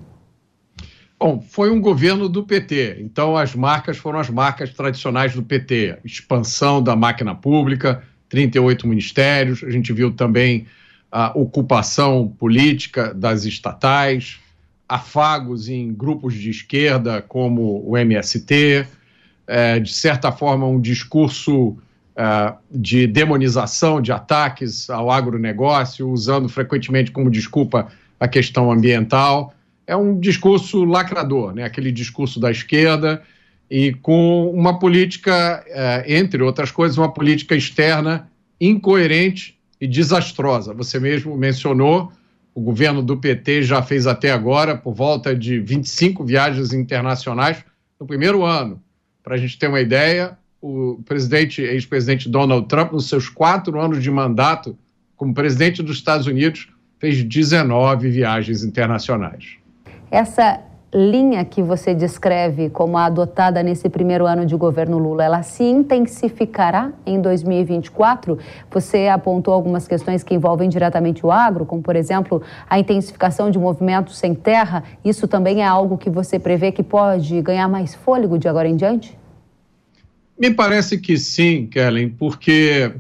Bom, 1.19 1.41
foi 1.41 1.71
um 1.71 1.81
governo 1.81 2.29
do 2.29 2.45
PT, 2.45 2.99
então 3.01 3.39
as 3.39 3.55
marcas 3.55 3.97
foram 3.97 4.19
as 4.19 4.29
marcas 4.29 4.69
tradicionais 4.75 5.35
do 5.35 5.43
PT: 5.43 5.97
expansão 6.05 6.83
da 6.83 6.95
máquina 6.95 7.35
pública, 7.35 8.03
38 8.29 8.87
ministérios, 8.87 9.65
a 9.65 9.71
gente 9.71 9.95
viu 9.95 10.13
também 10.13 10.67
a 11.11 11.33
ocupação 11.35 12.29
política 12.39 13.15
das 13.15 13.47
estatais, 13.47 14.39
afagos 14.91 15.69
em 15.69 15.95
grupos 15.95 16.35
de 16.35 16.51
esquerda, 16.51 17.23
como 17.23 17.81
o 17.89 17.97
MST, 17.97 18.85
é, 19.47 19.79
de 19.79 19.93
certa 19.93 20.33
forma, 20.33 20.67
um 20.67 20.81
discurso 20.81 21.77
é, 22.17 22.53
de 22.69 23.07
demonização 23.07 24.03
de 24.03 24.11
ataques 24.11 24.91
ao 24.91 25.09
agronegócio, 25.09 26.11
usando 26.11 26.49
frequentemente 26.49 27.13
como 27.13 27.31
desculpa 27.31 27.87
a 28.19 28.27
questão 28.27 28.73
ambiental. 28.73 29.55
É 29.87 29.95
um 29.95 30.19
discurso 30.19 30.85
lacrador, 30.85 31.55
né? 31.55 31.63
aquele 31.63 31.93
discurso 31.93 32.41
da 32.41 32.51
esquerda, 32.51 33.23
e 33.71 33.93
com 33.93 34.51
uma 34.51 34.77
política, 34.81 35.65
é, 35.69 36.19
entre 36.19 36.43
outras 36.43 36.73
coisas, 36.73 36.99
uma 36.99 37.13
política 37.13 37.55
externa 37.55 38.29
incoerente 38.61 39.57
e 39.81 39.87
desastrosa. 39.87 40.75
Você 40.75 40.99
mesmo 40.99 41.37
mencionou 41.37 42.13
o 42.61 42.63
governo 42.63 43.03
do 43.03 43.17
PT 43.17 43.63
já 43.63 43.81
fez 43.81 44.07
até 44.07 44.31
agora, 44.31 44.77
por 44.77 44.93
volta 44.93 45.35
de 45.35 45.59
25 45.59 46.23
viagens 46.23 46.75
internacionais 46.75 47.65
no 47.99 48.07
primeiro 48.07 48.45
ano. 48.45 48.83
Para 49.23 49.37
a 49.37 49.39
gente 49.39 49.59
ter 49.59 49.67
uma 49.67 49.81
ideia, 49.81 50.37
o 50.61 51.01
presidente, 51.07 51.63
ex-presidente 51.63 52.29
Donald 52.29 52.69
Trump, 52.69 52.93
nos 52.93 53.09
seus 53.09 53.31
quatro 53.31 53.81
anos 53.81 54.03
de 54.03 54.11
mandato 54.11 54.77
como 55.17 55.33
presidente 55.33 55.83
dos 55.83 55.97
Estados 55.97 56.27
Unidos, 56.27 56.69
fez 56.99 57.23
19 57.23 58.11
viagens 58.11 58.63
internacionais. 58.63 59.57
Essa 60.11 60.61
linha 60.93 61.45
que 61.45 61.63
você 61.63 61.95
descreve 61.95 62.69
como 62.69 62.99
a 62.99 63.05
adotada 63.05 63.63
nesse 63.63 63.89
primeiro 63.89 64.27
ano 64.27 64.45
de 64.45 64.57
governo 64.57 64.99
Lula, 64.99 65.25
ela 65.25 65.43
se 65.43 65.63
intensificará 65.63 66.93
em 67.07 67.21
2024? 67.21 68.39
Você 68.71 69.07
apontou 69.07 69.55
algumas 69.55 69.87
questões 69.87 70.25
que 70.25 70.35
envolvem 70.35 70.69
diretamente 70.69 71.25
o 71.25 71.31
agro, 71.31 71.65
como, 71.65 71.81
por 71.81 71.95
exemplo, 71.95 72.43
a 72.69 72.79
intensificação 72.79 73.51
de 73.51 73.59
movimentos 73.59 74.19
sem 74.19 74.35
terra. 74.35 74.83
Isso 75.05 75.29
também 75.29 75.63
é 75.63 75.67
algo 75.67 75.97
que 75.97 76.11
você 76.11 76.39
prevê 76.39 76.73
que 76.73 76.83
pode 76.83 77.41
ganhar 77.41 77.69
mais 77.69 77.95
fôlego 77.95 78.37
de 78.37 78.49
agora 78.49 78.69
em 78.69 78.75
diante? 78.75 79.17
Me 80.39 80.51
parece 80.51 80.99
que 80.99 81.17
sim, 81.17 81.67
Kellen, 81.67 82.09
porque 82.09 82.93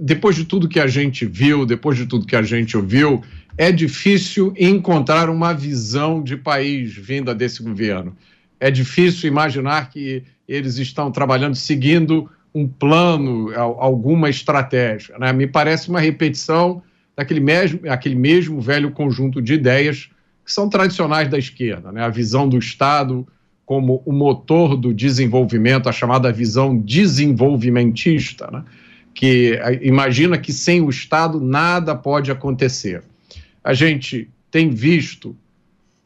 depois 0.00 0.36
de 0.36 0.44
tudo 0.44 0.68
que 0.68 0.78
a 0.78 0.86
gente 0.86 1.24
viu, 1.26 1.66
depois 1.66 1.96
de 1.96 2.06
tudo 2.06 2.26
que 2.26 2.36
a 2.36 2.42
gente 2.42 2.76
ouviu, 2.76 3.22
é 3.56 3.70
difícil 3.70 4.54
encontrar 4.58 5.28
uma 5.28 5.52
visão 5.52 6.22
de 6.22 6.36
país 6.36 6.94
vinda 6.94 7.34
desse 7.34 7.62
governo. 7.62 8.16
É 8.58 8.70
difícil 8.70 9.28
imaginar 9.28 9.90
que 9.90 10.24
eles 10.48 10.78
estão 10.78 11.10
trabalhando 11.10 11.54
seguindo 11.54 12.30
um 12.54 12.66
plano, 12.66 13.52
alguma 13.56 14.28
estratégia. 14.30 15.18
Né? 15.18 15.32
Me 15.32 15.46
parece 15.46 15.88
uma 15.88 16.00
repetição 16.00 16.82
daquele 17.16 17.40
mesmo, 17.40 17.80
aquele 17.88 18.14
mesmo 18.14 18.60
velho 18.60 18.90
conjunto 18.90 19.40
de 19.40 19.54
ideias 19.54 20.08
que 20.44 20.52
são 20.52 20.68
tradicionais 20.68 21.28
da 21.28 21.38
esquerda. 21.38 21.92
Né? 21.92 22.02
A 22.02 22.08
visão 22.08 22.48
do 22.48 22.58
Estado 22.58 23.26
como 23.64 24.02
o 24.04 24.12
motor 24.12 24.76
do 24.76 24.92
desenvolvimento, 24.92 25.88
a 25.88 25.92
chamada 25.92 26.32
visão 26.32 26.76
desenvolvimentista, 26.76 28.50
né? 28.52 28.64
que 29.14 29.58
imagina 29.80 30.36
que 30.36 30.52
sem 30.52 30.80
o 30.80 30.90
Estado 30.90 31.40
nada 31.40 31.94
pode 31.94 32.30
acontecer 32.30 33.02
a 33.62 33.74
gente 33.74 34.28
tem 34.50 34.70
visto, 34.70 35.36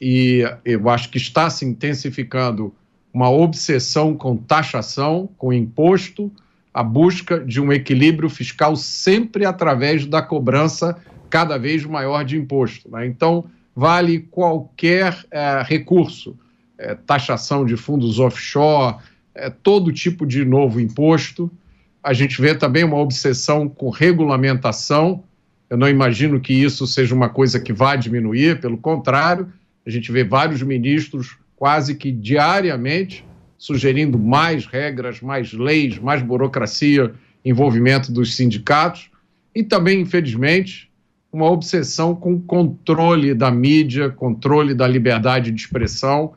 e 0.00 0.42
eu 0.64 0.88
acho 0.88 1.10
que 1.10 1.18
está 1.18 1.48
se 1.50 1.64
intensificando, 1.64 2.74
uma 3.12 3.30
obsessão 3.30 4.14
com 4.14 4.36
taxação, 4.36 5.28
com 5.38 5.52
imposto, 5.52 6.30
a 6.72 6.82
busca 6.82 7.40
de 7.40 7.58
um 7.58 7.72
equilíbrio 7.72 8.28
fiscal 8.28 8.76
sempre 8.76 9.46
através 9.46 10.04
da 10.04 10.20
cobrança 10.20 10.98
cada 11.30 11.56
vez 11.56 11.82
maior 11.86 12.22
de 12.22 12.36
imposto. 12.36 12.90
Né? 12.90 13.06
Então, 13.06 13.46
vale 13.74 14.20
qualquer 14.20 15.24
é, 15.30 15.62
recurso, 15.64 16.36
é, 16.76 16.94
taxação 16.94 17.64
de 17.64 17.76
fundos 17.76 18.18
offshore, 18.18 18.96
é, 19.34 19.48
todo 19.48 19.90
tipo 19.90 20.26
de 20.26 20.44
novo 20.44 20.78
imposto. 20.78 21.50
A 22.02 22.12
gente 22.12 22.38
vê 22.38 22.54
também 22.54 22.84
uma 22.84 22.98
obsessão 22.98 23.66
com 23.66 23.88
regulamentação, 23.88 25.24
eu 25.68 25.76
não 25.76 25.88
imagino 25.88 26.40
que 26.40 26.52
isso 26.52 26.86
seja 26.86 27.14
uma 27.14 27.28
coisa 27.28 27.58
que 27.58 27.72
vá 27.72 27.96
diminuir, 27.96 28.60
pelo 28.60 28.78
contrário, 28.78 29.52
a 29.84 29.90
gente 29.90 30.10
vê 30.12 30.24
vários 30.24 30.62
ministros 30.62 31.36
quase 31.56 31.94
que 31.94 32.12
diariamente 32.12 33.24
sugerindo 33.58 34.18
mais 34.18 34.66
regras, 34.66 35.20
mais 35.20 35.52
leis, 35.52 35.98
mais 35.98 36.22
burocracia, 36.22 37.12
envolvimento 37.44 38.12
dos 38.12 38.36
sindicatos 38.36 39.10
e 39.54 39.62
também, 39.62 40.00
infelizmente, 40.00 40.90
uma 41.32 41.50
obsessão 41.50 42.14
com 42.14 42.40
controle 42.40 43.34
da 43.34 43.50
mídia, 43.50 44.10
controle 44.10 44.74
da 44.74 44.86
liberdade 44.86 45.50
de 45.50 45.60
expressão, 45.60 46.34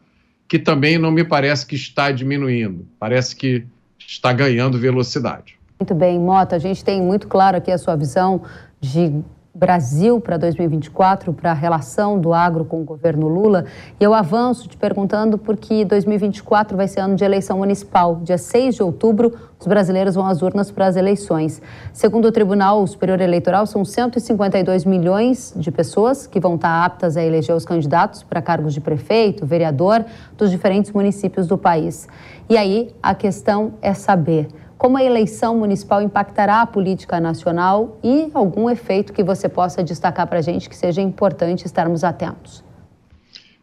que 0.48 0.58
também 0.58 0.98
não 0.98 1.12
me 1.12 1.24
parece 1.24 1.66
que 1.66 1.76
está 1.76 2.12
diminuindo, 2.12 2.88
parece 3.00 3.36
que 3.36 3.66
está 3.98 4.34
ganhando 4.34 4.80
velocidade. 4.80 5.60
Muito 5.80 5.96
bem, 5.96 6.20
Mota, 6.20 6.56
a 6.56 6.60
gente 6.60 6.84
tem 6.84 7.02
muito 7.02 7.28
claro 7.28 7.58
aqui 7.58 7.72
a 7.72 7.78
sua 7.78 7.96
visão 7.96 8.42
de 8.80 9.24
Brasil 9.54 10.22
para 10.22 10.38
2024, 10.38 11.34
para 11.34 11.52
a 11.52 11.54
relação 11.54 12.20
do 12.20 12.34
agro 12.34 12.64
com 12.64 12.82
o 12.82 12.86
governo 12.86 13.28
Lula. 13.28 13.66
E 14.00 14.04
eu 14.04 14.14
avanço 14.14 14.70
te 14.70 14.78
perguntando 14.78 15.38
porque 15.38 15.84
2024 15.84 16.78
vai 16.78 16.88
ser 16.88 17.02
ano 17.02 17.16
de 17.16 17.26
eleição 17.26 17.58
municipal. 17.58 18.22
Dia 18.24 18.38
6 18.38 18.76
de 18.76 18.84
outubro, 18.84 19.34
os 19.60 19.68
brasileiros 19.68 20.16
vão 20.16 20.26
às 20.26 20.42
urnas 20.42 20.72
para 20.72 20.86
as 20.86 20.96
eleições. 20.96 21.62
Segundo 21.92 22.26
o 22.26 22.32
Tribunal 22.32 22.86
Superior 22.88 23.20
Eleitoral, 23.20 23.66
são 23.66 23.84
152 23.84 24.86
milhões 24.86 25.54
de 25.58 25.72
pessoas 25.72 26.26
que 26.26 26.40
vão 26.40 26.56
estar 26.56 26.86
aptas 26.86 27.18
a 27.18 27.24
eleger 27.24 27.56
os 27.56 27.66
candidatos 27.66 28.24
para 28.24 28.42
cargos 28.42 28.74
de 28.74 28.80
prefeito, 28.80 29.46
vereador, 29.46 30.06
dos 30.38 30.52
diferentes 30.52 30.92
municípios 30.92 31.48
do 31.48 31.58
país. 31.58 32.08
E 32.48 32.56
aí 32.56 32.96
a 33.02 33.14
questão 33.14 33.74
é 33.82 33.94
saber 33.94 34.48
como 34.80 34.98
a 34.98 35.04
eleição 35.04 35.58
municipal 35.58 36.02
impactará 36.02 36.62
a 36.62 36.66
política 36.66 37.20
nacional 37.20 38.00
e 38.02 38.32
algum 38.34 38.70
efeito 38.70 39.12
que 39.12 39.22
você 39.22 39.50
possa 39.50 39.84
destacar 39.84 40.26
para 40.26 40.40
a 40.40 40.42
gente 40.42 40.70
que 40.70 40.76
seja 40.76 41.02
importante 41.02 41.66
estarmos 41.66 42.02
atentos. 42.02 42.64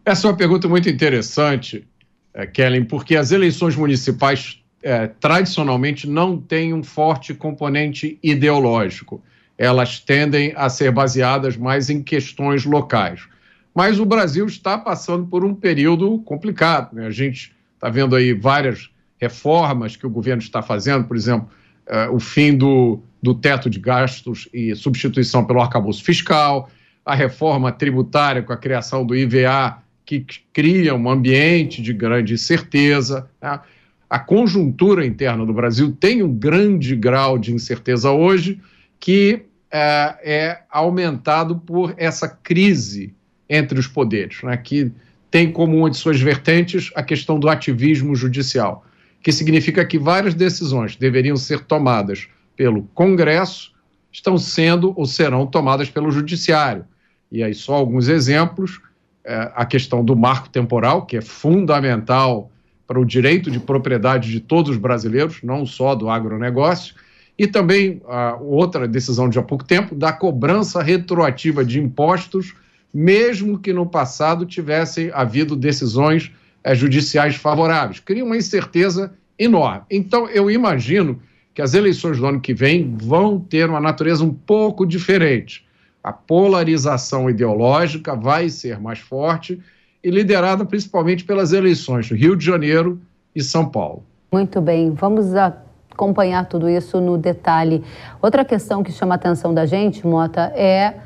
Essa 0.04 0.26
é 0.26 0.30
uma 0.30 0.36
pergunta 0.36 0.68
muito 0.68 0.90
interessante, 0.90 1.88
eh, 2.34 2.46
Kellen, 2.46 2.84
porque 2.84 3.16
as 3.16 3.32
eleições 3.32 3.74
municipais 3.74 4.62
é, 4.82 5.06
tradicionalmente 5.06 6.06
não 6.06 6.38
têm 6.38 6.74
um 6.74 6.84
forte 6.84 7.32
componente 7.32 8.18
ideológico. 8.22 9.22
Elas 9.56 9.98
tendem 9.98 10.52
a 10.54 10.68
ser 10.68 10.92
baseadas 10.92 11.56
mais 11.56 11.88
em 11.88 12.02
questões 12.02 12.66
locais. 12.66 13.22
Mas 13.74 13.98
o 13.98 14.04
Brasil 14.04 14.44
está 14.44 14.76
passando 14.76 15.26
por 15.26 15.46
um 15.46 15.54
período 15.54 16.18
complicado. 16.20 16.94
Né? 16.94 17.06
A 17.06 17.10
gente 17.10 17.54
está 17.74 17.88
vendo 17.88 18.14
aí 18.14 18.34
várias 18.34 18.90
reformas 19.20 19.96
que 19.96 20.06
o 20.06 20.10
governo 20.10 20.42
está 20.42 20.62
fazendo, 20.62 21.04
por 21.04 21.16
exemplo, 21.16 21.48
uh, 21.86 22.14
o 22.14 22.20
fim 22.20 22.56
do, 22.56 23.00
do 23.22 23.34
teto 23.34 23.70
de 23.70 23.78
gastos 23.78 24.48
e 24.52 24.74
substituição 24.74 25.44
pelo 25.44 25.60
arcabouço 25.60 26.04
fiscal, 26.04 26.70
a 27.04 27.14
reforma 27.14 27.72
tributária 27.72 28.42
com 28.42 28.52
a 28.52 28.56
criação 28.56 29.04
do 29.04 29.14
IVA, 29.14 29.78
que 30.04 30.24
cria 30.52 30.94
um 30.94 31.08
ambiente 31.10 31.82
de 31.82 31.92
grande 31.92 32.34
incerteza. 32.34 33.28
Né? 33.40 33.58
A 34.08 34.18
conjuntura 34.18 35.04
interna 35.04 35.44
do 35.44 35.52
Brasil 35.52 35.96
tem 35.98 36.22
um 36.22 36.32
grande 36.32 36.94
grau 36.94 37.38
de 37.38 37.52
incerteza 37.52 38.10
hoje, 38.10 38.60
que 39.00 39.42
uh, 39.66 40.16
é 40.22 40.62
aumentado 40.70 41.56
por 41.56 41.94
essa 41.96 42.28
crise 42.28 43.14
entre 43.48 43.78
os 43.78 43.86
poderes, 43.86 44.42
né? 44.42 44.56
que 44.56 44.92
tem 45.30 45.50
como 45.50 45.76
uma 45.76 45.90
de 45.90 45.96
suas 45.96 46.20
vertentes 46.20 46.90
a 46.94 47.02
questão 47.02 47.38
do 47.38 47.48
ativismo 47.48 48.14
judicial 48.14 48.84
que 49.22 49.32
significa 49.32 49.84
que 49.84 49.98
várias 49.98 50.34
decisões 50.34 50.96
deveriam 50.96 51.36
ser 51.36 51.60
tomadas 51.60 52.28
pelo 52.56 52.84
Congresso 52.94 53.72
estão 54.10 54.38
sendo 54.38 54.94
ou 54.96 55.04
serão 55.04 55.46
tomadas 55.46 55.90
pelo 55.90 56.10
Judiciário. 56.10 56.84
E 57.30 57.42
aí, 57.42 57.54
só 57.54 57.74
alguns 57.74 58.08
exemplos: 58.08 58.80
é, 59.24 59.52
a 59.54 59.66
questão 59.66 60.04
do 60.04 60.16
marco 60.16 60.48
temporal, 60.48 61.04
que 61.04 61.16
é 61.16 61.20
fundamental 61.20 62.50
para 62.86 63.00
o 63.00 63.04
direito 63.04 63.50
de 63.50 63.58
propriedade 63.58 64.30
de 64.30 64.40
todos 64.40 64.70
os 64.70 64.76
brasileiros, 64.76 65.42
não 65.42 65.66
só 65.66 65.94
do 65.94 66.08
agronegócio, 66.08 66.94
e 67.38 67.46
também 67.46 68.00
a 68.08 68.36
outra 68.36 68.86
decisão 68.86 69.28
de 69.28 69.38
há 69.38 69.42
pouco 69.42 69.64
tempo, 69.64 69.94
da 69.94 70.12
cobrança 70.12 70.82
retroativa 70.82 71.64
de 71.64 71.80
impostos, 71.80 72.54
mesmo 72.94 73.58
que 73.58 73.72
no 73.72 73.84
passado 73.84 74.46
tivessem 74.46 75.10
havido 75.12 75.56
decisões 75.56 76.30
é, 76.66 76.74
judiciais 76.74 77.36
favoráveis. 77.36 78.00
Cria 78.00 78.24
uma 78.24 78.36
incerteza 78.36 79.14
enorme. 79.38 79.84
Então, 79.88 80.28
eu 80.28 80.50
imagino 80.50 81.22
que 81.54 81.62
as 81.62 81.74
eleições 81.74 82.18
do 82.18 82.26
ano 82.26 82.40
que 82.40 82.52
vem 82.52 82.96
vão 82.96 83.38
ter 83.38 83.70
uma 83.70 83.80
natureza 83.80 84.24
um 84.24 84.34
pouco 84.34 84.84
diferente. 84.84 85.64
A 86.02 86.12
polarização 86.12 87.30
ideológica 87.30 88.16
vai 88.16 88.48
ser 88.48 88.80
mais 88.80 88.98
forte 88.98 89.62
e 90.02 90.10
liderada 90.10 90.64
principalmente 90.64 91.24
pelas 91.24 91.52
eleições 91.52 92.08
do 92.08 92.16
Rio 92.16 92.34
de 92.34 92.44
Janeiro 92.44 93.00
e 93.32 93.42
São 93.44 93.68
Paulo. 93.68 94.02
Muito 94.32 94.60
bem, 94.60 94.90
vamos 94.90 95.34
acompanhar 95.36 96.46
tudo 96.46 96.68
isso 96.68 97.00
no 97.00 97.16
detalhe. 97.16 97.84
Outra 98.20 98.44
questão 98.44 98.82
que 98.82 98.90
chama 98.90 99.14
a 99.14 99.16
atenção 99.16 99.54
da 99.54 99.66
gente, 99.66 100.04
Mota, 100.04 100.52
é 100.56 100.96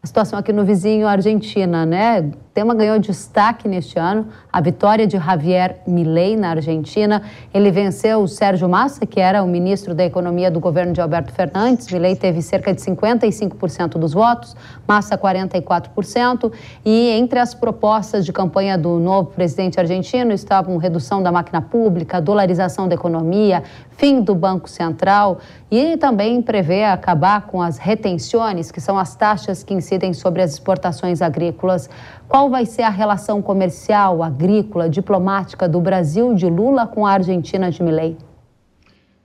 a 0.00 0.06
situação 0.06 0.38
aqui 0.38 0.52
no 0.52 0.64
vizinho 0.64 1.08
Argentina, 1.08 1.84
né? 1.84 2.30
O 2.50 2.52
tema 2.52 2.74
ganhou 2.74 2.98
destaque 2.98 3.68
neste 3.68 3.96
ano, 3.96 4.26
a 4.52 4.60
vitória 4.60 5.06
de 5.06 5.16
Javier 5.16 5.82
Milei 5.86 6.36
na 6.36 6.50
Argentina. 6.50 7.22
Ele 7.54 7.70
venceu 7.70 8.22
o 8.22 8.26
Sérgio 8.26 8.68
Massa, 8.68 9.06
que 9.06 9.20
era 9.20 9.40
o 9.44 9.46
ministro 9.46 9.94
da 9.94 10.04
Economia 10.04 10.50
do 10.50 10.58
governo 10.58 10.92
de 10.92 11.00
Alberto 11.00 11.32
Fernandes. 11.32 11.86
Milei 11.92 12.16
teve 12.16 12.42
cerca 12.42 12.74
de 12.74 12.80
55% 12.80 13.90
dos 13.90 14.12
votos, 14.12 14.56
Massa 14.84 15.16
44%. 15.16 16.52
E 16.84 17.10
entre 17.10 17.38
as 17.38 17.54
propostas 17.54 18.26
de 18.26 18.32
campanha 18.32 18.76
do 18.76 18.98
novo 18.98 19.30
presidente 19.30 19.78
argentino 19.78 20.32
estavam 20.32 20.76
redução 20.76 21.22
da 21.22 21.30
máquina 21.30 21.62
pública, 21.62 22.20
dolarização 22.20 22.88
da 22.88 22.96
economia, 22.96 23.62
fim 23.92 24.22
do 24.22 24.34
Banco 24.34 24.68
Central 24.68 25.38
e 25.70 25.96
também 25.98 26.42
prevê 26.42 26.84
acabar 26.84 27.46
com 27.46 27.62
as 27.62 27.78
retenções, 27.78 28.72
que 28.72 28.80
são 28.80 28.98
as 28.98 29.14
taxas 29.14 29.62
que 29.62 29.72
incidem 29.72 30.12
sobre 30.12 30.42
as 30.42 30.52
exportações 30.52 31.22
agrícolas. 31.22 31.88
Qual 32.30 32.48
vai 32.48 32.64
ser 32.64 32.82
a 32.82 32.90
relação 32.90 33.42
comercial, 33.42 34.22
agrícola, 34.22 34.88
diplomática 34.88 35.68
do 35.68 35.80
Brasil 35.80 36.32
de 36.32 36.46
Lula 36.46 36.86
com 36.86 37.04
a 37.04 37.10
Argentina 37.10 37.72
de 37.72 37.82
Milei? 37.82 38.16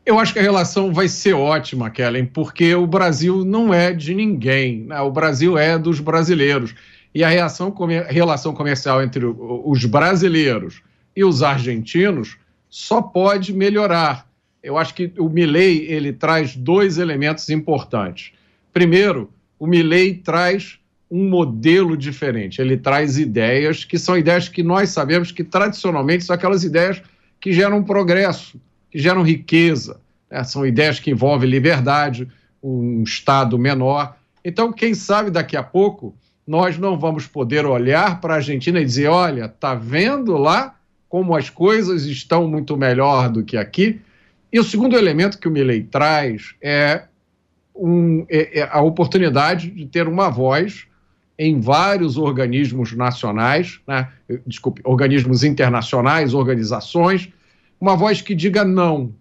Eu 0.03 0.17
acho 0.17 0.33
que 0.33 0.39
a 0.39 0.41
relação 0.41 0.91
vai 0.91 1.07
ser 1.07 1.33
ótima, 1.33 1.91
Kellen, 1.91 2.25
porque 2.25 2.73
o 2.73 2.87
Brasil 2.87 3.45
não 3.45 3.71
é 3.71 3.93
de 3.93 4.15
ninguém. 4.15 4.85
Né? 4.85 4.99
O 5.01 5.11
Brasil 5.11 5.55
é 5.55 5.77
dos 5.77 5.99
brasileiros. 5.99 6.73
E 7.13 7.23
a 7.23 7.29
reação, 7.29 7.71
relação 8.09 8.55
comercial 8.55 9.03
entre 9.03 9.23
os 9.23 9.85
brasileiros 9.85 10.81
e 11.15 11.23
os 11.23 11.43
argentinos 11.43 12.39
só 12.71 13.03
pode 13.03 13.53
melhorar. 13.53 14.27
Eu 14.63 14.79
acho 14.79 14.95
que 14.95 15.13
o 15.19 15.29
Milley 15.29 15.85
ele 15.91 16.11
traz 16.11 16.55
dois 16.55 16.97
elementos 16.97 17.51
importantes. 17.51 18.33
Primeiro, 18.73 19.29
o 19.59 19.67
Milley 19.67 20.15
traz 20.15 20.79
um 21.15 21.29
modelo 21.29 21.95
diferente. 21.95 22.59
Ele 22.59 22.75
traz 22.75 23.17
ideias 23.17 23.85
que 23.85 23.97
são 23.97 24.17
ideias 24.17 24.49
que 24.49 24.61
nós 24.61 24.89
sabemos 24.89 25.31
que 25.31 25.45
tradicionalmente 25.45 26.25
são 26.25 26.35
aquelas 26.35 26.65
ideias 26.65 27.01
que 27.39 27.53
geram 27.53 27.81
progresso, 27.81 28.59
que 28.91 28.99
geram 28.99 29.21
riqueza. 29.21 30.01
Né? 30.29 30.43
São 30.43 30.65
ideias 30.65 30.99
que 30.99 31.11
envolvem 31.11 31.49
liberdade, 31.49 32.27
um 32.61 33.01
Estado 33.01 33.57
menor. 33.57 34.17
Então, 34.43 34.73
quem 34.73 34.93
sabe 34.93 35.31
daqui 35.31 35.55
a 35.55 35.63
pouco 35.63 36.13
nós 36.45 36.77
não 36.77 36.99
vamos 36.99 37.25
poder 37.25 37.65
olhar 37.65 38.19
para 38.19 38.33
a 38.33 38.37
Argentina 38.37 38.81
e 38.81 38.85
dizer: 38.85 39.07
olha, 39.07 39.47
tá 39.47 39.73
vendo 39.73 40.35
lá 40.35 40.75
como 41.07 41.33
as 41.33 41.49
coisas 41.49 42.03
estão 42.05 42.45
muito 42.45 42.75
melhor 42.75 43.29
do 43.29 43.41
que 43.41 43.55
aqui? 43.55 44.01
E 44.51 44.59
o 44.59 44.63
segundo 44.65 44.97
elemento 44.97 45.39
que 45.39 45.47
o 45.47 45.51
Milley 45.51 45.83
traz 45.83 46.55
é, 46.61 47.03
um, 47.73 48.25
é, 48.29 48.59
é 48.59 48.69
a 48.69 48.81
oportunidade 48.81 49.71
de 49.71 49.85
ter 49.85 50.09
uma 50.09 50.29
voz 50.29 50.87
em 51.37 51.59
vários 51.59 52.17
organismos 52.17 52.93
nacionais, 52.93 53.79
né, 53.87 54.09
desculpe, 54.47 54.81
organismos 54.83 55.43
internacionais, 55.43 56.33
organizações, 56.33 57.29
uma 57.79 57.95
voz 57.95 58.21
que 58.21 58.33
diga 58.33 58.63
não. 58.63 59.13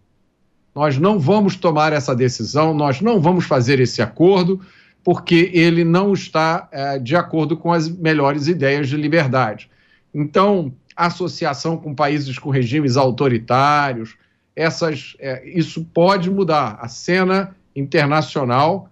Nós 0.75 0.99
não 0.99 1.19
vamos 1.19 1.57
tomar 1.57 1.93
essa 1.93 2.15
decisão, 2.15 2.75
nós 2.75 3.01
não 3.01 3.21
vamos 3.21 3.45
fazer 3.45 3.81
esse 3.81 4.01
acordo, 4.01 4.61
porque 5.03 5.51
ele 5.53 5.85
não 5.85 6.13
está 6.13 6.69
é, 6.73 6.99
de 6.99 7.15
acordo 7.15 7.57
com 7.57 7.73
as 7.73 7.89
melhores 7.89 8.49
ideias 8.49 8.89
de 8.89 8.97
liberdade. 8.97 9.71
Então, 10.13 10.73
associação 10.97 11.77
com 11.77 11.95
países 11.95 12.39
com 12.39 12.51
regimes 12.51 12.97
autoritários, 12.97 14.17
essas, 14.57 15.17
é, 15.19 15.47
isso 15.49 15.85
pode 15.93 16.31
mudar. 16.31 16.79
A 16.81 16.89
cena 16.89 17.55
internacional 17.75 18.89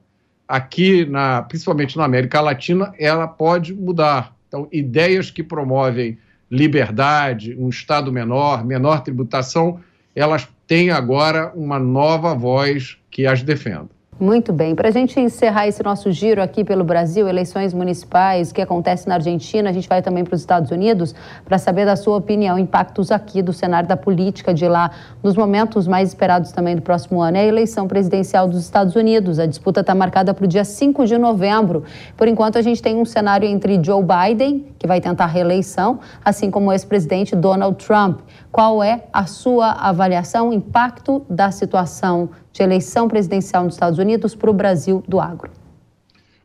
aqui, 0.53 1.07
na, 1.07 1.40
principalmente 1.40 1.96
na 1.96 2.05
América 2.05 2.38
Latina, 2.38 2.92
ela 2.98 3.26
pode 3.26 3.72
mudar. 3.72 4.36
Então, 4.46 4.68
ideias 4.70 5.30
que 5.30 5.42
promovem 5.42 6.18
liberdade, 6.50 7.57
um 7.59 7.70
Estado 7.70 8.12
menor, 8.12 8.62
menor 8.62 9.00
tributação, 9.03 9.80
elas 10.14 10.46
têm 10.66 10.90
agora 10.90 11.50
uma 11.55 11.78
nova 11.78 12.34
voz 12.34 12.98
que 13.11 13.26
as 13.26 13.42
defenda. 13.42 13.88
Muito 14.22 14.52
bem. 14.52 14.72
Para 14.76 14.88
a 14.88 14.92
gente 14.92 15.18
encerrar 15.18 15.66
esse 15.66 15.82
nosso 15.82 16.12
giro 16.12 16.40
aqui 16.40 16.62
pelo 16.62 16.84
Brasil, 16.84 17.26
eleições 17.26 17.74
municipais 17.74 18.52
que 18.52 18.62
acontecem 18.62 19.08
na 19.08 19.16
Argentina, 19.16 19.68
a 19.68 19.72
gente 19.72 19.88
vai 19.88 20.00
também 20.00 20.22
para 20.22 20.36
os 20.36 20.40
Estados 20.40 20.70
Unidos 20.70 21.12
para 21.44 21.58
saber 21.58 21.84
da 21.84 21.96
sua 21.96 22.18
opinião, 22.18 22.56
impactos 22.56 23.10
aqui 23.10 23.42
do 23.42 23.52
cenário 23.52 23.88
da 23.88 23.96
política 23.96 24.54
de 24.54 24.68
lá, 24.68 24.92
nos 25.24 25.34
momentos 25.34 25.88
mais 25.88 26.10
esperados 26.10 26.52
também 26.52 26.76
do 26.76 26.82
próximo 26.82 27.20
ano, 27.20 27.36
é 27.36 27.40
a 27.40 27.44
eleição 27.44 27.88
presidencial 27.88 28.46
dos 28.46 28.60
Estados 28.60 28.94
Unidos. 28.94 29.40
A 29.40 29.46
disputa 29.46 29.80
está 29.80 29.92
marcada 29.92 30.32
para 30.32 30.44
o 30.44 30.46
dia 30.46 30.64
5 30.64 31.04
de 31.04 31.18
novembro. 31.18 31.82
Por 32.16 32.28
enquanto, 32.28 32.56
a 32.58 32.62
gente 32.62 32.80
tem 32.80 32.94
um 32.94 33.04
cenário 33.04 33.48
entre 33.48 33.82
Joe 33.82 34.04
Biden, 34.04 34.66
que 34.78 34.86
vai 34.86 35.00
tentar 35.00 35.26
reeleição, 35.26 35.98
assim 36.24 36.48
como 36.48 36.70
o 36.70 36.72
ex-presidente 36.72 37.34
Donald 37.34 37.84
Trump. 37.84 38.20
Qual 38.52 38.84
é 38.84 39.02
a 39.12 39.26
sua 39.26 39.72
avaliação, 39.72 40.52
impacto 40.52 41.26
da 41.28 41.50
situação 41.50 42.30
de 42.53 42.62
eleição 42.62 43.09
presidencial 43.09 43.64
nos 43.64 43.74
Estados 43.74 43.98
Unidos 43.98 44.34
para 44.34 44.50
o 44.50 44.53
Brasil 44.53 45.03
do 45.09 45.20
agro? 45.20 45.50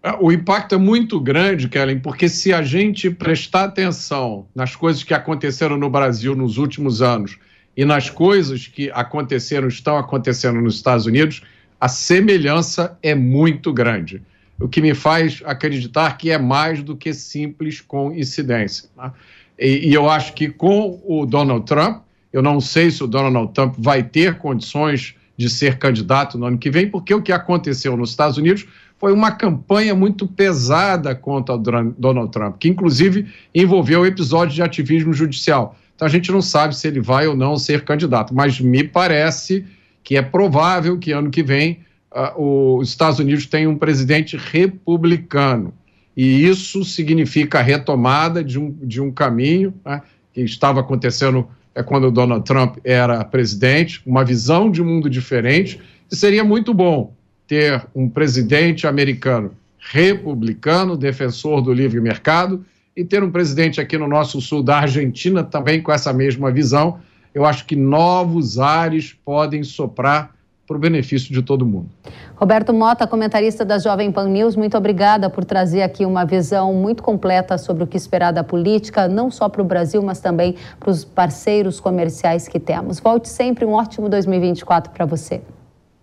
É, 0.01 0.15
o 0.19 0.31
impacto 0.31 0.75
é 0.75 0.77
muito 0.77 1.19
grande, 1.19 1.67
Kellen, 1.67 1.99
porque 1.99 2.29
se 2.29 2.53
a 2.53 2.61
gente 2.61 3.09
prestar 3.09 3.65
atenção 3.65 4.45
nas 4.55 4.75
coisas 4.75 5.03
que 5.03 5.13
aconteceram 5.13 5.77
no 5.77 5.89
Brasil 5.89 6.35
nos 6.35 6.57
últimos 6.57 7.01
anos 7.01 7.37
e 7.75 7.83
nas 7.83 8.09
coisas 8.09 8.67
que 8.67 8.89
aconteceram, 8.91 9.67
estão 9.67 9.97
acontecendo 9.97 10.61
nos 10.61 10.75
Estados 10.75 11.05
Unidos, 11.05 11.41
a 11.79 11.87
semelhança 11.87 12.97
é 13.03 13.13
muito 13.13 13.73
grande. 13.73 14.21
O 14.59 14.67
que 14.67 14.81
me 14.81 14.95
faz 14.95 15.41
acreditar 15.45 16.17
que 16.17 16.31
é 16.31 16.37
mais 16.37 16.81
do 16.81 16.95
que 16.95 17.13
simples 17.13 17.81
coincidência. 17.81 18.89
Né? 18.97 19.11
E, 19.59 19.89
e 19.89 19.93
eu 19.93 20.09
acho 20.09 20.33
que 20.33 20.47
com 20.47 20.99
o 21.05 21.25
Donald 21.25 21.65
Trump, 21.65 22.01
eu 22.31 22.41
não 22.41 22.59
sei 22.59 22.89
se 22.89 23.03
o 23.03 23.07
Donald 23.07 23.53
Trump 23.53 23.75
vai 23.77 24.03
ter 24.03 24.37
condições 24.37 25.15
de 25.37 25.49
ser 25.49 25.77
candidato 25.77 26.37
no 26.37 26.47
ano 26.47 26.57
que 26.57 26.69
vem, 26.71 26.89
porque 26.89 27.13
o 27.13 27.21
que 27.21 27.31
aconteceu 27.31 27.95
nos 27.95 28.09
Estados 28.09 28.37
Unidos 28.37 28.65
foi 28.97 29.13
uma 29.13 29.31
campanha 29.31 29.93
muito 29.93 30.27
pesada 30.27 31.13
contra 31.13 31.55
Donald 31.97 32.31
Trump, 32.31 32.57
que 32.57 32.67
inclusive 32.67 33.27
envolveu 33.53 34.05
episódios 34.05 34.55
de 34.55 34.63
ativismo 34.63 35.13
judicial. 35.13 35.77
Então 35.95 36.07
a 36.07 36.09
gente 36.09 36.31
não 36.31 36.41
sabe 36.41 36.75
se 36.75 36.87
ele 36.87 36.99
vai 36.99 37.27
ou 37.27 37.35
não 37.35 37.57
ser 37.57 37.83
candidato, 37.83 38.33
mas 38.33 38.59
me 38.59 38.83
parece 38.83 39.65
que 40.03 40.17
é 40.17 40.21
provável 40.21 40.97
que 40.97 41.11
ano 41.11 41.29
que 41.29 41.43
vem 41.43 41.79
uh, 42.11 42.77
os 42.77 42.89
Estados 42.89 43.19
Unidos 43.19 43.45
tenham 43.45 43.73
um 43.73 43.77
presidente 43.77 44.37
republicano. 44.37 45.73
E 46.15 46.45
isso 46.47 46.83
significa 46.83 47.59
a 47.59 47.61
retomada 47.61 48.43
de 48.43 48.57
um, 48.57 48.71
de 48.81 48.99
um 48.99 49.11
caminho 49.11 49.73
né, 49.85 50.01
que 50.33 50.41
estava 50.41 50.79
acontecendo 50.79 51.47
é 51.77 51.83
quando 51.83 52.09
Donald 52.09 52.43
Trump 52.43 52.77
era 52.83 53.23
presidente, 53.23 54.01
uma 54.03 54.25
visão 54.25 54.71
de 54.71 54.81
mundo 54.81 55.07
diferente, 55.07 55.79
e 56.11 56.15
seria 56.15 56.43
muito 56.43 56.73
bom 56.73 57.13
ter 57.45 57.85
um 57.93 58.09
presidente 58.09 58.87
americano 58.87 59.51
republicano, 59.77 60.97
defensor 60.97 61.61
do 61.61 61.71
livre 61.71 62.01
mercado, 62.01 62.65
e 62.95 63.05
ter 63.05 63.23
um 63.23 63.29
presidente 63.29 63.79
aqui 63.79 63.95
no 63.95 64.07
nosso 64.07 64.41
sul 64.41 64.63
da 64.63 64.79
Argentina 64.79 65.43
também 65.43 65.79
com 65.79 65.91
essa 65.91 66.11
mesma 66.11 66.51
visão. 66.51 66.99
Eu 67.31 67.45
acho 67.45 67.63
que 67.67 67.75
novos 67.75 68.57
ares 68.57 69.15
podem 69.23 69.63
soprar 69.63 70.35
para 70.67 70.75
o 70.75 70.79
benefício 70.79 71.33
de 71.33 71.41
todo 71.41 71.65
mundo. 71.65 71.87
Roberto 72.35 72.73
Mota, 72.73 73.07
comentarista 73.07 73.63
da 73.63 73.79
Jovem 73.79 74.11
Pan 74.11 74.27
News, 74.27 74.57
muito 74.57 74.77
obrigada 74.77 75.29
por 75.29 75.45
trazer 75.45 75.81
aqui 75.81 76.05
uma 76.05 76.25
visão 76.25 76.73
muito 76.73 77.01
completa 77.01 77.57
sobre 77.57 77.85
o 77.85 77.87
que 77.87 77.95
esperar 77.95 78.33
da 78.33 78.43
política, 78.43 79.07
não 79.07 79.31
só 79.31 79.47
para 79.47 79.61
o 79.61 79.65
Brasil, 79.65 80.01
mas 80.03 80.19
também 80.19 80.55
para 80.77 80.91
os 80.91 81.05
parceiros 81.05 81.79
comerciais 81.79 82.49
que 82.49 82.59
temos. 82.59 82.99
Volte 82.99 83.29
sempre, 83.29 83.63
um 83.63 83.71
ótimo 83.71 84.09
2024 84.09 84.91
para 84.91 85.05
você. 85.05 85.41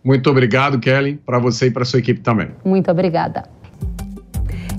Muito 0.02 0.30
obrigado, 0.30 0.78
Kelly, 0.80 1.20
para 1.24 1.38
você 1.38 1.66
e 1.66 1.70
para 1.70 1.84
sua 1.84 1.98
equipe 1.98 2.20
também. 2.20 2.50
Muito 2.64 2.90
obrigada. 2.90 3.44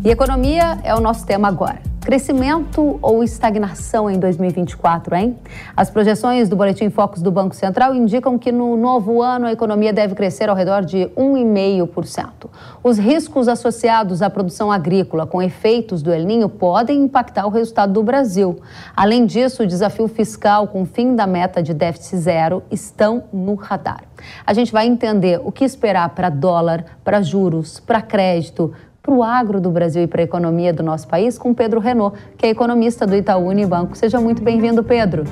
E 0.03 0.09
economia 0.09 0.79
é 0.83 0.93
o 0.93 0.99
nosso 0.99 1.25
tema 1.25 1.47
agora. 1.47 1.94
Crescimento 2.05 2.99
ou 3.01 3.23
estagnação 3.23 4.07
em 4.07 4.19
2024, 4.19 5.15
hein? 5.15 5.39
As 5.75 5.89
projeções 5.89 6.47
do 6.47 6.55
Boletim 6.55 6.91
Focus 6.91 7.19
do 7.19 7.31
Banco 7.31 7.55
Central 7.55 7.95
indicam 7.95 8.37
que 8.37 8.51
no 8.51 8.77
novo 8.77 9.23
ano 9.23 9.47
a 9.47 9.51
economia 9.51 9.91
deve 9.91 10.13
crescer 10.13 10.47
ao 10.47 10.55
redor 10.55 10.85
de 10.85 11.07
1,5%. 11.17 12.47
Os 12.83 12.99
riscos 12.99 13.47
associados 13.47 14.21
à 14.21 14.29
produção 14.29 14.71
agrícola 14.71 15.25
com 15.25 15.41
efeitos 15.41 16.03
do 16.03 16.13
El 16.13 16.25
Ninho 16.25 16.47
podem 16.47 17.01
impactar 17.01 17.47
o 17.47 17.49
resultado 17.49 17.93
do 17.93 18.03
Brasil. 18.03 18.59
Além 18.95 19.25
disso, 19.25 19.63
o 19.63 19.67
desafio 19.67 20.07
fiscal 20.07 20.67
com 20.67 20.83
o 20.83 20.85
fim 20.85 21.15
da 21.15 21.25
meta 21.25 21.63
de 21.63 21.73
déficit 21.73 22.17
zero 22.17 22.61
estão 22.69 23.23
no 23.33 23.55
radar. 23.55 24.03
A 24.45 24.53
gente 24.53 24.71
vai 24.71 24.85
entender 24.85 25.41
o 25.43 25.51
que 25.51 25.65
esperar 25.65 26.09
para 26.09 26.29
dólar, 26.29 26.85
para 27.03 27.23
juros, 27.23 27.79
para 27.79 27.99
crédito, 27.99 28.71
para 29.05 29.13
o 29.13 29.21
agro 29.21 29.61
do 29.61 29.69
Brasil 29.69 30.01
e 30.01 30.07
para 30.07 30.21
a 30.21 30.23
economia 30.23 30.73
do 30.73 30.81
nosso 30.81 31.07
país 31.07 31.37
com 31.37 31.53
Pedro 31.53 31.79
Renault, 31.79 32.17
que 32.35 32.47
é 32.47 32.49
economista 32.49 33.05
do 33.05 33.15
Itaú 33.15 33.47
Unibanco. 33.47 33.95
Seja 33.95 34.19
muito 34.19 34.41
bem-vindo, 34.41 34.83
Pedro. 34.83 35.23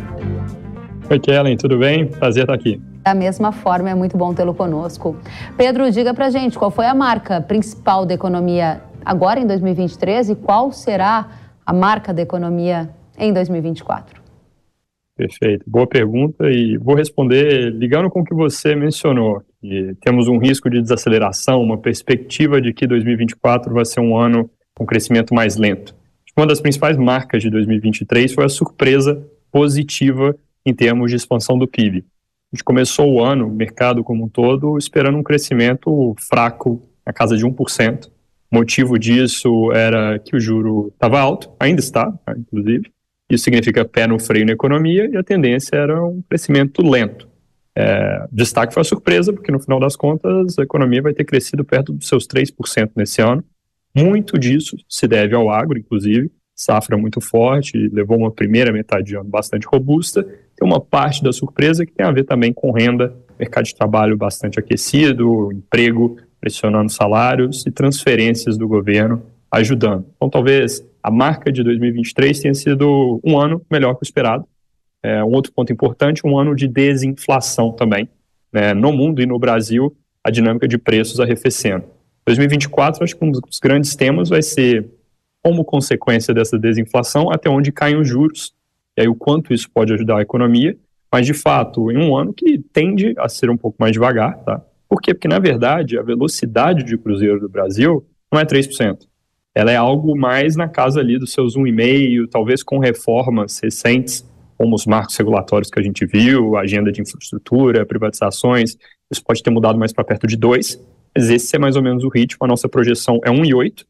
Oi, 1.09 1.19
Kellen, 1.19 1.57
tudo 1.57 1.79
bem? 1.79 2.07
Prazer 2.07 2.43
estar 2.43 2.53
aqui. 2.53 2.79
Da 3.03 3.15
mesma 3.15 3.51
forma, 3.51 3.89
é 3.89 3.95
muito 3.95 4.15
bom 4.15 4.31
tê-lo 4.31 4.53
conosco. 4.53 5.17
Pedro, 5.57 5.89
diga 5.89 6.13
para 6.13 6.29
gente 6.29 6.57
qual 6.57 6.69
foi 6.69 6.85
a 6.85 6.93
marca 6.93 7.41
principal 7.41 8.05
da 8.05 8.13
economia 8.13 8.81
agora 9.03 9.39
em 9.39 9.47
2023 9.47 10.29
e 10.29 10.35
qual 10.35 10.71
será 10.71 11.27
a 11.65 11.73
marca 11.73 12.13
da 12.13 12.21
economia 12.21 12.91
em 13.17 13.33
2024? 13.33 14.22
Perfeito, 15.15 15.63
boa 15.67 15.85
pergunta 15.85 16.49
e 16.49 16.75
vou 16.77 16.95
responder 16.95 17.71
ligando 17.71 18.09
com 18.09 18.21
o 18.21 18.23
que 18.23 18.33
você 18.33 18.75
mencionou. 18.75 19.43
Que 19.61 19.95
temos 20.01 20.27
um 20.27 20.39
risco 20.39 20.69
de 20.69 20.81
desaceleração, 20.81 21.61
uma 21.61 21.77
perspectiva 21.77 22.59
de 22.59 22.73
que 22.73 22.87
2024 22.87 23.71
vai 23.71 23.85
ser 23.85 23.99
um 23.99 24.17
ano 24.17 24.49
com 24.73 24.85
crescimento 24.85 25.33
mais 25.33 25.55
lento. 25.55 25.95
Uma 26.35 26.47
das 26.47 26.59
principais 26.59 26.97
marcas 26.97 27.43
de 27.43 27.49
2023 27.51 28.33
foi 28.33 28.43
a 28.43 28.49
surpresa 28.49 29.23
positiva 29.51 30.35
em 30.65 30.73
termos 30.73 31.11
de 31.11 31.17
expansão 31.17 31.59
do 31.59 31.67
PIB. 31.67 32.03
A 32.51 32.55
gente 32.55 32.63
começou 32.63 33.13
o 33.13 33.23
ano, 33.23 33.47
o 33.47 33.53
mercado 33.53 34.03
como 34.03 34.25
um 34.25 34.29
todo, 34.29 34.79
esperando 34.79 35.17
um 35.17 35.23
crescimento 35.23 36.15
fraco, 36.17 36.81
na 37.05 37.13
casa 37.13 37.37
de 37.37 37.45
1%. 37.45 38.07
O 38.51 38.55
motivo 38.55 38.97
disso 38.97 39.71
era 39.73 40.17
que 40.17 40.35
o 40.35 40.39
juro 40.39 40.87
estava 40.93 41.19
alto, 41.19 41.51
ainda 41.59 41.81
está, 41.81 42.11
inclusive, 42.35 42.91
isso 43.29 43.43
significa 43.43 43.85
pé 43.85 44.07
no 44.07 44.19
freio 44.19 44.45
na 44.45 44.51
economia 44.51 45.09
e 45.11 45.17
a 45.17 45.23
tendência 45.23 45.75
era 45.75 46.03
um 46.03 46.21
crescimento 46.27 46.81
lento. 46.81 47.27
É, 47.75 48.27
destaque 48.31 48.73
foi 48.73 48.81
a 48.81 48.83
surpresa, 48.83 49.33
porque 49.33 49.51
no 49.51 49.59
final 49.59 49.79
das 49.79 49.95
contas 49.95 50.57
a 50.59 50.63
economia 50.63 51.01
vai 51.01 51.13
ter 51.13 51.23
crescido 51.23 51.63
perto 51.63 51.91
dos 51.93 52.07
seus 52.07 52.27
3% 52.27 52.91
nesse 52.95 53.21
ano. 53.21 53.43
Muito 53.95 54.37
disso 54.37 54.75
se 54.87 55.07
deve 55.07 55.35
ao 55.35 55.49
agro, 55.49 55.77
inclusive, 55.77 56.31
safra 56.55 56.97
muito 56.97 57.19
forte, 57.19 57.89
levou 57.91 58.17
uma 58.17 58.31
primeira 58.31 58.71
metade 58.71 59.07
de 59.07 59.15
ano 59.15 59.29
bastante 59.29 59.65
robusta. 59.67 60.23
Tem 60.23 60.67
uma 60.67 60.79
parte 60.79 61.23
da 61.23 61.31
surpresa 61.31 61.85
que 61.85 61.91
tem 61.91 62.05
a 62.05 62.11
ver 62.11 62.23
também 62.25 62.53
com 62.53 62.71
renda, 62.71 63.15
mercado 63.39 63.65
de 63.65 63.75
trabalho 63.75 64.15
bastante 64.15 64.59
aquecido, 64.59 65.51
emprego 65.51 66.17
pressionando 66.39 66.91
salários 66.91 67.65
e 67.65 67.71
transferências 67.71 68.57
do 68.57 68.67
governo 68.67 69.23
ajudando. 69.51 70.05
Então, 70.15 70.29
talvez 70.29 70.83
a 71.03 71.11
marca 71.11 71.51
de 71.51 71.61
2023 71.61 72.39
tenha 72.39 72.53
sido 72.53 73.19
um 73.23 73.37
ano 73.37 73.61
melhor 73.69 73.93
que 73.95 74.03
o 74.03 74.05
esperado. 74.05 74.47
É, 75.03 75.21
um 75.21 75.31
outro 75.31 75.51
ponto 75.51 75.71
importante, 75.73 76.25
um 76.25 76.39
ano 76.39 76.55
de 76.55 76.65
desinflação 76.65 77.73
também. 77.73 78.07
Né? 78.53 78.73
No 78.73 78.93
mundo 78.93 79.21
e 79.21 79.25
no 79.25 79.37
Brasil, 79.37 79.93
a 80.23 80.31
dinâmica 80.31 80.65
de 80.65 80.77
preços 80.77 81.19
arrefecendo. 81.19 81.83
2024, 82.25 83.03
acho 83.03 83.17
que 83.17 83.25
um 83.25 83.31
dos 83.31 83.59
grandes 83.61 83.95
temas 83.95 84.29
vai 84.29 84.41
ser 84.41 84.89
como 85.43 85.65
consequência 85.65 86.33
dessa 86.33 86.57
desinflação, 86.57 87.29
até 87.29 87.49
onde 87.49 87.69
caem 87.69 87.99
os 87.99 88.07
juros, 88.07 88.53
e 88.97 89.01
aí 89.01 89.07
o 89.09 89.15
quanto 89.15 89.53
isso 89.53 89.69
pode 89.69 89.91
ajudar 89.93 90.19
a 90.19 90.21
economia, 90.21 90.77
mas 91.11 91.25
de 91.25 91.33
fato, 91.33 91.91
em 91.91 91.97
um 91.97 92.15
ano 92.15 92.33
que 92.33 92.59
tende 92.71 93.13
a 93.17 93.27
ser 93.27 93.49
um 93.49 93.57
pouco 93.57 93.75
mais 93.77 93.91
devagar, 93.91 94.37
tá? 94.37 94.61
Por 94.87 95.01
quê? 95.01 95.13
Porque, 95.13 95.27
na 95.27 95.39
verdade, 95.39 95.97
a 95.97 96.01
velocidade 96.01 96.83
de 96.83 96.97
cruzeiro 96.97 97.39
do 97.39 97.49
Brasil 97.49 98.05
não 98.31 98.39
é 98.39 98.45
3%. 98.45 98.99
Ela 99.55 99.71
é 99.71 99.75
algo 99.75 100.17
mais 100.17 100.55
na 100.55 100.67
casa 100.67 100.99
ali 100.99 101.19
dos 101.19 101.31
seus 101.31 101.55
1,5%, 101.55 102.27
talvez 102.29 102.63
com 102.63 102.79
reformas 102.79 103.59
recentes, 103.59 104.27
como 104.57 104.75
os 104.75 104.85
marcos 104.85 105.15
regulatórios 105.15 105.69
que 105.69 105.79
a 105.79 105.83
gente 105.83 106.05
viu, 106.05 106.57
agenda 106.57 106.91
de 106.91 107.01
infraestrutura, 107.01 107.85
privatizações, 107.85 108.77
isso 109.11 109.23
pode 109.23 109.43
ter 109.43 109.49
mudado 109.49 109.77
mais 109.77 109.93
para 109.93 110.03
perto 110.03 110.25
de 110.25 110.37
2%, 110.37 110.79
mas 111.15 111.29
esse 111.29 111.55
é 111.55 111.59
mais 111.59 111.75
ou 111.75 111.83
menos 111.83 112.03
o 112.03 112.09
ritmo, 112.09 112.39
a 112.41 112.47
nossa 112.47 112.67
projeção 112.67 113.19
é 113.23 113.29
1,8%, 113.29 113.85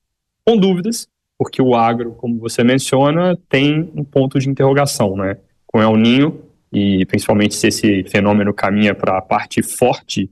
com 0.46 0.58
dúvidas, 0.58 1.08
porque 1.38 1.62
o 1.62 1.76
agro, 1.76 2.12
como 2.12 2.38
você 2.38 2.64
menciona, 2.64 3.38
tem 3.50 3.90
um 3.96 4.04
ponto 4.04 4.40
de 4.40 4.50
interrogação, 4.50 5.16
né? 5.16 5.38
Com 5.66 5.82
El 5.82 5.96
Ninho, 5.96 6.42
e 6.72 7.06
principalmente 7.06 7.56
se 7.56 7.68
esse 7.68 8.04
fenômeno 8.06 8.54
caminha 8.54 8.94
para 8.94 9.18
a 9.18 9.22
parte 9.22 9.62
forte, 9.62 10.30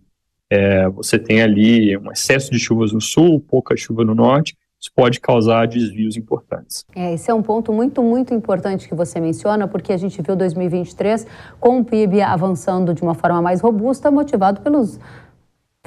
é, 0.50 0.90
você 0.90 1.18
tem 1.18 1.42
ali 1.42 1.96
um 1.98 2.12
excesso 2.12 2.52
de 2.52 2.60
chuvas 2.60 2.92
no 2.92 3.00
sul, 3.00 3.40
pouca 3.40 3.78
chuva 3.78 4.04
no 4.04 4.14
norte, 4.14 4.56
isso 4.82 4.92
pode 4.96 5.20
causar 5.20 5.68
desvios 5.68 6.18
importantes. 6.18 6.84
É, 6.96 7.14
esse 7.14 7.30
é 7.30 7.34
um 7.34 7.44
ponto 7.44 7.72
muito, 7.72 8.02
muito 8.02 8.34
importante 8.34 8.90
que 8.90 8.96
você 8.96 9.20
menciona, 9.20 9.68
porque 9.68 9.94
a 9.94 9.98
gente 9.98 10.20
viu 10.24 10.36
2023 10.36 11.28
com 11.60 11.80
o 11.80 11.86
PIB 11.86 12.22
avançando 12.24 12.92
de 12.92 13.04
uma 13.04 13.14
forma 13.14 13.40
mais 13.44 13.62
robusta, 13.62 14.10
motivado 14.10 14.62
pelos 14.62 15.00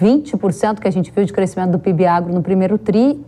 20% 0.01 0.79
que 0.79 0.87
a 0.87 0.93
gente 0.93 1.11
viu 1.11 1.25
de 1.25 1.33
crescimento 1.33 1.73
do 1.73 1.79
PIB 1.81 2.07
agro 2.07 2.33
no 2.33 2.41
primeiro 2.41 2.79
TRI 2.79 3.21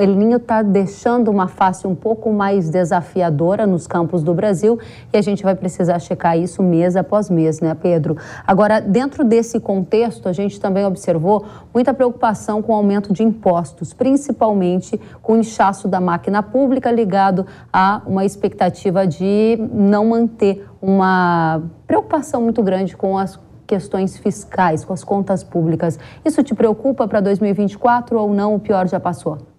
El 0.00 0.16
Ninho 0.16 0.38
está 0.38 0.62
deixando 0.62 1.30
uma 1.30 1.46
face 1.46 1.86
um 1.86 1.94
pouco 1.94 2.32
mais 2.32 2.70
desafiadora 2.70 3.66
nos 3.66 3.86
campos 3.86 4.22
do 4.22 4.32
Brasil 4.32 4.78
e 5.12 5.18
a 5.18 5.20
gente 5.20 5.42
vai 5.42 5.54
precisar 5.54 5.98
checar 5.98 6.38
isso 6.38 6.62
mês 6.62 6.96
após 6.96 7.28
mês, 7.28 7.60
né, 7.60 7.74
Pedro? 7.74 8.16
Agora, 8.46 8.80
dentro 8.80 9.22
desse 9.22 9.60
contexto, 9.60 10.26
a 10.26 10.32
gente 10.32 10.58
também 10.58 10.86
observou 10.86 11.44
muita 11.74 11.92
preocupação 11.92 12.62
com 12.62 12.72
o 12.72 12.76
aumento 12.76 13.12
de 13.12 13.22
impostos, 13.22 13.92
principalmente 13.92 14.98
com 15.20 15.34
o 15.34 15.36
inchaço 15.36 15.86
da 15.86 16.00
máquina 16.00 16.42
pública 16.42 16.90
ligado 16.90 17.46
a 17.70 18.00
uma 18.06 18.24
expectativa 18.24 19.06
de 19.06 19.58
não 19.70 20.06
manter 20.06 20.66
uma 20.80 21.60
preocupação 21.86 22.40
muito 22.40 22.62
grande 22.62 22.96
com 22.96 23.18
as 23.18 23.38
questões 23.66 24.16
fiscais, 24.16 24.82
com 24.82 24.94
as 24.94 25.04
contas 25.04 25.44
públicas. 25.44 25.98
Isso 26.24 26.42
te 26.42 26.54
preocupa 26.54 27.06
para 27.06 27.20
2024 27.20 28.18
ou 28.18 28.32
não? 28.32 28.54
O 28.54 28.58
pior 28.58 28.88
já 28.88 28.98
passou? 28.98 29.49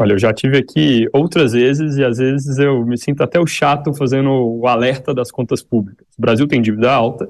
Olha, 0.00 0.14
eu 0.14 0.18
já 0.18 0.32
tive 0.32 0.56
aqui 0.56 1.06
outras 1.12 1.52
vezes 1.52 1.98
e 1.98 2.02
às 2.02 2.16
vezes 2.16 2.56
eu 2.56 2.86
me 2.86 2.96
sinto 2.96 3.22
até 3.22 3.38
o 3.38 3.46
chato 3.46 3.92
fazendo 3.92 4.30
o 4.30 4.66
alerta 4.66 5.12
das 5.12 5.30
contas 5.30 5.62
públicas. 5.62 6.06
O 6.18 6.22
Brasil 6.22 6.48
tem 6.48 6.62
dívida 6.62 6.90
alta, 6.90 7.28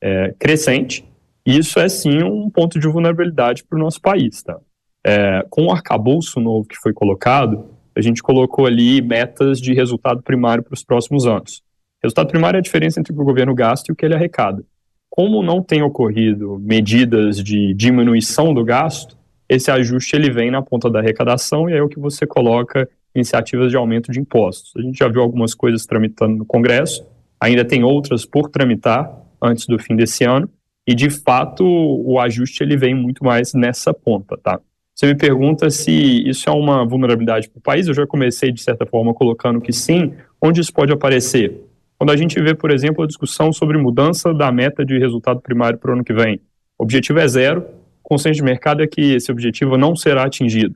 é, 0.00 0.32
crescente, 0.38 1.04
e 1.44 1.58
isso 1.58 1.80
é 1.80 1.88
sim 1.88 2.22
um 2.22 2.48
ponto 2.48 2.78
de 2.78 2.86
vulnerabilidade 2.86 3.64
para 3.64 3.76
o 3.76 3.82
nosso 3.82 4.00
país. 4.00 4.40
Tá? 4.40 4.56
É, 5.04 5.44
com 5.50 5.66
o 5.66 5.72
arcabouço 5.72 6.38
novo 6.38 6.64
que 6.68 6.76
foi 6.76 6.92
colocado, 6.92 7.66
a 7.92 8.00
gente 8.00 8.22
colocou 8.22 8.66
ali 8.66 9.02
metas 9.02 9.60
de 9.60 9.74
resultado 9.74 10.22
primário 10.22 10.62
para 10.62 10.74
os 10.74 10.84
próximos 10.84 11.26
anos. 11.26 11.60
Resultado 12.00 12.28
primário 12.28 12.56
é 12.56 12.60
a 12.60 12.62
diferença 12.62 13.00
entre 13.00 13.12
o 13.12 13.16
que 13.16 13.22
o 13.22 13.26
governo 13.26 13.52
gasta 13.52 13.90
e 13.90 13.92
o 13.92 13.96
que 13.96 14.06
ele 14.06 14.14
arrecada. 14.14 14.62
Como 15.10 15.42
não 15.42 15.60
tem 15.60 15.82
ocorrido 15.82 16.56
medidas 16.60 17.42
de 17.42 17.74
diminuição 17.74 18.54
do 18.54 18.64
gasto, 18.64 19.18
esse 19.54 19.70
ajuste 19.70 20.16
ele 20.16 20.30
vem 20.30 20.50
na 20.50 20.62
ponta 20.62 20.90
da 20.90 21.00
arrecadação 21.00 21.68
e 21.68 21.74
é 21.74 21.82
o 21.82 21.88
que 21.88 22.00
você 22.00 22.26
coloca 22.26 22.88
iniciativas 23.14 23.70
de 23.70 23.76
aumento 23.76 24.10
de 24.10 24.18
impostos. 24.18 24.72
A 24.76 24.80
gente 24.80 24.98
já 24.98 25.08
viu 25.08 25.20
algumas 25.20 25.54
coisas 25.54 25.84
tramitando 25.84 26.36
no 26.36 26.46
Congresso, 26.46 27.06
ainda 27.38 27.64
tem 27.64 27.84
outras 27.84 28.24
por 28.24 28.48
tramitar 28.48 29.12
antes 29.40 29.66
do 29.66 29.78
fim 29.78 29.94
desse 29.94 30.24
ano, 30.24 30.48
e 30.86 30.94
de 30.94 31.10
fato 31.10 31.64
o 31.64 32.18
ajuste 32.18 32.62
ele 32.62 32.76
vem 32.76 32.94
muito 32.94 33.24
mais 33.24 33.52
nessa 33.52 33.92
ponta, 33.92 34.38
tá? 34.38 34.58
Você 34.94 35.06
me 35.06 35.14
pergunta 35.14 35.68
se 35.68 35.92
isso 36.28 36.48
é 36.48 36.52
uma 36.52 36.86
vulnerabilidade 36.86 37.48
para 37.50 37.58
o 37.58 37.62
país, 37.62 37.88
eu 37.88 37.94
já 37.94 38.06
comecei 38.06 38.52
de 38.52 38.62
certa 38.62 38.86
forma 38.86 39.12
colocando 39.12 39.60
que 39.60 39.72
sim, 39.72 40.14
onde 40.40 40.60
isso 40.60 40.72
pode 40.72 40.92
aparecer? 40.92 41.60
Quando 41.98 42.10
a 42.10 42.16
gente 42.16 42.40
vê, 42.40 42.54
por 42.54 42.70
exemplo, 42.70 43.04
a 43.04 43.06
discussão 43.06 43.52
sobre 43.52 43.78
mudança 43.78 44.32
da 44.32 44.50
meta 44.50 44.84
de 44.84 44.98
resultado 44.98 45.40
primário 45.40 45.78
para 45.78 45.90
o 45.90 45.94
ano 45.94 46.04
que 46.04 46.12
vem. 46.12 46.40
O 46.78 46.84
objetivo 46.84 47.20
é 47.20 47.28
zero, 47.28 47.64
consenso 48.02 48.36
de 48.36 48.42
mercado 48.42 48.82
é 48.82 48.86
que 48.86 49.14
esse 49.14 49.30
objetivo 49.30 49.76
não 49.76 49.94
será 49.96 50.24
atingido. 50.24 50.74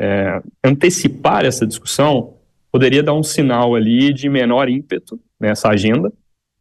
É, 0.00 0.42
antecipar 0.64 1.44
essa 1.44 1.66
discussão 1.66 2.34
poderia 2.70 3.02
dar 3.02 3.12
um 3.12 3.22
sinal 3.22 3.74
ali 3.74 4.12
de 4.12 4.28
menor 4.28 4.68
ímpeto 4.68 5.20
nessa 5.38 5.68
agenda, 5.68 6.12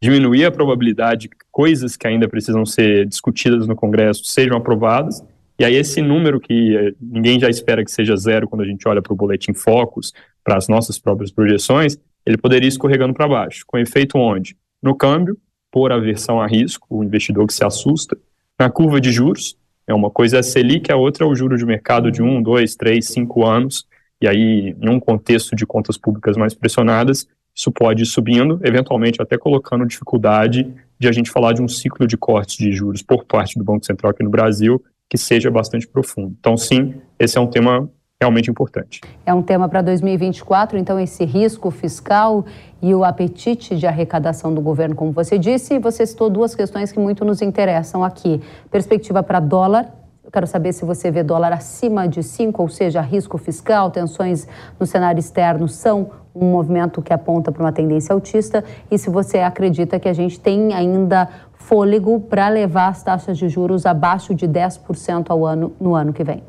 diminuir 0.01 0.45
a 0.45 0.51
probabilidade 0.51 1.22
de 1.22 1.30
que 1.30 1.38
coisas 1.51 1.95
que 1.95 2.07
ainda 2.07 2.28
precisam 2.28 2.66
ser 2.66 3.05
discutidas 3.05 3.68
no 3.68 3.76
Congresso 3.76 4.26
sejam 4.26 4.57
aprovadas, 4.57 5.24
e 5.57 5.64
aí 5.64 5.76
esse 5.76 6.01
número 6.01 6.39
que 6.39 6.76
é, 6.76 6.91
ninguém 6.99 7.39
já 7.39 7.49
espera 7.49 7.86
que 7.86 7.91
seja 7.91 8.16
zero 8.18 8.47
quando 8.47 8.62
a 8.62 8.66
gente 8.66 8.88
olha 8.88 9.01
para 9.01 9.14
o 9.14 9.16
boletim 9.16 9.53
Focus, 9.53 10.12
para 10.43 10.57
as 10.57 10.68
nossas 10.68 10.97
próprias 10.97 11.32
projeções, 11.32 11.97
ele 12.26 12.38
poderia 12.38 12.68
ir 12.68 12.70
escorregando 12.70 13.14
para 13.14 13.28
baixo. 13.28 13.64
Com 13.68 13.78
efeito 13.78 14.18
onde? 14.18 14.55
No 14.82 14.95
câmbio, 14.95 15.38
por 15.72 15.91
aversão 15.91 16.41
a 16.41 16.47
risco, 16.47 16.88
o 16.89 17.03
investidor 17.03 17.45
que 17.47 17.53
se 17.53 17.64
assusta, 17.64 18.18
na 18.59 18.70
curva 18.70 18.99
de 18.99 19.12
juros, 19.12 19.55
é 19.88 19.94
uma 19.94 20.10
coisa 20.10 20.38
é 20.38 20.40
a 20.40 20.44
Selic, 20.44 20.92
a 20.92 20.96
outra 20.96 21.26
é 21.26 21.28
o 21.28 21.36
juro 21.36 21.58
de 21.58 21.66
mercado 21.66 22.12
de 22.12 22.22
um, 22.22 22.42
dois, 22.42 22.76
três, 22.76 23.08
cinco 23.08 23.46
anos, 23.46 23.86
e 24.22 24.28
aí, 24.28 24.76
em 24.80 24.90
um 24.90 25.00
contexto 25.00 25.56
de 25.56 25.66
contas 25.66 25.98
públicas 25.98 26.38
mais 26.38 26.54
pressionadas, 26.54 27.28
isso 27.56 27.72
pode 27.72 28.04
ir 28.04 28.06
subindo, 28.06 28.60
eventualmente 28.64 29.22
até 29.22 29.38
colocando 29.38 29.86
dificuldade 29.86 30.72
de 31.00 31.08
a 31.08 31.12
gente 31.12 31.32
falar 31.32 31.54
de 31.54 31.62
um 31.62 31.68
ciclo 31.68 32.06
de 32.06 32.16
cortes 32.16 32.58
de 32.58 32.72
juros 32.72 33.02
por 33.02 33.26
parte 33.26 33.58
do 33.58 33.66
Banco 33.66 33.86
Central 33.86 34.12
aqui 34.12 34.24
no 34.24 34.30
Brasil 34.30 34.82
que 35.12 35.18
seja 35.18 35.52
bastante 35.52 35.86
profundo. 35.86 36.34
Então, 36.40 36.56
sim, 36.56 36.96
esse 37.20 37.38
é 37.38 37.42
um 37.42 37.48
tema 37.48 37.92
realmente 38.22 38.51
importante. 38.51 39.01
É 39.26 39.34
um 39.34 39.41
tema 39.41 39.67
para 39.67 39.82
2024, 39.82 40.78
então 40.78 40.99
esse 40.99 41.26
risco 41.26 41.72
fiscal 41.72 42.45
e 42.80 42.93
o 42.93 43.03
apetite 43.03 43.76
de 43.76 43.88
arrecadação 43.88 44.53
do 44.53 44.61
governo, 44.61 44.95
como 44.95 45.11
você 45.11 45.39
disse, 45.39 45.74
e 45.74 45.80
você 45.80 46.05
citou 46.05 46.30
duas 46.30 46.53
questões 46.53 46.91
que 46.91 46.99
muito 46.99 47.26
nos 47.26 47.41
interessam 47.41 48.03
aqui. 48.03 48.39
Perspectiva 48.69 49.24
para 49.24 49.39
dólar. 49.39 49.91
Eu 50.24 50.32
quero 50.32 50.45
saber 50.45 50.72
se 50.72 50.86
você 50.86 51.09
vê 51.09 51.24
dólar 51.24 51.51
acima 51.51 52.07
de 52.07 52.22
5, 52.22 52.61
ou 52.61 52.69
seja, 52.69 53.01
risco 53.01 53.39
fiscal, 53.39 53.89
tensões 53.89 54.47
no 54.80 54.86
cenário 54.86 55.19
externo 55.19 55.67
são 55.67 56.11
um 56.34 56.45
movimento 56.45 57.01
que 57.01 57.11
aponta 57.11 57.51
para 57.51 57.63
uma 57.63 57.74
tendência 57.74 58.13
altista 58.13 58.63
e 58.89 58.97
se 58.97 59.09
você 59.09 59.39
acredita 59.39 59.99
que 59.99 60.07
a 60.07 60.13
gente 60.13 60.39
tem 60.39 60.74
ainda 60.74 61.28
fôlego 61.53 62.19
para 62.19 62.47
levar 62.47 62.88
as 62.88 63.03
taxas 63.03 63.38
de 63.38 63.49
juros 63.49 63.86
abaixo 63.86 64.34
de 64.34 64.47
10% 64.47 65.26
ao 65.30 65.45
ano 65.45 65.74
no 65.80 65.95
ano 65.95 66.13
que 66.13 66.24
vem. 66.24 66.43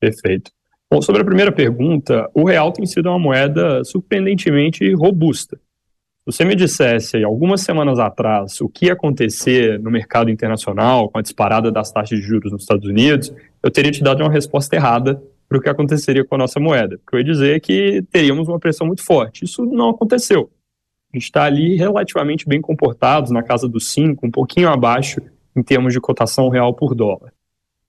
Perfeito. 0.00 0.50
Bom, 0.92 1.00
sobre 1.00 1.22
a 1.22 1.24
primeira 1.24 1.52
pergunta, 1.52 2.28
o 2.34 2.42
real 2.42 2.72
tem 2.72 2.84
sido 2.84 3.08
uma 3.08 3.18
moeda 3.18 3.84
surpreendentemente 3.84 4.92
robusta. 4.92 5.56
Se 5.56 6.26
você 6.26 6.44
me 6.44 6.56
dissesse 6.56 7.22
algumas 7.22 7.60
semanas 7.60 8.00
atrás 8.00 8.60
o 8.60 8.68
que 8.68 8.86
ia 8.86 8.94
acontecer 8.94 9.78
no 9.78 9.88
mercado 9.88 10.30
internacional 10.30 11.08
com 11.08 11.18
a 11.18 11.22
disparada 11.22 11.70
das 11.70 11.92
taxas 11.92 12.18
de 12.18 12.26
juros 12.26 12.50
nos 12.50 12.62
Estados 12.62 12.88
Unidos, 12.88 13.32
eu 13.62 13.70
teria 13.70 13.92
te 13.92 14.02
dado 14.02 14.24
uma 14.24 14.32
resposta 14.32 14.74
errada 14.74 15.22
para 15.48 15.58
o 15.58 15.60
que 15.60 15.68
aconteceria 15.68 16.24
com 16.24 16.34
a 16.34 16.38
nossa 16.38 16.58
moeda. 16.58 16.98
Porque 16.98 17.14
eu 17.14 17.20
ia 17.20 17.24
dizer 17.24 17.60
que 17.60 18.02
teríamos 18.10 18.48
uma 18.48 18.58
pressão 18.58 18.84
muito 18.84 19.04
forte. 19.04 19.44
Isso 19.44 19.64
não 19.64 19.90
aconteceu. 19.90 20.50
A 21.12 21.16
gente 21.16 21.24
está 21.24 21.44
ali 21.44 21.76
relativamente 21.76 22.48
bem 22.48 22.60
comportados, 22.60 23.30
na 23.30 23.44
casa 23.44 23.68
dos 23.68 23.92
5, 23.92 24.26
um 24.26 24.30
pouquinho 24.30 24.68
abaixo 24.68 25.20
em 25.54 25.62
termos 25.62 25.92
de 25.92 26.00
cotação 26.00 26.48
real 26.48 26.74
por 26.74 26.96
dólar. 26.96 27.32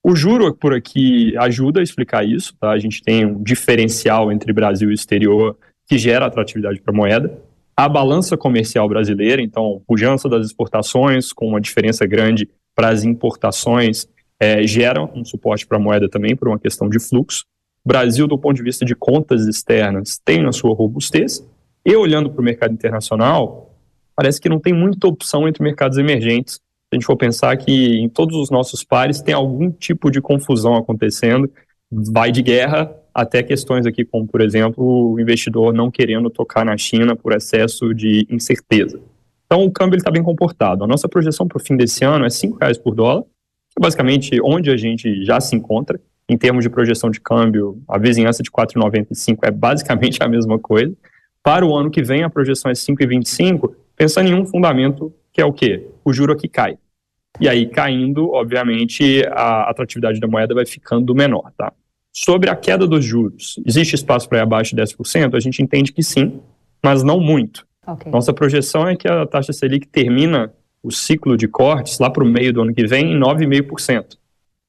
O 0.04 0.16
juro 0.16 0.52
por 0.54 0.74
aqui 0.74 1.36
ajuda 1.38 1.78
a 1.78 1.82
explicar 1.82 2.26
isso, 2.26 2.56
tá? 2.58 2.70
A 2.70 2.78
gente 2.78 3.02
tem 3.02 3.24
um 3.24 3.40
diferencial 3.40 4.32
entre 4.32 4.52
Brasil 4.52 4.90
e 4.90 4.94
exterior 4.94 5.56
que 5.86 5.96
gera 5.96 6.26
atratividade 6.26 6.80
para 6.80 6.92
a 6.92 6.96
moeda. 6.96 7.38
A 7.76 7.88
balança 7.88 8.36
comercial 8.36 8.88
brasileira, 8.88 9.40
então, 9.40 9.80
pujança 9.86 10.28
das 10.28 10.46
exportações, 10.46 11.32
com 11.32 11.46
uma 11.46 11.60
diferença 11.60 12.04
grande 12.04 12.48
para 12.74 12.88
as 12.88 13.04
importações, 13.04 14.08
é, 14.40 14.66
gera 14.66 15.04
um 15.04 15.24
suporte 15.24 15.66
para 15.66 15.78
a 15.78 15.80
moeda 15.80 16.08
também, 16.08 16.34
por 16.34 16.48
uma 16.48 16.58
questão 16.58 16.88
de 16.88 16.98
fluxo. 16.98 17.44
O 17.84 17.88
Brasil, 17.88 18.26
do 18.26 18.38
ponto 18.38 18.56
de 18.56 18.62
vista 18.62 18.84
de 18.84 18.94
contas 18.94 19.46
externas, 19.46 20.20
tem 20.24 20.44
a 20.46 20.52
sua 20.52 20.74
robustez. 20.74 21.46
E 21.84 21.94
olhando 21.94 22.30
para 22.30 22.40
o 22.40 22.44
mercado 22.44 22.74
internacional, 22.74 23.76
parece 24.16 24.40
que 24.40 24.48
não 24.48 24.58
tem 24.58 24.72
muita 24.72 25.06
opção 25.06 25.46
entre 25.46 25.62
mercados 25.62 25.96
emergentes. 25.96 26.60
A 26.92 26.96
gente 26.96 27.06
for 27.06 27.16
pensar 27.16 27.56
que 27.56 27.98
em 27.98 28.08
todos 28.08 28.36
os 28.36 28.50
nossos 28.50 28.84
pares 28.84 29.22
tem 29.22 29.34
algum 29.34 29.70
tipo 29.70 30.10
de 30.10 30.20
confusão 30.20 30.76
acontecendo, 30.76 31.50
vai 31.90 32.30
de 32.30 32.42
guerra 32.42 32.94
até 33.14 33.42
questões 33.42 33.86
aqui 33.86 34.04
como, 34.04 34.26
por 34.26 34.40
exemplo, 34.40 35.12
o 35.12 35.20
investidor 35.20 35.72
não 35.72 35.90
querendo 35.90 36.28
tocar 36.28 36.64
na 36.64 36.76
China 36.76 37.16
por 37.16 37.32
excesso 37.32 37.94
de 37.94 38.26
incerteza. 38.30 39.00
Então, 39.46 39.64
o 39.64 39.70
câmbio 39.70 39.96
está 39.96 40.10
bem 40.10 40.22
comportado. 40.22 40.84
A 40.84 40.86
nossa 40.86 41.08
projeção 41.08 41.46
para 41.46 41.56
o 41.56 41.60
fim 41.60 41.76
desse 41.76 42.04
ano 42.04 42.24
é 42.24 42.28
R$ 42.28 42.54
reais 42.60 42.78
por 42.78 42.94
dólar, 42.94 43.22
que 43.22 43.78
é 43.78 43.80
basicamente 43.80 44.38
onde 44.42 44.70
a 44.70 44.76
gente 44.76 45.24
já 45.24 45.40
se 45.40 45.56
encontra. 45.56 46.00
Em 46.28 46.38
termos 46.38 46.62
de 46.62 46.70
projeção 46.70 47.10
de 47.10 47.20
câmbio, 47.20 47.82
a 47.88 47.98
vizinhança 47.98 48.42
de 48.42 48.50
4,95 48.50 49.38
é 49.42 49.50
basicamente 49.50 50.22
a 50.22 50.28
mesma 50.28 50.58
coisa. 50.58 50.94
Para 51.42 51.66
o 51.66 51.74
ano 51.74 51.90
que 51.90 52.02
vem, 52.02 52.22
a 52.22 52.30
projeção 52.30 52.70
é 52.70 52.74
5,25, 52.74 53.74
pensando 53.96 54.28
em 54.28 54.34
um 54.34 54.46
fundamento 54.46 55.12
que 55.32 55.40
é 55.40 55.44
o 55.44 55.52
quê? 55.52 55.86
O 56.04 56.12
juro 56.12 56.32
aqui 56.32 56.48
cai. 56.48 56.78
E 57.40 57.48
aí, 57.48 57.66
caindo, 57.66 58.30
obviamente, 58.32 59.24
a 59.30 59.70
atratividade 59.70 60.20
da 60.20 60.28
moeda 60.28 60.54
vai 60.54 60.66
ficando 60.66 61.14
menor, 61.14 61.50
tá? 61.56 61.72
Sobre 62.12 62.50
a 62.50 62.56
queda 62.56 62.86
dos 62.86 63.04
juros, 63.04 63.58
existe 63.64 63.94
espaço 63.94 64.28
para 64.28 64.38
ir 64.38 64.42
abaixo 64.42 64.76
de 64.76 64.82
10%? 64.82 65.34
A 65.34 65.40
gente 65.40 65.62
entende 65.62 65.92
que 65.92 66.02
sim, 66.02 66.40
mas 66.84 67.02
não 67.02 67.18
muito. 67.18 67.66
Okay. 67.86 68.12
Nossa 68.12 68.34
projeção 68.34 68.86
é 68.86 68.94
que 68.94 69.08
a 69.08 69.26
taxa 69.26 69.52
Selic 69.52 69.88
termina 69.88 70.52
o 70.82 70.90
ciclo 70.90 71.36
de 71.36 71.48
cortes 71.48 71.98
lá 71.98 72.10
para 72.10 72.22
o 72.22 72.26
meio 72.26 72.52
do 72.52 72.60
ano 72.62 72.74
que 72.74 72.86
vem 72.86 73.12
em 73.12 73.18
9,5%. 73.18 74.18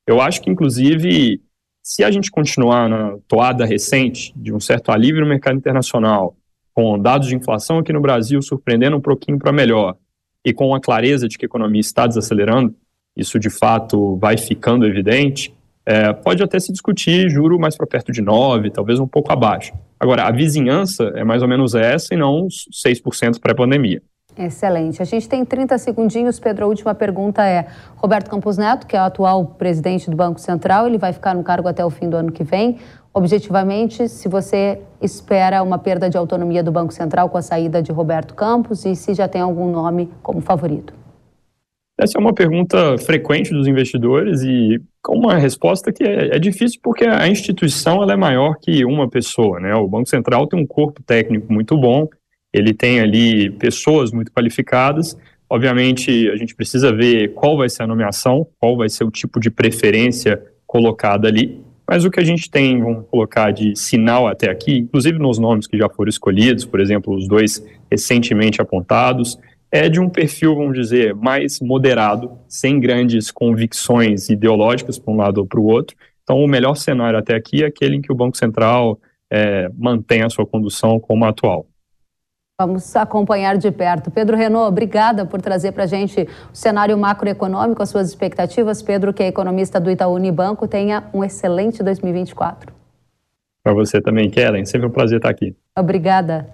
Eu 0.07 0.21
acho 0.21 0.41
que, 0.41 0.49
inclusive, 0.49 1.41
se 1.83 2.03
a 2.03 2.09
gente 2.09 2.31
continuar 2.31 2.87
na 2.87 3.17
toada 3.27 3.65
recente 3.65 4.33
de 4.35 4.53
um 4.53 4.59
certo 4.59 4.91
alívio 4.91 5.21
no 5.21 5.27
mercado 5.27 5.57
internacional, 5.57 6.35
com 6.73 6.97
dados 6.97 7.27
de 7.27 7.35
inflação 7.35 7.79
aqui 7.79 7.91
no 7.91 8.01
Brasil 8.01 8.41
surpreendendo 8.41 8.95
um 8.95 9.01
pouquinho 9.01 9.37
para 9.37 9.51
melhor, 9.51 9.97
e 10.43 10.53
com 10.53 10.73
a 10.75 10.79
clareza 10.79 11.27
de 11.27 11.37
que 11.37 11.45
a 11.45 11.47
economia 11.47 11.81
está 11.81 12.05
desacelerando, 12.07 12.75
isso 13.15 13.39
de 13.39 13.49
fato 13.49 14.17
vai 14.17 14.37
ficando 14.37 14.85
evidente, 14.85 15.53
é, 15.85 16.13
pode 16.13 16.41
até 16.41 16.59
se 16.59 16.71
discutir 16.71 17.29
juro 17.29 17.59
mais 17.59 17.75
para 17.75 17.85
perto 17.85 18.11
de 18.11 18.21
9, 18.21 18.71
talvez 18.71 18.99
um 18.99 19.07
pouco 19.07 19.31
abaixo. 19.31 19.73
Agora, 19.99 20.23
a 20.23 20.31
vizinhança 20.31 21.11
é 21.15 21.23
mais 21.23 21.41
ou 21.41 21.47
menos 21.47 21.75
essa 21.75 22.13
e 22.13 22.17
não 22.17 22.47
6% 22.47 23.39
pré-pandemia. 23.39 24.01
Excelente. 24.37 25.01
A 25.01 25.05
gente 25.05 25.29
tem 25.29 25.45
30 25.45 25.77
segundinhos. 25.77 26.39
Pedro, 26.39 26.65
a 26.65 26.67
última 26.67 26.95
pergunta 26.95 27.45
é: 27.45 27.67
Roberto 27.95 28.29
Campos 28.29 28.57
Neto, 28.57 28.87
que 28.87 28.95
é 28.95 28.99
o 28.99 29.03
atual 29.03 29.45
presidente 29.45 30.09
do 30.09 30.15
Banco 30.15 30.39
Central, 30.39 30.87
ele 30.87 30.97
vai 30.97 31.13
ficar 31.13 31.35
no 31.35 31.43
cargo 31.43 31.67
até 31.67 31.85
o 31.85 31.89
fim 31.89 32.09
do 32.09 32.17
ano 32.17 32.31
que 32.31 32.43
vem. 32.43 32.79
Objetivamente, 33.13 34.09
se 34.09 34.27
você 34.27 34.81
espera 34.99 35.61
uma 35.61 35.77
perda 35.77 36.09
de 36.09 36.17
autonomia 36.17 36.63
do 36.63 36.71
Banco 36.71 36.91
Central 36.91 37.29
com 37.29 37.37
a 37.37 37.43
saída 37.43 37.81
de 37.81 37.91
Roberto 37.91 38.33
Campos 38.33 38.85
e 38.85 38.95
se 38.95 39.13
já 39.13 39.27
tem 39.27 39.41
algum 39.41 39.71
nome 39.71 40.09
como 40.23 40.41
favorito? 40.41 40.95
Essa 41.95 42.17
é 42.17 42.19
uma 42.19 42.33
pergunta 42.33 42.97
frequente 42.97 43.51
dos 43.51 43.67
investidores 43.67 44.41
e 44.41 44.81
com 44.99 45.15
uma 45.15 45.35
resposta 45.37 45.93
que 45.93 46.03
é, 46.03 46.35
é 46.35 46.39
difícil 46.39 46.79
porque 46.81 47.05
a 47.05 47.27
instituição 47.27 48.03
é 48.09 48.15
maior 48.15 48.55
que 48.59 48.83
uma 48.83 49.07
pessoa, 49.07 49.59
né? 49.59 49.75
O 49.75 49.87
Banco 49.87 50.09
Central 50.09 50.47
tem 50.47 50.59
um 50.59 50.65
corpo 50.65 51.03
técnico 51.03 51.53
muito 51.53 51.77
bom, 51.77 52.07
ele 52.53 52.73
tem 52.73 52.99
ali 52.99 53.49
pessoas 53.49 54.11
muito 54.11 54.31
qualificadas. 54.31 55.17
Obviamente, 55.49 56.29
a 56.29 56.35
gente 56.35 56.55
precisa 56.55 56.93
ver 56.93 57.33
qual 57.33 57.57
vai 57.57 57.67
ser 57.69 57.83
a 57.83 57.87
nomeação, 57.87 58.47
qual 58.59 58.77
vai 58.77 58.89
ser 58.89 59.03
o 59.03 59.11
tipo 59.11 59.39
de 59.39 59.49
preferência 59.49 60.41
colocada 60.65 61.27
ali. 61.27 61.61
Mas 61.87 62.05
o 62.05 62.11
que 62.11 62.19
a 62.19 62.23
gente 62.23 62.49
tem, 62.49 62.81
vamos 62.81 63.05
colocar 63.09 63.51
de 63.51 63.75
sinal 63.75 64.27
até 64.27 64.49
aqui, 64.49 64.77
inclusive 64.77 65.19
nos 65.19 65.37
nomes 65.37 65.67
que 65.67 65.77
já 65.77 65.89
foram 65.89 66.09
escolhidos, 66.09 66.63
por 66.63 66.79
exemplo, 66.79 67.13
os 67.13 67.27
dois 67.27 67.63
recentemente 67.91 68.61
apontados, 68.61 69.37
é 69.69 69.89
de 69.89 69.99
um 69.99 70.07
perfil, 70.07 70.55
vamos 70.55 70.77
dizer, 70.77 71.15
mais 71.15 71.59
moderado, 71.59 72.31
sem 72.47 72.79
grandes 72.79 73.31
convicções 73.31 74.29
ideológicas 74.29 74.99
para 74.99 75.13
um 75.13 75.17
lado 75.17 75.39
ou 75.39 75.47
para 75.47 75.59
o 75.59 75.65
outro. 75.65 75.95
Então, 76.23 76.37
o 76.37 76.47
melhor 76.47 76.75
cenário 76.75 77.17
até 77.17 77.35
aqui 77.35 77.63
é 77.63 77.67
aquele 77.67 77.95
em 77.97 78.01
que 78.01 78.11
o 78.11 78.15
Banco 78.15 78.37
Central 78.37 78.99
é, 79.31 79.67
mantém 79.75 80.21
a 80.21 80.29
sua 80.29 80.45
condução 80.45 80.99
como 80.99 81.25
a 81.25 81.29
atual. 81.29 81.65
Vamos 82.59 82.95
acompanhar 82.95 83.57
de 83.57 83.71
perto. 83.71 84.11
Pedro 84.11 84.37
Renault, 84.37 84.67
obrigada 84.67 85.25
por 85.25 85.41
trazer 85.41 85.71
para 85.71 85.85
a 85.85 85.87
gente 85.87 86.21
o 86.21 86.55
cenário 86.55 86.95
macroeconômico, 86.95 87.81
as 87.81 87.89
suas 87.89 88.07
expectativas. 88.09 88.79
Pedro, 88.79 89.11
que 89.11 89.23
é 89.23 89.27
economista 89.27 89.79
do 89.79 89.89
Itaú 89.89 90.13
Unibanco, 90.13 90.67
tenha 90.67 91.03
um 91.11 91.23
excelente 91.23 91.81
2024. 91.81 92.71
Para 93.63 93.73
você 93.73 93.99
também, 93.99 94.29
Kellen. 94.29 94.65
Sempre 94.65 94.87
um 94.87 94.91
prazer 94.91 95.17
estar 95.17 95.29
aqui. 95.29 95.55
Obrigada. 95.75 96.47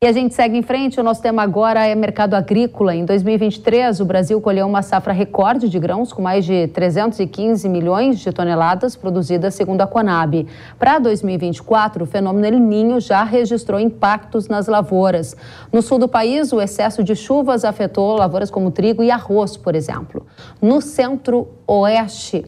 E 0.00 0.06
a 0.06 0.12
gente 0.12 0.32
segue 0.32 0.56
em 0.56 0.62
frente. 0.62 1.00
O 1.00 1.02
nosso 1.02 1.20
tema 1.20 1.42
agora 1.42 1.84
é 1.84 1.92
mercado 1.92 2.34
agrícola. 2.34 2.94
Em 2.94 3.04
2023, 3.04 3.98
o 3.98 4.04
Brasil 4.04 4.40
colheu 4.40 4.64
uma 4.64 4.80
safra 4.80 5.12
recorde 5.12 5.68
de 5.68 5.76
grãos, 5.76 6.12
com 6.12 6.22
mais 6.22 6.44
de 6.44 6.68
315 6.68 7.68
milhões 7.68 8.20
de 8.20 8.30
toneladas 8.30 8.94
produzidas, 8.94 9.56
segundo 9.56 9.80
a 9.80 9.88
Conab. 9.88 10.46
Para 10.78 11.00
2024, 11.00 12.04
o 12.04 12.06
fenômeno 12.06 12.46
El 12.46 12.60
Ninho 12.60 13.00
já 13.00 13.24
registrou 13.24 13.80
impactos 13.80 14.46
nas 14.46 14.68
lavouras. 14.68 15.36
No 15.72 15.82
sul 15.82 15.98
do 15.98 16.06
país, 16.06 16.52
o 16.52 16.60
excesso 16.60 17.02
de 17.02 17.16
chuvas 17.16 17.64
afetou 17.64 18.14
lavouras 18.18 18.52
como 18.52 18.70
trigo 18.70 19.02
e 19.02 19.10
arroz, 19.10 19.56
por 19.56 19.74
exemplo. 19.74 20.24
No 20.62 20.80
centro-oeste, 20.80 22.44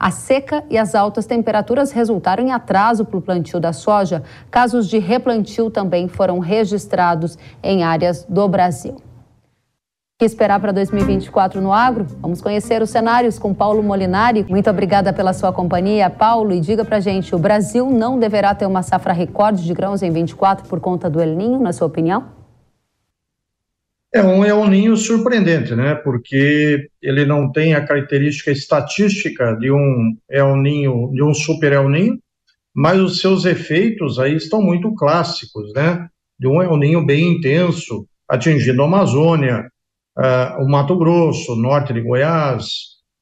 a 0.00 0.10
seca 0.10 0.64
e 0.70 0.78
as 0.78 0.94
altas 0.94 1.26
temperaturas 1.26 1.92
resultaram 1.92 2.42
em 2.42 2.52
atraso 2.52 3.04
para 3.04 3.18
o 3.18 3.20
plantio 3.20 3.60
da 3.60 3.70
soja. 3.70 4.22
Casos 4.50 4.88
de 4.88 4.98
replantio 4.98 5.68
também 5.68 6.08
foram 6.08 6.38
registrados 6.38 7.36
em 7.62 7.84
áreas 7.84 8.24
do 8.26 8.48
Brasil. 8.48 8.94
O 8.94 9.02
que 10.18 10.24
esperar 10.24 10.58
para 10.58 10.72
2024 10.72 11.60
no 11.60 11.70
agro? 11.70 12.06
Vamos 12.20 12.40
conhecer 12.40 12.80
os 12.80 12.88
cenários 12.88 13.38
com 13.38 13.52
Paulo 13.52 13.82
Molinari. 13.82 14.46
Muito 14.48 14.70
obrigada 14.70 15.12
pela 15.12 15.34
sua 15.34 15.52
companhia, 15.52 16.08
Paulo. 16.08 16.52
E 16.52 16.60
diga 16.60 16.84
para 16.84 17.00
gente, 17.00 17.34
o 17.34 17.38
Brasil 17.38 17.90
não 17.90 18.18
deverá 18.18 18.54
ter 18.54 18.64
uma 18.64 18.82
safra 18.82 19.12
recorde 19.12 19.64
de 19.64 19.74
grãos 19.74 20.02
em 20.02 20.10
24 20.10 20.66
por 20.66 20.80
conta 20.80 21.10
do 21.10 21.20
El 21.20 21.34
Ninho, 21.34 21.60
na 21.60 21.74
sua 21.74 21.86
opinião? 21.86 22.39
É 24.12 24.22
um 24.22 24.44
El 24.44 24.66
Ninho 24.66 24.96
surpreendente, 24.96 25.74
né? 25.74 25.94
Porque 25.94 26.88
ele 27.00 27.24
não 27.24 27.52
tem 27.52 27.74
a 27.74 27.86
característica 27.86 28.50
estatística 28.50 29.54
de 29.54 29.70
um 29.70 30.16
El 30.28 30.56
Ninho, 30.56 31.12
de 31.14 31.22
um 31.22 31.32
super 31.32 31.72
El 31.72 31.88
Ninho, 31.88 32.18
mas 32.74 32.98
os 32.98 33.20
seus 33.20 33.44
efeitos 33.44 34.18
aí 34.18 34.34
estão 34.34 34.60
muito 34.60 34.92
clássicos, 34.96 35.72
né? 35.74 36.08
De 36.38 36.48
um 36.48 36.60
El 36.60 36.76
Ninho 36.76 37.06
bem 37.06 37.34
intenso, 37.34 38.04
atingindo 38.28 38.82
a 38.82 38.86
Amazônia, 38.86 39.70
uh, 40.18 40.62
o 40.62 40.68
Mato 40.68 40.96
Grosso, 40.96 41.52
o 41.52 41.56
norte 41.56 41.92
de 41.92 42.00
Goiás, 42.00 42.64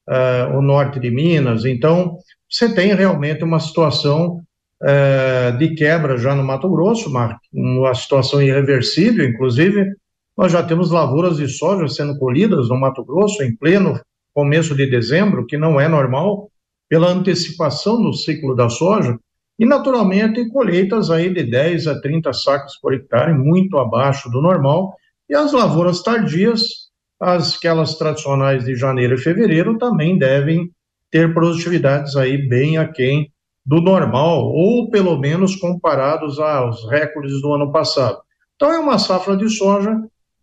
uh, 0.09 0.57
o 0.57 0.61
norte 0.61 0.99
de 0.99 1.11
Minas. 1.11 1.65
Então, 1.65 2.17
você 2.49 2.73
tem 2.73 2.95
realmente 2.95 3.43
uma 3.43 3.59
situação 3.59 4.41
uh, 4.81 5.57
de 5.59 5.75
quebra 5.75 6.17
já 6.17 6.35
no 6.35 6.43
Mato 6.43 6.67
Grosso, 6.67 7.09
uma, 7.09 7.39
uma 7.53 7.93
situação 7.93 8.41
irreversível, 8.41 9.23
inclusive 9.27 9.93
nós 10.39 10.53
já 10.53 10.63
temos 10.63 10.89
lavouras 10.89 11.35
de 11.35 11.49
soja 11.49 11.85
sendo 11.89 12.17
colhidas 12.17 12.69
no 12.69 12.79
Mato 12.79 13.03
Grosso 13.03 13.43
em 13.43 13.53
pleno 13.53 13.99
começo 14.33 14.73
de 14.73 14.89
dezembro, 14.89 15.45
que 15.45 15.57
não 15.57 15.81
é 15.81 15.89
normal, 15.89 16.49
pela 16.87 17.09
antecipação 17.09 18.01
do 18.01 18.13
ciclo 18.13 18.55
da 18.55 18.69
soja, 18.69 19.19
e 19.59 19.65
naturalmente 19.65 20.47
colheitas 20.47 21.11
aí 21.11 21.29
de 21.29 21.43
10 21.43 21.87
a 21.87 21.99
30 21.99 22.31
sacos 22.31 22.77
por 22.81 22.93
hectare, 22.93 23.33
muito 23.33 23.77
abaixo 23.77 24.29
do 24.29 24.41
normal, 24.41 24.95
e 25.29 25.35
as 25.35 25.51
lavouras 25.51 26.01
tardias, 26.01 26.87
as 27.19 27.57
aquelas 27.57 27.95
tradicionais 27.95 28.63
de 28.63 28.75
janeiro 28.75 29.15
e 29.15 29.21
fevereiro, 29.21 29.77
também 29.77 30.17
devem 30.17 30.71
ter 31.11 31.33
produtividades 31.33 32.15
aí 32.15 32.37
bem 32.47 32.77
aquém 32.77 33.29
do 33.65 33.81
normal, 33.81 34.45
ou 34.45 34.89
pelo 34.89 35.19
menos 35.19 35.57
comparados 35.57 36.39
aos 36.39 36.89
recordes 36.89 37.41
do 37.41 37.53
ano 37.53 37.73
passado. 37.73 38.19
Então 38.55 38.71
é 38.71 38.79
uma 38.79 38.97
safra 38.97 39.35
de 39.35 39.49
soja 39.49 40.01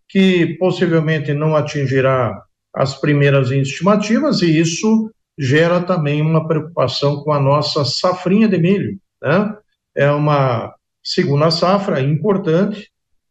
que 0.09 0.57
possivelmente 0.59 1.32
não 1.32 1.57
atingirá 1.57 2.42
as 2.74 2.98
primeiras 3.00 3.50
estimativas, 3.50 4.42
e 4.42 4.59
isso 4.59 5.11
gera 5.38 5.80
também 5.80 6.22
uma 6.22 6.46
preocupação 6.46 7.22
com 7.22 7.32
a 7.32 7.40
nossa 7.40 7.84
safrinha 7.84 8.48
de 8.48 8.59
milho. 8.59 8.98
Né? 9.22 9.57
É 9.94 10.11
uma 10.11 10.74
segunda 11.02 11.50
safra 11.50 12.00
importante, 12.00 12.90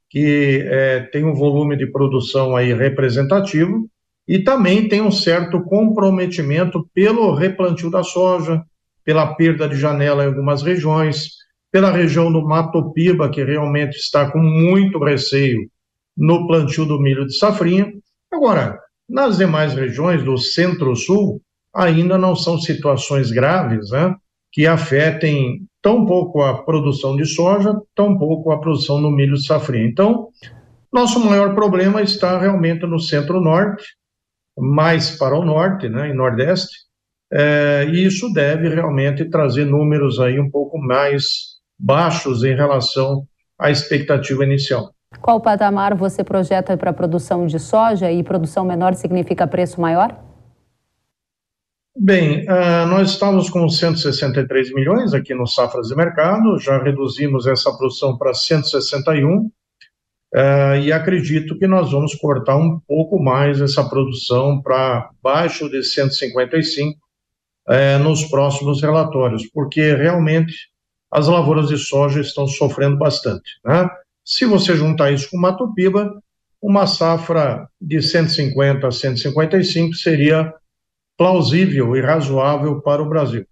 que 0.10 0.64
é, 0.66 1.02
tem 1.12 1.24
um 1.24 1.34
volume 1.34 1.76
de 1.76 1.88
produção 1.88 2.56
aí 2.56 2.74
representativo, 2.74 3.88
e 4.28 4.40
também 4.40 4.88
tem 4.88 5.02
um 5.02 5.12
certo 5.12 5.62
comprometimento 5.62 6.90
pelo 6.94 7.36
replantio 7.36 7.92
da 7.92 8.04
soja, 8.04 8.64
pela 9.04 9.36
perda 9.36 9.70
de 9.70 9.76
janela 9.76 10.24
em 10.24 10.28
algumas 10.28 10.64
regiões, 10.64 11.30
pela 11.72 11.92
região 11.92 12.32
do 12.32 12.42
Mato 12.42 12.92
Piba, 12.92 13.30
que 13.30 13.44
realmente 13.44 13.98
está 13.98 14.32
com 14.32 14.40
muito 14.40 14.98
receio 14.98 15.70
no 16.18 16.48
plantio 16.48 16.86
do 16.86 17.00
milho 17.00 17.26
de 17.26 17.38
safrinha. 17.38 17.92
Agora, 18.32 18.80
nas 19.08 19.38
demais 19.38 19.74
regiões 19.74 20.24
do 20.24 20.38
centro-sul, 20.38 21.42
ainda 21.74 22.18
não 22.18 22.36
são 22.36 22.58
situações 22.58 23.32
graves, 23.32 23.90
né, 23.92 24.16
que 24.52 24.66
afetem 24.66 25.68
tão 25.82 26.06
pouco 26.06 26.42
a 26.42 26.64
produção 26.64 27.16
de 27.16 27.26
soja, 27.26 27.74
tão 27.94 28.18
pouco 28.18 28.52
a 28.52 28.60
produção 28.60 29.02
do 29.02 29.12
milho 29.12 29.36
de 29.36 29.46
safrinha. 29.46 29.86
Então, 29.86 30.30
nosso 30.92 31.20
maior 31.20 31.54
problema 31.54 32.02
está 32.02 32.40
realmente 32.40 32.86
no 32.86 33.00
centro-norte, 33.00 33.84
mais 34.58 35.18
para 35.18 35.38
o 35.38 35.44
norte, 35.44 35.90
né, 35.90 36.10
em 36.10 36.16
nordeste, 36.16 36.86
é, 37.32 37.86
e 37.90 38.06
isso 38.06 38.32
deve 38.32 38.70
realmente 38.70 39.26
trazer 39.26 39.66
números 39.66 40.22
aí 40.22 40.40
um 40.40 40.50
pouco 40.50 40.78
mais 40.78 41.56
baixos 41.78 42.46
em 42.46 42.56
relação 42.56 43.28
à 43.60 43.70
expectativa 43.70 44.46
inicial. 44.46 44.95
Qual 45.22 45.40
patamar 45.42 45.96
você 45.96 46.24
projeta 46.24 46.78
para 46.78 46.92
a 46.92 46.94
produção 46.94 47.46
de 47.46 47.60
soja 47.60 48.12
e 48.12 48.24
produção 48.24 48.66
menor 48.66 48.94
significa 48.94 49.48
preço 49.48 49.80
maior? 49.82 50.16
Bem, 51.98 52.42
uh, 52.44 52.86
nós 52.88 53.12
estamos 53.12 53.50
com 53.50 53.70
163 53.70 54.74
milhões 54.74 55.14
aqui 55.14 55.34
no 55.34 55.48
Safras 55.48 55.88
de 55.88 55.96
Mercado, 55.96 56.60
já 56.60 56.78
reduzimos 56.78 57.48
essa 57.48 57.72
produção 57.72 58.18
para 58.18 58.34
161, 58.34 59.38
uh, 59.38 59.50
e 60.84 60.92
acredito 60.92 61.58
que 61.58 61.66
nós 61.66 61.92
vamos 61.94 62.14
cortar 62.16 62.58
um 62.58 62.82
pouco 62.86 63.18
mais 63.18 63.62
essa 63.62 63.82
produção 63.88 64.62
para 64.62 65.10
baixo 65.24 65.70
de 65.70 65.82
155 65.84 67.00
uh, 67.70 68.04
nos 68.04 68.26
próximos 68.26 68.82
relatórios, 68.82 69.48
porque 69.54 69.96
realmente 69.96 70.54
as 71.10 71.30
lavouras 71.30 71.70
de 71.70 71.78
soja 71.78 72.20
estão 72.20 72.46
sofrendo 72.46 72.98
bastante. 72.98 73.58
Né? 73.64 73.90
Se 74.26 74.44
você 74.44 74.76
juntar 74.76 75.12
isso 75.12 75.30
com 75.30 75.38
Mato 75.38 75.72
Piba, 75.76 76.20
uma 76.60 76.88
safra 76.88 77.70
de 77.80 78.02
150 78.02 78.88
a 78.88 78.92
155 78.92 79.94
seria 79.94 80.52
plausível 81.16 81.96
e 81.96 82.02
razoável 82.02 82.82
para 82.82 83.04
o 83.04 83.08
Brasil. 83.08 83.46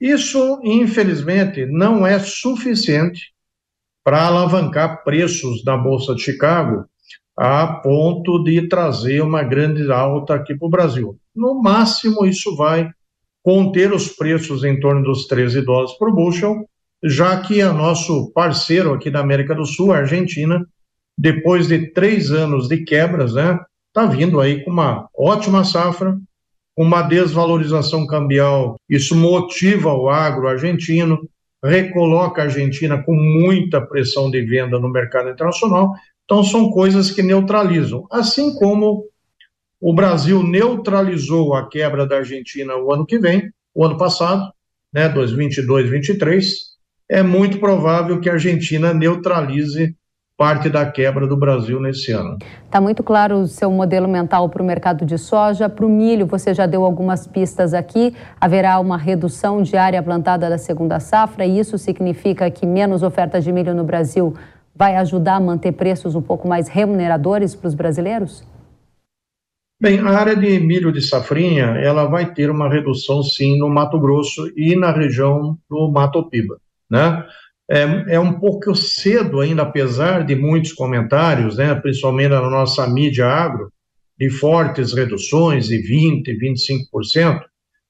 Isso, 0.00 0.60
infelizmente, 0.64 1.64
não 1.64 2.04
é 2.04 2.18
suficiente 2.18 3.32
para 4.02 4.26
alavancar 4.26 5.04
preços 5.04 5.64
na 5.64 5.76
Bolsa 5.76 6.12
de 6.16 6.22
Chicago 6.22 6.86
a 7.36 7.66
ponto 7.68 8.42
de 8.42 8.68
trazer 8.68 9.22
uma 9.22 9.44
grande 9.44 9.90
alta 9.92 10.34
aqui 10.34 10.56
para 10.56 10.66
o 10.66 10.70
Brasil. 10.70 11.18
No 11.32 11.62
máximo, 11.62 12.26
isso 12.26 12.56
vai 12.56 12.90
conter 13.44 13.92
os 13.92 14.08
preços 14.08 14.64
em 14.64 14.80
torno 14.80 15.04
dos 15.04 15.26
13 15.26 15.62
dólares 15.62 15.92
por 15.92 16.12
bushel, 16.12 16.68
já 17.02 17.40
que 17.40 17.60
é 17.60 17.72
nosso 17.72 18.30
parceiro 18.32 18.92
aqui 18.92 19.10
da 19.10 19.20
América 19.20 19.54
do 19.54 19.64
Sul, 19.64 19.92
a 19.92 19.98
Argentina, 19.98 20.66
depois 21.16 21.68
de 21.68 21.92
três 21.92 22.30
anos 22.30 22.68
de 22.68 22.84
quebras, 22.84 23.34
né, 23.34 23.58
está 23.88 24.06
vindo 24.06 24.40
aí 24.40 24.64
com 24.64 24.70
uma 24.70 25.08
ótima 25.16 25.64
safra, 25.64 26.16
uma 26.76 27.02
desvalorização 27.02 28.06
cambial. 28.06 28.76
Isso 28.88 29.14
motiva 29.14 29.92
o 29.92 30.08
agro 30.08 30.48
argentino, 30.48 31.28
recoloca 31.62 32.40
a 32.40 32.44
Argentina 32.44 33.02
com 33.02 33.14
muita 33.14 33.80
pressão 33.80 34.30
de 34.30 34.40
venda 34.42 34.78
no 34.78 34.88
mercado 34.88 35.28
internacional. 35.28 35.92
Então, 36.24 36.42
são 36.44 36.70
coisas 36.70 37.10
que 37.10 37.22
neutralizam. 37.22 38.06
Assim 38.10 38.54
como 38.54 39.04
o 39.80 39.92
Brasil 39.92 40.42
neutralizou 40.42 41.54
a 41.54 41.68
quebra 41.68 42.06
da 42.06 42.18
Argentina 42.18 42.76
o 42.76 42.92
ano 42.92 43.04
que 43.04 43.18
vem, 43.18 43.50
o 43.74 43.84
ano 43.84 43.96
passado, 43.96 44.50
né, 44.92 45.08
2022, 45.08 45.90
2023, 45.90 46.69
é 47.10 47.24
muito 47.24 47.58
provável 47.58 48.20
que 48.20 48.30
a 48.30 48.34
Argentina 48.34 48.94
neutralize 48.94 49.96
parte 50.36 50.70
da 50.70 50.86
quebra 50.86 51.26
do 51.26 51.36
Brasil 51.36 51.80
nesse 51.80 52.12
ano. 52.12 52.38
Está 52.64 52.80
muito 52.80 53.02
claro 53.02 53.40
o 53.40 53.46
seu 53.46 53.70
modelo 53.70 54.08
mental 54.08 54.48
para 54.48 54.62
o 54.62 54.64
mercado 54.64 55.04
de 55.04 55.18
soja. 55.18 55.68
Para 55.68 55.84
o 55.84 55.88
milho, 55.88 56.24
você 56.24 56.54
já 56.54 56.64
deu 56.64 56.82
algumas 56.82 57.26
pistas 57.26 57.74
aqui. 57.74 58.14
Haverá 58.40 58.78
uma 58.78 58.96
redução 58.96 59.60
de 59.60 59.76
área 59.76 60.02
plantada 60.02 60.48
da 60.48 60.56
segunda 60.56 60.98
safra, 60.98 61.44
e 61.44 61.58
isso 61.58 61.76
significa 61.76 62.50
que 62.50 62.64
menos 62.64 63.02
oferta 63.02 63.38
de 63.38 63.52
milho 63.52 63.74
no 63.74 63.84
Brasil 63.84 64.32
vai 64.74 64.96
ajudar 64.96 65.34
a 65.34 65.40
manter 65.40 65.72
preços 65.72 66.14
um 66.14 66.22
pouco 66.22 66.48
mais 66.48 66.68
remuneradores 66.68 67.54
para 67.54 67.68
os 67.68 67.74
brasileiros? 67.74 68.42
Bem, 69.82 69.98
a 69.98 70.10
área 70.10 70.36
de 70.36 70.58
milho 70.60 70.92
de 70.92 71.02
safrinha, 71.02 71.76
ela 71.82 72.04
vai 72.06 72.32
ter 72.32 72.50
uma 72.50 72.70
redução 72.70 73.22
sim 73.22 73.58
no 73.58 73.68
Mato 73.68 73.98
Grosso 73.98 74.50
e 74.56 74.76
na 74.76 74.92
região 74.92 75.58
do 75.68 75.90
Mato 75.90 76.22
Piba, 76.30 76.56
né? 76.90 77.24
é, 77.70 78.14
é, 78.14 78.20
um 78.20 78.32
pouco 78.32 78.74
cedo 78.74 79.40
ainda, 79.40 79.62
apesar 79.62 80.24
de 80.24 80.34
muitos 80.34 80.72
comentários, 80.72 81.56
né, 81.56 81.72
principalmente 81.76 82.30
na 82.30 82.50
nossa 82.50 82.84
mídia 82.88 83.26
agro, 83.26 83.72
de 84.18 84.28
fortes 84.28 84.92
reduções 84.92 85.68
de 85.68 85.78
20%, 85.78 86.36
25%. 86.36 87.40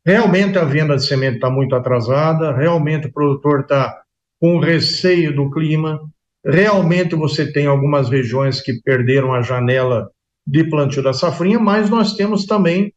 Realmente 0.05 0.59
a 0.59 0.65
venda 0.65 0.97
de 0.97 1.07
semente 1.07 1.37
está 1.37 1.49
muito 1.49 1.75
atrasada, 1.75 2.55
realmente 2.55 3.07
o 3.07 3.13
produtor 3.13 3.61
está 3.61 4.03
com 4.39 4.59
receio 4.59 5.35
do 5.35 5.51
clima, 5.51 5.99
realmente 6.45 7.15
você 7.15 7.51
tem 7.51 7.67
algumas 7.67 8.11
regiões 8.11 8.61
que 8.61 8.81
perderam 8.83 9.33
a 9.33 9.41
janela 9.41 10.11
de 10.47 10.65
plantio 10.65 11.03
da 11.03 11.13
safrinha, 11.15 11.59
mas 11.59 11.89
nós 11.89 12.15
temos 12.15 12.45
também 12.45 12.93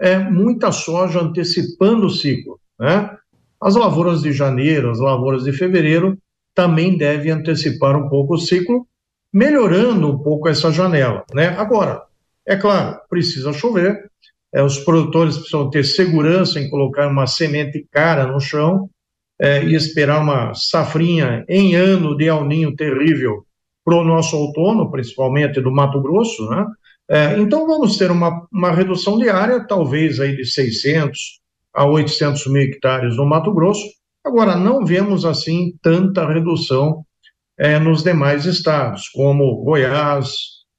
é, 0.00 0.18
muita 0.18 0.70
soja 0.70 1.20
antecipando 1.20 2.06
o 2.06 2.10
ciclo, 2.10 2.60
né? 2.78 3.16
As 3.62 3.76
lavouras 3.76 4.22
de 4.22 4.32
janeiro, 4.32 4.90
as 4.90 4.98
lavouras 4.98 5.44
de 5.44 5.52
fevereiro 5.52 6.18
também 6.52 6.96
devem 6.96 7.30
antecipar 7.30 7.96
um 7.96 8.08
pouco 8.08 8.34
o 8.34 8.38
ciclo, 8.38 8.86
melhorando 9.32 10.10
um 10.10 10.18
pouco 10.18 10.48
essa 10.48 10.72
janela. 10.72 11.24
Né? 11.32 11.46
Agora, 11.56 12.02
é 12.44 12.56
claro, 12.56 12.98
precisa 13.08 13.52
chover, 13.52 14.10
é, 14.52 14.62
os 14.64 14.80
produtores 14.80 15.36
precisam 15.36 15.70
ter 15.70 15.84
segurança 15.84 16.58
em 16.58 16.68
colocar 16.68 17.06
uma 17.06 17.28
semente 17.28 17.86
cara 17.90 18.26
no 18.26 18.40
chão 18.40 18.90
é, 19.40 19.64
e 19.64 19.74
esperar 19.74 20.20
uma 20.20 20.52
safrinha 20.54 21.44
em 21.48 21.76
ano 21.76 22.16
de 22.16 22.28
alninho 22.28 22.74
terrível 22.74 23.46
para 23.84 23.94
o 23.94 24.04
nosso 24.04 24.36
outono, 24.36 24.90
principalmente 24.90 25.60
do 25.60 25.70
Mato 25.70 26.00
Grosso, 26.02 26.48
né? 26.50 26.66
É, 27.08 27.38
então 27.38 27.66
vamos 27.66 27.96
ter 27.96 28.10
uma, 28.10 28.46
uma 28.52 28.72
redução 28.72 29.18
de 29.18 29.28
área, 29.28 29.66
talvez 29.66 30.18
aí 30.18 30.36
de 30.36 30.44
600 30.44 31.41
a 31.74 31.86
800 31.86 32.46
mil 32.48 32.62
hectares 32.62 33.16
no 33.16 33.26
Mato 33.26 33.52
Grosso. 33.52 33.86
Agora, 34.24 34.56
não 34.56 34.84
vemos 34.84 35.24
assim 35.24 35.74
tanta 35.82 36.26
redução 36.26 37.04
é, 37.58 37.78
nos 37.78 38.02
demais 38.02 38.44
estados, 38.44 39.08
como 39.08 39.62
Goiás, 39.64 40.32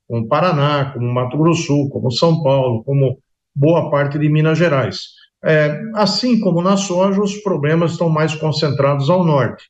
como 0.08 0.28
Paraná, 0.28 0.92
como 0.94 1.14
Mato 1.14 1.38
Grosso, 1.38 1.90
como 1.90 2.12
São 2.12 2.42
Paulo, 2.44 2.84
como 2.84 3.20
boa 3.56 3.90
parte 3.90 4.18
de 4.18 4.30
Minas 4.30 4.58
Gerais. 4.58 5.10
É, 5.44 5.82
assim 5.96 6.40
como 6.40 6.62
na 6.62 6.78
soja, 6.78 7.22
os 7.22 7.36
problemas 7.38 7.92
estão 7.92 8.10
mais 8.10 8.34
concentrados 8.36 9.10
ao 9.10 9.26
norte. 9.26 9.70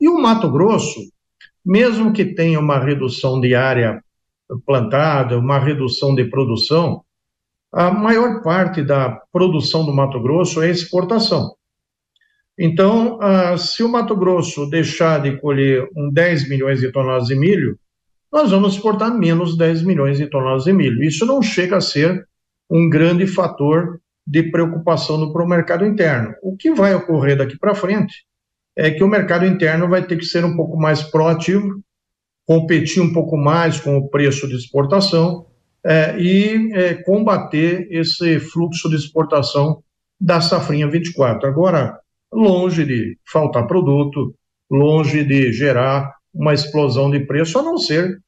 E 0.00 0.08
o 0.08 0.20
Mato 0.20 0.50
Grosso, 0.50 1.00
mesmo 1.64 2.12
que 2.12 2.24
tenha 2.24 2.60
uma 2.60 2.78
redução 2.78 3.40
de 3.40 3.54
área 3.54 4.02
plantada, 4.66 5.38
uma 5.38 5.58
redução 5.58 6.14
de 6.14 6.24
produção, 6.24 7.03
a 7.74 7.90
maior 7.90 8.40
parte 8.40 8.82
da 8.82 9.20
produção 9.32 9.84
do 9.84 9.92
Mato 9.92 10.20
Grosso 10.20 10.62
é 10.62 10.70
exportação. 10.70 11.54
Então, 12.56 13.18
uh, 13.18 13.58
se 13.58 13.82
o 13.82 13.88
Mato 13.88 14.14
Grosso 14.14 14.70
deixar 14.70 15.20
de 15.20 15.36
colher 15.38 15.88
um 15.96 16.08
10 16.08 16.48
milhões 16.48 16.78
de 16.78 16.92
toneladas 16.92 17.26
de 17.26 17.34
milho, 17.34 17.76
nós 18.32 18.52
vamos 18.52 18.74
exportar 18.74 19.12
menos 19.12 19.58
10 19.58 19.82
milhões 19.82 20.18
de 20.18 20.26
toneladas 20.28 20.64
de 20.64 20.72
milho. 20.72 21.02
Isso 21.02 21.26
não 21.26 21.42
chega 21.42 21.76
a 21.76 21.80
ser 21.80 22.24
um 22.70 22.88
grande 22.88 23.26
fator 23.26 24.00
de 24.24 24.44
preocupação 24.44 25.32
para 25.32 25.42
o 25.42 25.48
mercado 25.48 25.84
interno. 25.84 26.32
O 26.42 26.56
que 26.56 26.72
vai 26.72 26.94
ocorrer 26.94 27.36
daqui 27.36 27.58
para 27.58 27.74
frente 27.74 28.24
é 28.76 28.88
que 28.90 29.02
o 29.02 29.08
mercado 29.08 29.44
interno 29.44 29.88
vai 29.88 30.06
ter 30.06 30.16
que 30.16 30.24
ser 30.24 30.44
um 30.44 30.56
pouco 30.56 30.76
mais 30.76 31.02
proativo, 31.02 31.80
competir 32.46 33.02
um 33.02 33.12
pouco 33.12 33.36
mais 33.36 33.80
com 33.80 33.96
o 33.96 34.08
preço 34.08 34.46
de 34.46 34.54
exportação 34.54 35.46
é, 35.84 36.18
e 36.18 36.72
é, 36.72 36.94
combater 36.94 37.86
esse 37.90 38.40
fluxo 38.40 38.88
de 38.88 38.96
exportação 38.96 39.82
da 40.20 40.40
safrinha 40.40 40.88
24. 40.88 41.48
Agora, 41.48 41.98
longe 42.32 42.84
de 42.84 43.18
faltar 43.30 43.66
produto, 43.66 44.34
longe 44.70 45.22
de 45.24 45.52
gerar 45.52 46.14
uma 46.32 46.54
explosão 46.54 47.10
de 47.10 47.20
preço, 47.20 47.58
a 47.58 47.62
não 47.62 47.76
ser 47.76 48.18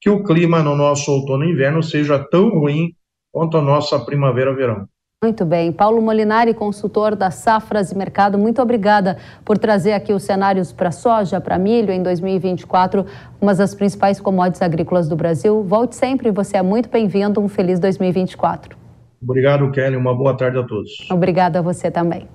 que 0.00 0.10
o 0.10 0.22
clima 0.22 0.62
no 0.62 0.76
nosso 0.76 1.10
outono 1.10 1.44
e 1.44 1.52
inverno 1.52 1.82
seja 1.82 2.18
tão 2.18 2.50
ruim 2.50 2.94
quanto 3.32 3.56
a 3.56 3.62
nossa 3.62 3.98
primavera-verão. 3.98 4.88
Muito 5.26 5.44
bem. 5.44 5.72
Paulo 5.72 6.00
Molinari, 6.00 6.54
consultor 6.54 7.16
da 7.16 7.32
Safras 7.32 7.90
e 7.90 7.98
Mercado, 7.98 8.38
muito 8.38 8.62
obrigada 8.62 9.16
por 9.44 9.58
trazer 9.58 9.92
aqui 9.92 10.12
os 10.12 10.22
cenários 10.22 10.72
para 10.72 10.92
soja, 10.92 11.40
para 11.40 11.58
milho 11.58 11.90
em 11.90 12.00
2024, 12.00 13.04
uma 13.40 13.52
das 13.52 13.74
principais 13.74 14.20
commodities 14.20 14.62
agrícolas 14.62 15.08
do 15.08 15.16
Brasil. 15.16 15.64
Volte 15.64 15.96
sempre, 15.96 16.30
você 16.30 16.58
é 16.58 16.62
muito 16.62 16.88
bem-vindo. 16.88 17.40
Um 17.40 17.48
feliz 17.48 17.80
2024. 17.80 18.76
Obrigado, 19.20 19.68
Kelly. 19.72 19.96
Uma 19.96 20.14
boa 20.14 20.36
tarde 20.36 20.58
a 20.58 20.62
todos. 20.62 20.92
Obrigada 21.10 21.58
a 21.58 21.62
você 21.62 21.90
também. 21.90 22.28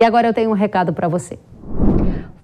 E 0.00 0.04
agora 0.04 0.28
eu 0.28 0.32
tenho 0.32 0.50
um 0.50 0.54
recado 0.54 0.92
para 0.92 1.08
você. 1.08 1.36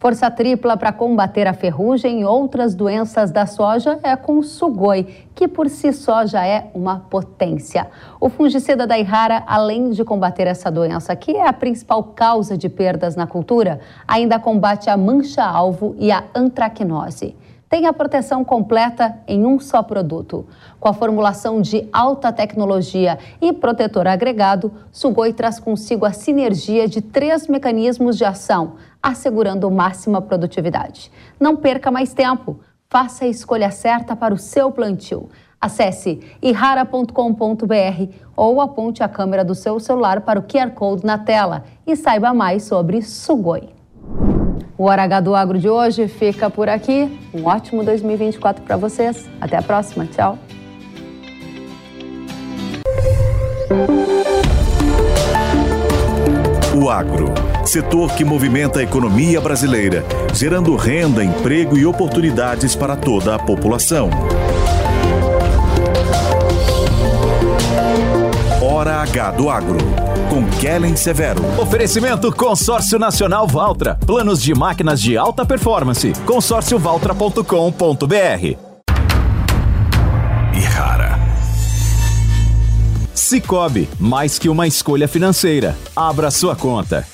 Força 0.04 0.30
tripla 0.30 0.76
para 0.76 0.92
combater 0.92 1.46
a 1.46 1.54
ferrugem 1.54 2.20
e 2.20 2.24
outras 2.26 2.74
doenças 2.74 3.30
da 3.30 3.46
soja 3.46 3.98
é 4.02 4.14
com 4.14 4.36
o 4.36 4.42
Sugoi, 4.42 5.24
que 5.34 5.48
por 5.48 5.66
si 5.70 5.94
só 5.94 6.26
já 6.26 6.46
é 6.46 6.70
uma 6.74 7.06
potência. 7.08 7.88
O 8.20 8.28
fungicida 8.28 8.86
da 8.86 8.98
Ihara, 8.98 9.42
além 9.46 9.92
de 9.92 10.04
combater 10.04 10.46
essa 10.46 10.70
doença, 10.70 11.16
que 11.16 11.34
é 11.34 11.48
a 11.48 11.54
principal 11.54 12.02
causa 12.02 12.54
de 12.54 12.68
perdas 12.68 13.16
na 13.16 13.26
cultura, 13.26 13.80
ainda 14.06 14.38
combate 14.38 14.90
a 14.90 14.96
mancha-alvo 14.98 15.96
e 15.98 16.12
a 16.12 16.22
antracnose 16.34 17.34
tem 17.74 17.88
a 17.88 17.92
proteção 17.92 18.44
completa 18.44 19.18
em 19.26 19.44
um 19.44 19.58
só 19.58 19.82
produto. 19.82 20.46
Com 20.78 20.88
a 20.88 20.92
formulação 20.92 21.60
de 21.60 21.88
alta 21.92 22.32
tecnologia 22.32 23.18
e 23.42 23.52
protetor 23.52 24.06
agregado, 24.06 24.70
Sugoi 24.92 25.32
traz 25.32 25.58
consigo 25.58 26.04
a 26.04 26.12
sinergia 26.12 26.86
de 26.86 27.00
três 27.00 27.48
mecanismos 27.48 28.16
de 28.16 28.24
ação, 28.24 28.74
assegurando 29.04 29.70
máxima 29.70 30.22
produtividade. 30.22 31.12
Não 31.38 31.54
perca 31.54 31.90
mais 31.90 32.14
tempo. 32.14 32.58
Faça 32.88 33.26
a 33.26 33.28
escolha 33.28 33.70
certa 33.70 34.16
para 34.16 34.32
o 34.32 34.38
seu 34.38 34.70
plantio. 34.72 35.28
Acesse 35.60 36.20
irara.com.br 36.42 38.14
ou 38.34 38.62
aponte 38.62 39.02
a 39.02 39.08
câmera 39.08 39.44
do 39.44 39.54
seu 39.54 39.78
celular 39.78 40.22
para 40.22 40.40
o 40.40 40.42
QR 40.42 40.70
Code 40.70 41.04
na 41.04 41.18
tela 41.18 41.64
e 41.86 41.94
saiba 41.94 42.32
mais 42.32 42.62
sobre 42.62 43.02
Sugoi. 43.02 43.68
O 44.76 44.84
Hora 44.84 45.20
do 45.20 45.34
Agro 45.34 45.58
de 45.58 45.68
hoje 45.68 46.08
fica 46.08 46.48
por 46.48 46.68
aqui. 46.68 47.20
Um 47.32 47.44
ótimo 47.44 47.84
2024 47.84 48.64
para 48.64 48.76
vocês. 48.76 49.28
Até 49.40 49.58
a 49.58 49.62
próxima. 49.62 50.06
Tchau. 50.06 50.38
O 56.76 56.90
agro, 56.90 57.32
setor 57.68 58.14
que 58.14 58.24
movimenta 58.24 58.80
a 58.80 58.82
economia 58.82 59.40
brasileira, 59.40 60.04
gerando 60.32 60.74
renda, 60.76 61.24
emprego 61.24 61.76
e 61.76 61.84
oportunidades 61.86 62.76
para 62.76 62.96
toda 62.96 63.34
a 63.34 63.38
população. 63.38 64.10
Hora 68.60 68.96
H 69.02 69.30
do 69.32 69.48
Agro, 69.48 69.78
com 70.28 70.44
Kellen 70.58 70.96
Severo. 70.96 71.40
Oferecimento 71.60 72.34
Consórcio 72.34 72.98
Nacional 72.98 73.46
Valtra. 73.46 73.98
Planos 74.06 74.42
de 74.42 74.54
máquinas 74.54 75.00
de 75.00 75.16
alta 75.16 75.46
performance. 75.46 76.12
consórciovaltra.com.br. 76.26 78.58
E 80.54 80.60
rara. 80.60 81.18
Cicobi, 83.14 83.88
mais 83.98 84.38
que 84.38 84.48
uma 84.48 84.66
escolha 84.66 85.08
financeira. 85.08 85.76
Abra 85.96 86.30
sua 86.30 86.54
conta. 86.54 87.13